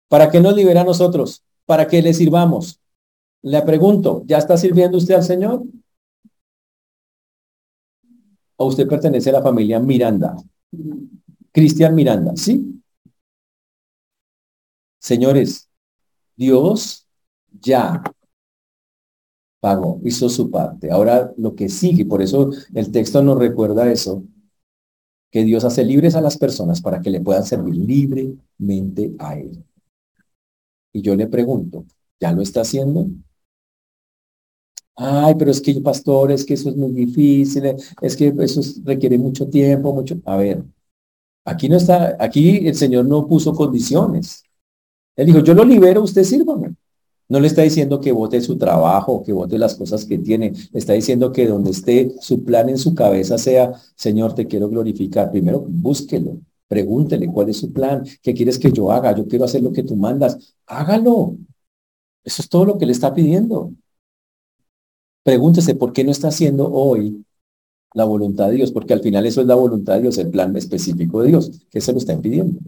¿Para 0.09 0.31
qué 0.31 0.41
nos 0.41 0.57
libera 0.57 0.81
a 0.81 0.85
nosotros? 0.85 1.45
Para 1.67 1.87
que 1.87 2.01
le 2.01 2.15
sirvamos. 2.15 2.81
Le 3.43 3.61
pregunto, 3.61 4.23
¿ya 4.25 4.39
está 4.39 4.57
sirviendo 4.57 4.97
usted 4.97 5.17
al 5.17 5.25
Señor? 5.25 5.63
¿O 8.57 8.65
usted 8.65 8.89
pertenece 8.89 9.29
a 9.29 9.35
la 9.35 9.43
familia 9.43 9.79
Miranda? 9.79 10.37
Cristian 11.53 11.95
Miranda, 11.95 12.33
¿sí? 12.37 12.83
Señores, 14.99 15.69
Dios 16.37 17.07
ya 17.61 18.03
pagó, 19.61 20.01
hizo 20.05 20.29
su 20.29 20.51
parte. 20.51 20.91
Ahora 20.91 21.33
lo 21.39 21.55
que 21.55 21.69
sigue, 21.69 22.05
por 22.05 22.21
eso 22.23 22.51
el 22.75 22.91
texto 22.93 23.23
nos 23.23 23.39
recuerda 23.39 23.91
eso, 23.91 24.25
que 25.33 25.45
Dios 25.45 25.65
hace 25.65 25.85
libres 25.85 26.15
a 26.15 26.21
las 26.21 26.39
personas 26.39 26.81
para 26.81 27.01
que 27.01 27.11
le 27.11 27.21
puedan 27.21 27.45
servir 27.45 27.75
libremente 27.75 29.15
a 29.19 29.37
Él. 29.37 29.65
Y 30.93 31.03
yo 31.03 31.15
le 31.17 31.27
pregunto, 31.27 31.85
¿ya 32.19 32.33
lo 32.33 32.41
está 32.41 32.63
haciendo? 32.63 33.07
Ay, 34.97 35.35
pero 35.39 35.51
es 35.51 35.61
que, 35.61 35.81
pastor, 35.81 36.33
es 36.33 36.45
que 36.45 36.55
eso 36.55 36.69
es 36.69 36.77
muy 36.77 36.93
difícil, 36.93 37.65
es 38.01 38.17
que 38.17 38.33
eso 38.41 38.61
requiere 38.85 39.19
mucho 39.19 39.49
tiempo, 39.49 39.93
mucho. 39.95 40.17
A 40.27 40.37
ver, 40.37 40.65
aquí 41.45 41.69
no 41.69 41.77
está, 41.77 42.17
aquí 42.19 42.67
el 42.67 42.75
Señor 42.75 43.07
no 43.07 43.27
puso 43.27 43.55
condiciones. 43.55 44.45
Él 45.17 45.27
dijo, 45.27 45.41
yo 45.41 45.55
lo 45.55 45.65
libero, 45.65 46.03
usted 46.03 46.25
sírvame. 46.25 46.75
No 47.29 47.41
le 47.41 47.47
está 47.47 47.63
diciendo 47.63 48.01
que 48.01 48.13
vote 48.13 48.41
su 48.41 48.59
trabajo, 48.59 49.23
que 49.23 49.33
vote 49.33 49.59
las 49.59 49.75
cosas 49.75 50.05
que 50.05 50.19
tiene. 50.19 50.53
Está 50.75 50.93
diciendo 50.93 51.33
que 51.33 51.47
donde 51.47 51.71
esté 51.71 52.15
su 52.21 52.45
plan 52.45 52.69
en 52.69 52.79
su 52.79 52.95
cabeza 52.95 53.39
sea, 53.39 53.73
Señor, 53.97 54.35
te 54.35 54.47
quiero 54.47 54.69
glorificar. 54.69 55.31
Primero, 55.31 55.65
búsquelo. 55.67 56.39
Pregúntele 56.69 57.27
cuál 57.29 57.49
es 57.49 57.59
su 57.59 57.73
plan. 57.73 58.05
¿Qué 58.23 58.35
quieres 58.35 58.59
que 58.59 58.73
yo 58.73 58.91
haga? 58.93 59.15
Yo 59.17 59.27
quiero 59.27 59.45
hacer 59.45 59.63
lo 59.63 59.73
que 59.73 59.83
tú 59.83 59.97
mandas. 59.97 60.55
Hágalo. 60.67 61.37
Eso 62.25 62.43
es 62.43 62.49
todo 62.49 62.65
lo 62.65 62.79
que 62.79 62.87
le 62.87 62.93
está 62.93 63.15
pidiendo. 63.15 63.73
Pregúntese 65.23 65.75
por 65.75 65.93
qué 65.93 66.05
no 66.05 66.11
está 66.11 66.29
haciendo 66.29 66.71
hoy 66.71 67.25
la 67.95 68.05
voluntad 68.05 68.49
de 68.49 68.57
Dios, 68.57 68.73
porque 68.73 68.93
al 68.95 69.01
final 69.01 69.27
eso 69.27 69.41
es 69.41 69.47
la 69.47 69.55
voluntad 69.55 69.95
de 69.95 70.03
Dios, 70.03 70.19
el 70.19 70.31
plan 70.31 70.55
específico 70.57 71.23
de 71.23 71.29
Dios, 71.29 71.51
que 71.71 71.81
se 71.81 71.93
lo 71.93 71.99
está 71.99 72.19
pidiendo. 72.21 72.59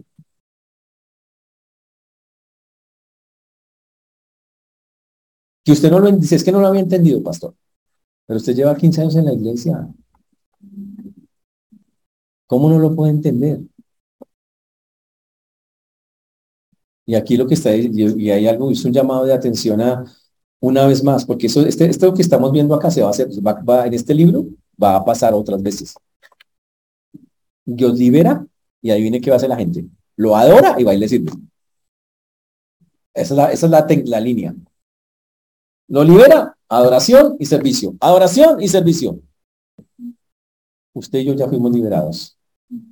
Que 5.63 5.71
usted 5.71 5.89
no 5.91 5.99
lo 5.99 6.11
dice, 6.11 6.35
es 6.35 6.43
que 6.43 6.51
no 6.51 6.61
lo 6.61 6.67
había 6.67 6.81
entendido, 6.81 7.21
pastor. 7.23 7.55
Pero 8.27 8.37
usted 8.37 8.55
lleva 8.55 8.77
15 8.77 9.01
años 9.01 9.15
en 9.15 9.25
la 9.25 9.33
iglesia. 9.33 9.87
¿Cómo 12.47 12.69
no 12.69 12.79
lo 12.79 12.95
puede 12.95 13.11
entender? 13.11 13.59
Y 17.05 17.15
aquí 17.15 17.37
lo 17.37 17.47
que 17.47 17.53
está, 17.53 17.75
y 17.75 18.29
hay 18.31 18.47
algo, 18.47 18.71
hizo 18.71 18.87
un 18.87 18.93
llamado 18.93 19.25
de 19.25 19.33
atención 19.33 19.79
a 19.81 20.05
una 20.59 20.87
vez 20.87 21.03
más, 21.03 21.25
porque 21.25 21.47
eso, 21.47 21.65
este, 21.65 21.85
esto 21.89 22.13
que 22.13 22.21
estamos 22.23 22.51
viendo 22.51 22.73
acá 22.73 22.89
se 22.89 23.01
va 23.01 23.07
a 23.07 23.11
hacer, 23.11 23.27
va, 23.45 23.85
en 23.85 23.93
este 23.93 24.15
libro, 24.15 24.47
va 24.81 24.97
a 24.97 25.05
pasar 25.05 25.33
otras 25.33 25.61
veces. 25.61 25.95
Dios 27.65 27.97
libera 27.97 28.45
y 28.81 28.91
ahí 28.91 29.01
viene 29.01 29.21
que 29.21 29.29
va 29.29 29.35
a 29.35 29.37
hacer 29.37 29.49
la 29.49 29.57
gente. 29.57 29.85
Lo 30.15 30.35
adora 30.35 30.75
y 30.79 30.83
va 30.83 30.93
y 30.93 30.99
le 30.99 31.07
sirve. 31.07 31.31
Esa 33.13 33.33
es 33.33 33.37
la, 33.37 33.51
esa 33.51 33.65
es 33.65 33.71
la, 33.71 33.87
la 34.05 34.19
línea. 34.19 34.55
Lo 35.87 36.03
libera, 36.03 36.57
adoración 36.67 37.35
y 37.39 37.45
servicio. 37.45 37.95
Adoración 37.99 38.61
y 38.61 38.67
servicio. 38.67 39.19
Usted 40.93 41.19
y 41.19 41.25
yo 41.25 41.33
ya 41.33 41.47
fuimos 41.47 41.71
liberados. 41.71 42.37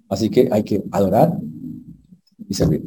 Así 0.09 0.29
que 0.29 0.49
hay 0.51 0.63
que 0.63 0.83
adorar 0.91 1.37
y 2.47 2.53
servir. 2.53 2.83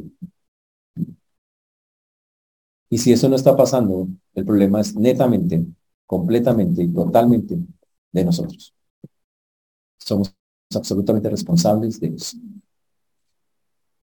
Y 2.89 2.97
si 2.97 3.11
eso 3.11 3.27
no 3.27 3.35
está 3.35 3.55
pasando, 3.55 4.07
el 4.33 4.45
problema 4.45 4.79
es 4.79 4.95
netamente, 4.95 5.65
completamente 6.05 6.83
y 6.83 6.87
totalmente 6.87 7.57
de 8.11 8.25
nosotros. 8.25 8.73
Somos 9.97 10.33
absolutamente 10.73 11.29
responsables 11.29 11.99
de 11.99 12.07
eso. 12.07 12.37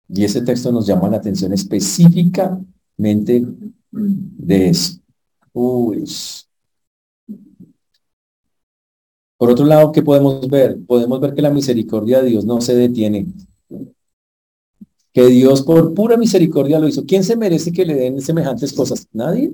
Y 0.08 0.24
ese 0.24 0.42
texto 0.42 0.72
nos 0.72 0.88
llama 0.88 1.10
la 1.10 1.18
atención 1.18 1.54
específicamente 1.54 3.46
de 3.92 4.70
eso. 4.70 5.00
Por 9.38 9.52
otro 9.52 9.66
lado, 9.66 9.92
¿qué 9.92 10.02
podemos 10.02 10.48
ver? 10.50 10.78
Podemos 10.86 11.20
ver 11.20 11.34
que 11.34 11.42
la 11.42 11.50
misericordia 11.50 12.22
de 12.22 12.30
Dios 12.30 12.46
no 12.46 12.60
se 12.60 12.76
detiene. 12.76 13.28
Que 15.14 15.28
Dios 15.28 15.62
por 15.62 15.94
pura 15.94 16.18
misericordia 16.18 16.80
lo 16.80 16.88
hizo. 16.88 17.06
¿Quién 17.06 17.24
se 17.24 17.38
merece 17.38 17.72
que 17.72 17.86
le 17.86 17.96
den 17.96 18.22
semejantes 18.22 18.74
cosas? 18.74 19.08
Nadie. 19.14 19.54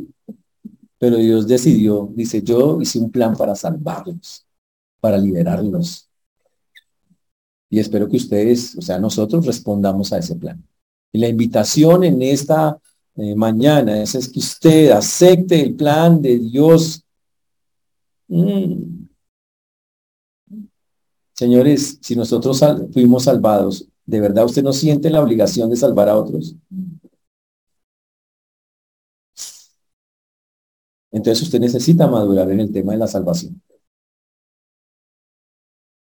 Pero 0.98 1.18
Dios 1.18 1.48
decidió, 1.48 2.10
dice, 2.16 2.42
yo 2.42 2.82
hice 2.82 2.98
un 3.00 3.12
plan 3.12 3.36
para 3.36 3.54
salvarlos, 3.56 4.46
para 5.00 5.18
liberarlos. 5.18 6.10
Y 7.70 7.80
espero 7.80 8.08
que 8.08 8.18
ustedes, 8.18 8.78
o 8.78 8.82
sea, 8.82 9.00
nosotros 9.00 9.46
respondamos 9.46 10.14
a 10.14 10.20
ese 10.20 10.36
plan. 10.36 10.64
Y 11.12 11.20
la 11.20 11.28
invitación 11.28 12.04
en 12.04 12.22
esta 12.22 12.80
eh, 13.16 13.36
mañana 13.36 14.02
es, 14.02 14.30
que 14.30 14.40
usted 14.40 14.92
acepte 14.92 15.62
el 15.62 15.76
plan 15.76 16.22
de 16.22 16.38
Dios. 16.38 17.04
Mm. 18.28 19.06
Señores, 21.34 21.98
si 22.02 22.16
nosotros 22.16 22.62
fuimos 22.94 23.24
salvados, 23.24 23.88
¿de 24.06 24.20
verdad 24.20 24.46
usted 24.46 24.64
no 24.64 24.74
siente 24.74 25.10
la 25.10 25.22
obligación 25.22 25.70
de 25.70 25.76
salvar 25.76 26.10
a 26.10 26.18
otros? 26.18 26.56
Entonces 31.12 31.44
usted 31.44 31.60
necesita 31.60 32.08
madurar 32.08 32.52
en 32.52 32.60
el 32.60 32.74
tema 32.74 32.92
de 32.92 32.98
la 32.98 33.08
salvación. 33.08 33.62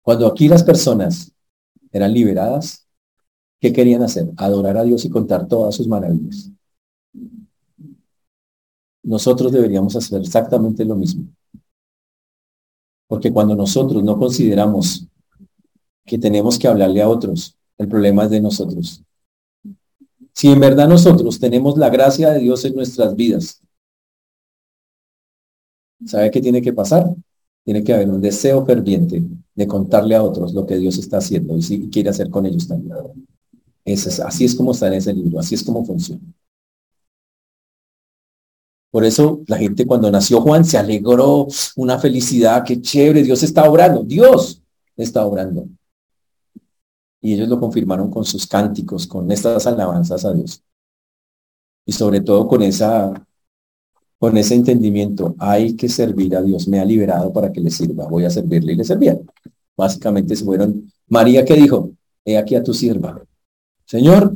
Cuando 0.01 0.25
aquí 0.27 0.47
las 0.47 0.63
personas 0.63 1.34
eran 1.95 2.13
liberadas, 2.13 2.85
¿qué 3.61 3.71
querían 3.71 4.03
hacer? 4.03 4.29
Adorar 4.35 4.77
a 4.77 4.83
Dios 4.83 5.05
y 5.05 5.09
contar 5.09 5.47
todas 5.47 5.75
sus 5.75 5.87
maravillas. 5.87 6.51
Nosotros 9.01 9.49
deberíamos 9.49 9.95
hacer 9.95 10.19
exactamente 10.19 10.83
lo 10.83 10.95
mismo. 10.95 11.25
Porque 13.07 13.31
cuando 13.31 13.55
nosotros 13.55 14.03
no 14.03 14.19
consideramos 14.19 15.07
que 16.05 16.17
tenemos 16.17 16.59
que 16.59 16.67
hablarle 16.67 17.01
a 17.01 17.07
otros, 17.07 17.55
el 17.77 17.87
problema 17.87 18.25
es 18.25 18.31
de 18.31 18.41
nosotros. 18.41 19.01
Si 20.33 20.49
en 20.49 20.59
verdad 20.59 20.89
nosotros 20.89 21.39
tenemos 21.39 21.77
la 21.77 21.89
gracia 21.89 22.31
de 22.31 22.39
Dios 22.39 22.65
en 22.65 22.75
nuestras 22.75 23.15
vidas, 23.15 23.61
¿sabe 26.05 26.29
qué 26.29 26.41
tiene 26.41 26.61
que 26.61 26.73
pasar? 26.73 27.05
Tiene 27.65 27.83
que 27.83 27.93
haber 27.93 28.09
un 28.09 28.21
deseo 28.21 28.65
ferviente 28.65 29.21
de 29.55 29.67
contarle 29.67 30.15
a 30.15 30.23
otros 30.23 30.53
lo 30.53 30.65
que 30.65 30.77
Dios 30.77 30.97
está 30.97 31.17
haciendo 31.17 31.57
y 31.57 31.61
si 31.61 31.89
quiere 31.89 32.09
hacer 32.09 32.29
con 32.29 32.45
ellos 32.45 32.67
también. 32.67 32.95
así 34.23 34.45
es 34.45 34.55
como 34.55 34.71
está 34.71 34.87
en 34.87 34.93
ese 34.93 35.13
libro, 35.13 35.39
así 35.39 35.55
es 35.55 35.63
como 35.63 35.83
funciona. 35.83 36.21
Por 38.91 39.03
eso 39.03 39.41
la 39.47 39.57
gente 39.57 39.85
cuando 39.85 40.09
nació 40.09 40.39
Juan 40.39 40.63
se 40.63 40.77
alegró, 40.77 41.47
una 41.75 41.99
felicidad, 41.99 42.63
qué 42.63 42.81
chévere, 42.81 43.23
Dios 43.23 43.43
está 43.43 43.69
obrando, 43.69 44.03
Dios 44.03 44.61
está 44.95 45.25
obrando. 45.25 45.67
Y 47.19 47.33
ellos 47.33 47.49
lo 47.49 47.59
confirmaron 47.59 48.09
con 48.09 48.23
sus 48.23 48.47
cánticos, 48.47 49.05
con 49.05 49.29
estas 49.31 49.67
alabanzas 49.67 50.23
a 50.23 50.33
Dios. 50.33 50.61
Y 51.85 51.91
sobre 51.91 52.21
todo 52.21 52.47
con 52.47 52.61
esa 52.61 53.11
con 54.25 54.37
ese 54.37 54.55
entendimiento, 54.55 55.35
hay 55.37 55.75
que 55.75 55.87
servir 55.87 56.35
a 56.35 56.41
Dios, 56.41 56.67
me 56.67 56.79
ha 56.79 56.83
liberado 56.85 57.31
para 57.31 57.53
que 57.53 57.61
le 57.61 57.69
sirva, 57.69 58.07
voy 58.07 58.25
a 58.25 58.31
servirle 58.31 58.73
y 58.73 58.75
le 58.75 58.83
servían. 58.83 59.19
Básicamente 59.77 60.35
se 60.35 60.43
fueron, 60.43 60.91
María 61.07 61.45
que 61.45 61.53
dijo, 61.53 61.91
he 62.25 62.35
aquí 62.35 62.55
a 62.55 62.63
tu 62.63 62.73
sierva. 62.73 63.23
Señor, 63.85 64.35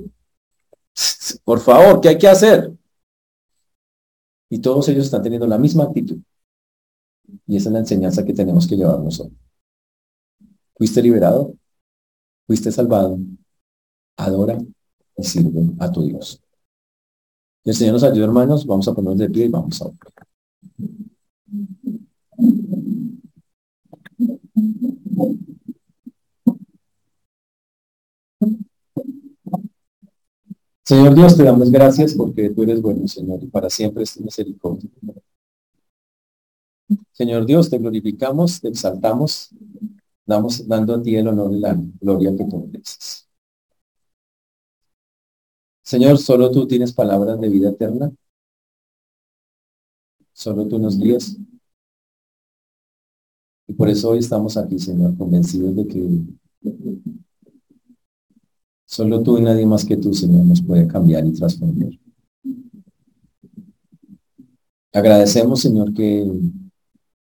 por 1.44 1.60
favor, 1.60 2.02
¿qué 2.02 2.10
hay 2.10 2.20
que 2.20 2.28
hacer? 2.28 2.72
Y 4.48 4.60
todos 4.60 4.88
ellos 4.90 5.06
están 5.06 5.24
teniendo 5.24 5.48
la 5.48 5.58
misma 5.58 5.86
actitud. 5.86 6.20
Y 7.48 7.58
esa 7.58 7.70
es 7.70 7.74
la 7.74 7.80
enseñanza 7.80 8.24
que 8.24 8.34
tenemos 8.34 8.68
que 8.68 8.76
llevarnos 8.78 9.20
hoy. 9.22 9.36
¿Fuiste 10.78 11.02
liberado? 11.02 11.56
¿Fuiste 12.46 12.72
salvado? 12.72 13.18
Adora 14.18 14.60
y 15.18 15.24
sirve 15.24 15.62
a 15.80 15.92
tu 15.92 16.04
Dios 16.04 16.40
el 17.66 17.74
Señor 17.74 17.94
nos 17.94 18.04
ayude, 18.04 18.24
hermanos. 18.24 18.66
Vamos 18.66 18.88
a 18.88 18.94
ponernos 18.94 19.20
de 19.20 19.30
pie 19.30 19.46
y 19.46 19.50
vamos 19.50 19.82
a 19.82 19.86
orar. 19.86 19.98
Señor 30.90 31.14
Dios, 31.14 31.38
te 31.38 31.44
damos 31.44 31.70
gracias 31.70 32.16
porque 32.16 32.50
tú 32.50 32.64
eres 32.64 32.82
bueno, 32.82 33.08
Señor, 33.08 33.44
y 33.44 33.46
para 33.46 33.70
siempre 33.70 34.02
es 34.02 34.16
tu 34.16 34.24
misericordia. 34.24 34.90
Señor 37.12 37.46
Dios, 37.46 37.70
te 37.70 37.78
glorificamos, 37.78 38.60
te 38.60 38.70
exaltamos, 38.70 39.50
damos, 40.26 40.68
dando 40.68 40.96
a 40.96 41.02
ti 41.04 41.16
el 41.16 41.28
honor 41.28 41.54
y 41.54 41.60
la 41.60 41.78
gloria 42.02 42.36
que 42.36 42.44
tú 42.46 42.66
mereces. 42.66 43.29
Señor, 45.90 46.20
solo 46.20 46.52
tú 46.52 46.68
tienes 46.68 46.94
palabras 46.94 47.42
de 47.42 47.50
vida 47.50 47.70
eterna. 47.70 48.12
Solo 50.34 50.68
tú 50.68 50.78
nos 50.78 51.00
guías. 51.00 51.36
Y 53.66 53.74
por 53.74 53.90
eso 53.90 54.10
hoy 54.10 54.20
estamos 54.20 54.56
aquí, 54.56 54.78
Señor, 54.78 55.18
convencidos 55.18 55.76
de 55.76 55.88
que 55.88 56.08
solo 58.86 59.24
tú 59.24 59.40
y 59.40 59.42
nadie 59.42 59.66
más 59.66 59.84
que 59.84 59.98
tú, 59.98 60.14
Señor, 60.14 60.46
nos 60.46 60.62
puede 60.62 60.86
cambiar 60.88 61.26
y 61.26 61.34
transformar. 61.34 61.90
Agradecemos, 64.94 65.60
Señor, 65.60 65.92
que 65.96 66.32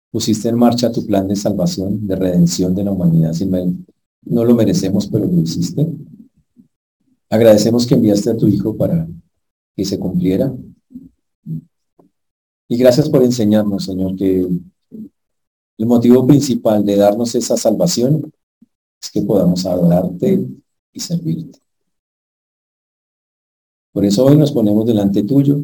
pusiste 0.10 0.50
en 0.50 0.58
marcha 0.58 0.92
tu 0.92 1.06
plan 1.06 1.28
de 1.28 1.36
salvación, 1.36 2.08
de 2.08 2.16
redención 2.16 2.74
de 2.74 2.84
la 2.84 2.94
humanidad. 2.94 3.32
No 4.24 4.44
lo 4.44 4.56
merecemos, 4.56 5.06
pero 5.06 5.28
lo 5.28 5.40
hiciste. 5.40 5.88
Agradecemos 7.30 7.86
que 7.86 7.94
enviaste 7.94 8.32
a 8.32 8.38
tu 8.38 8.48
Hijo 8.48 8.76
para 8.76 9.08
que 9.76 9.86
se 9.86 10.00
cumpliera. 10.00 10.52
Y 12.68 12.78
gracias 12.78 13.10
por 13.10 13.24
enseñarnos, 13.24 13.86
Señor, 13.86 14.16
que 14.16 14.48
el 15.78 15.86
motivo 15.86 16.26
principal 16.26 16.84
de 16.84 16.96
darnos 16.96 17.34
esa 17.36 17.56
salvación 17.56 18.32
es 19.02 19.12
que 19.12 19.22
podamos 19.22 19.66
adorarte 19.66 20.48
y 20.92 21.00
servirte. 21.00 21.60
Por 23.92 24.06
eso 24.06 24.26
hoy 24.26 24.38
nos 24.38 24.52
ponemos 24.52 24.86
delante 24.86 25.24
tuyo. 25.24 25.64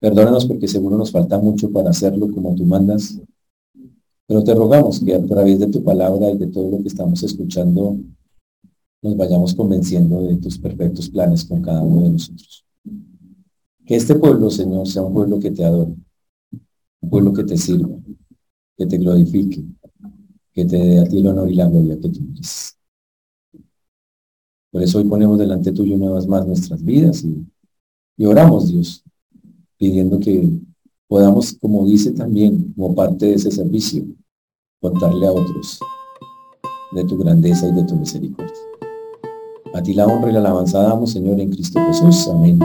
Perdónanos 0.00 0.46
porque 0.46 0.68
seguro 0.68 0.96
nos 0.96 1.10
falta 1.10 1.38
mucho 1.38 1.70
para 1.70 1.90
hacerlo 1.90 2.30
como 2.32 2.54
tú 2.54 2.64
mandas. 2.64 3.20
Pero 4.26 4.42
te 4.42 4.54
rogamos 4.54 5.00
que 5.00 5.14
a 5.14 5.24
través 5.24 5.58
de 5.60 5.68
tu 5.68 5.82
palabra 5.82 6.30
y 6.30 6.38
de 6.38 6.46
todo 6.48 6.70
lo 6.70 6.82
que 6.82 6.88
estamos 6.88 7.22
escuchando 7.22 7.96
nos 9.02 9.16
vayamos 9.16 9.54
convenciendo 9.54 10.22
de 10.22 10.36
tus 10.36 10.58
perfectos 10.58 11.08
planes 11.08 11.44
con 11.44 11.62
cada 11.62 11.82
uno 11.82 12.02
de 12.02 12.10
nosotros. 12.10 12.64
Que 13.84 13.96
este 13.96 14.14
pueblo, 14.16 14.50
Señor, 14.50 14.88
sea 14.88 15.02
un 15.02 15.14
pueblo 15.14 15.38
que 15.38 15.50
te 15.50 15.64
adore, 15.64 15.94
un 17.00 17.10
pueblo 17.10 17.32
que 17.32 17.44
te 17.44 17.56
sirva, 17.56 17.96
que 18.76 18.86
te 18.86 18.98
glorifique, 18.98 19.64
que 20.52 20.64
te 20.64 20.76
dé 20.76 20.98
a 21.00 21.04
ti 21.04 21.18
el 21.18 21.26
honor 21.28 21.50
y 21.50 21.54
la 21.54 21.68
gloria 21.68 21.94
que 21.94 22.08
tú 22.08 22.12
quieres. 22.12 22.76
Por 24.70 24.82
eso 24.82 24.98
hoy 24.98 25.04
ponemos 25.04 25.38
delante 25.38 25.72
tuyo 25.72 25.94
una 25.94 26.12
vez 26.12 26.26
más 26.26 26.46
nuestras 26.46 26.82
vidas 26.82 27.24
y, 27.24 27.46
y 28.16 28.26
oramos, 28.26 28.68
Dios, 28.68 29.04
pidiendo 29.78 30.18
que 30.18 30.50
podamos, 31.06 31.52
como 31.54 31.86
dice 31.86 32.10
también, 32.12 32.72
como 32.74 32.94
parte 32.94 33.26
de 33.26 33.34
ese 33.34 33.50
servicio, 33.50 34.04
contarle 34.80 35.26
a 35.26 35.32
otros 35.32 35.78
de 36.92 37.04
tu 37.04 37.16
grandeza 37.18 37.68
y 37.68 37.74
de 37.74 37.84
tu 37.84 37.96
misericordia. 37.96 38.65
A 39.76 39.82
ti 39.82 39.92
la 39.92 40.06
honra 40.06 40.30
y 40.30 40.32
la 40.32 40.38
alabanza 40.38 40.80
damos, 40.80 41.12
Señor, 41.12 41.38
en 41.38 41.50
Cristo 41.50 41.78
Jesús. 41.86 42.28
Amén. 42.28 42.58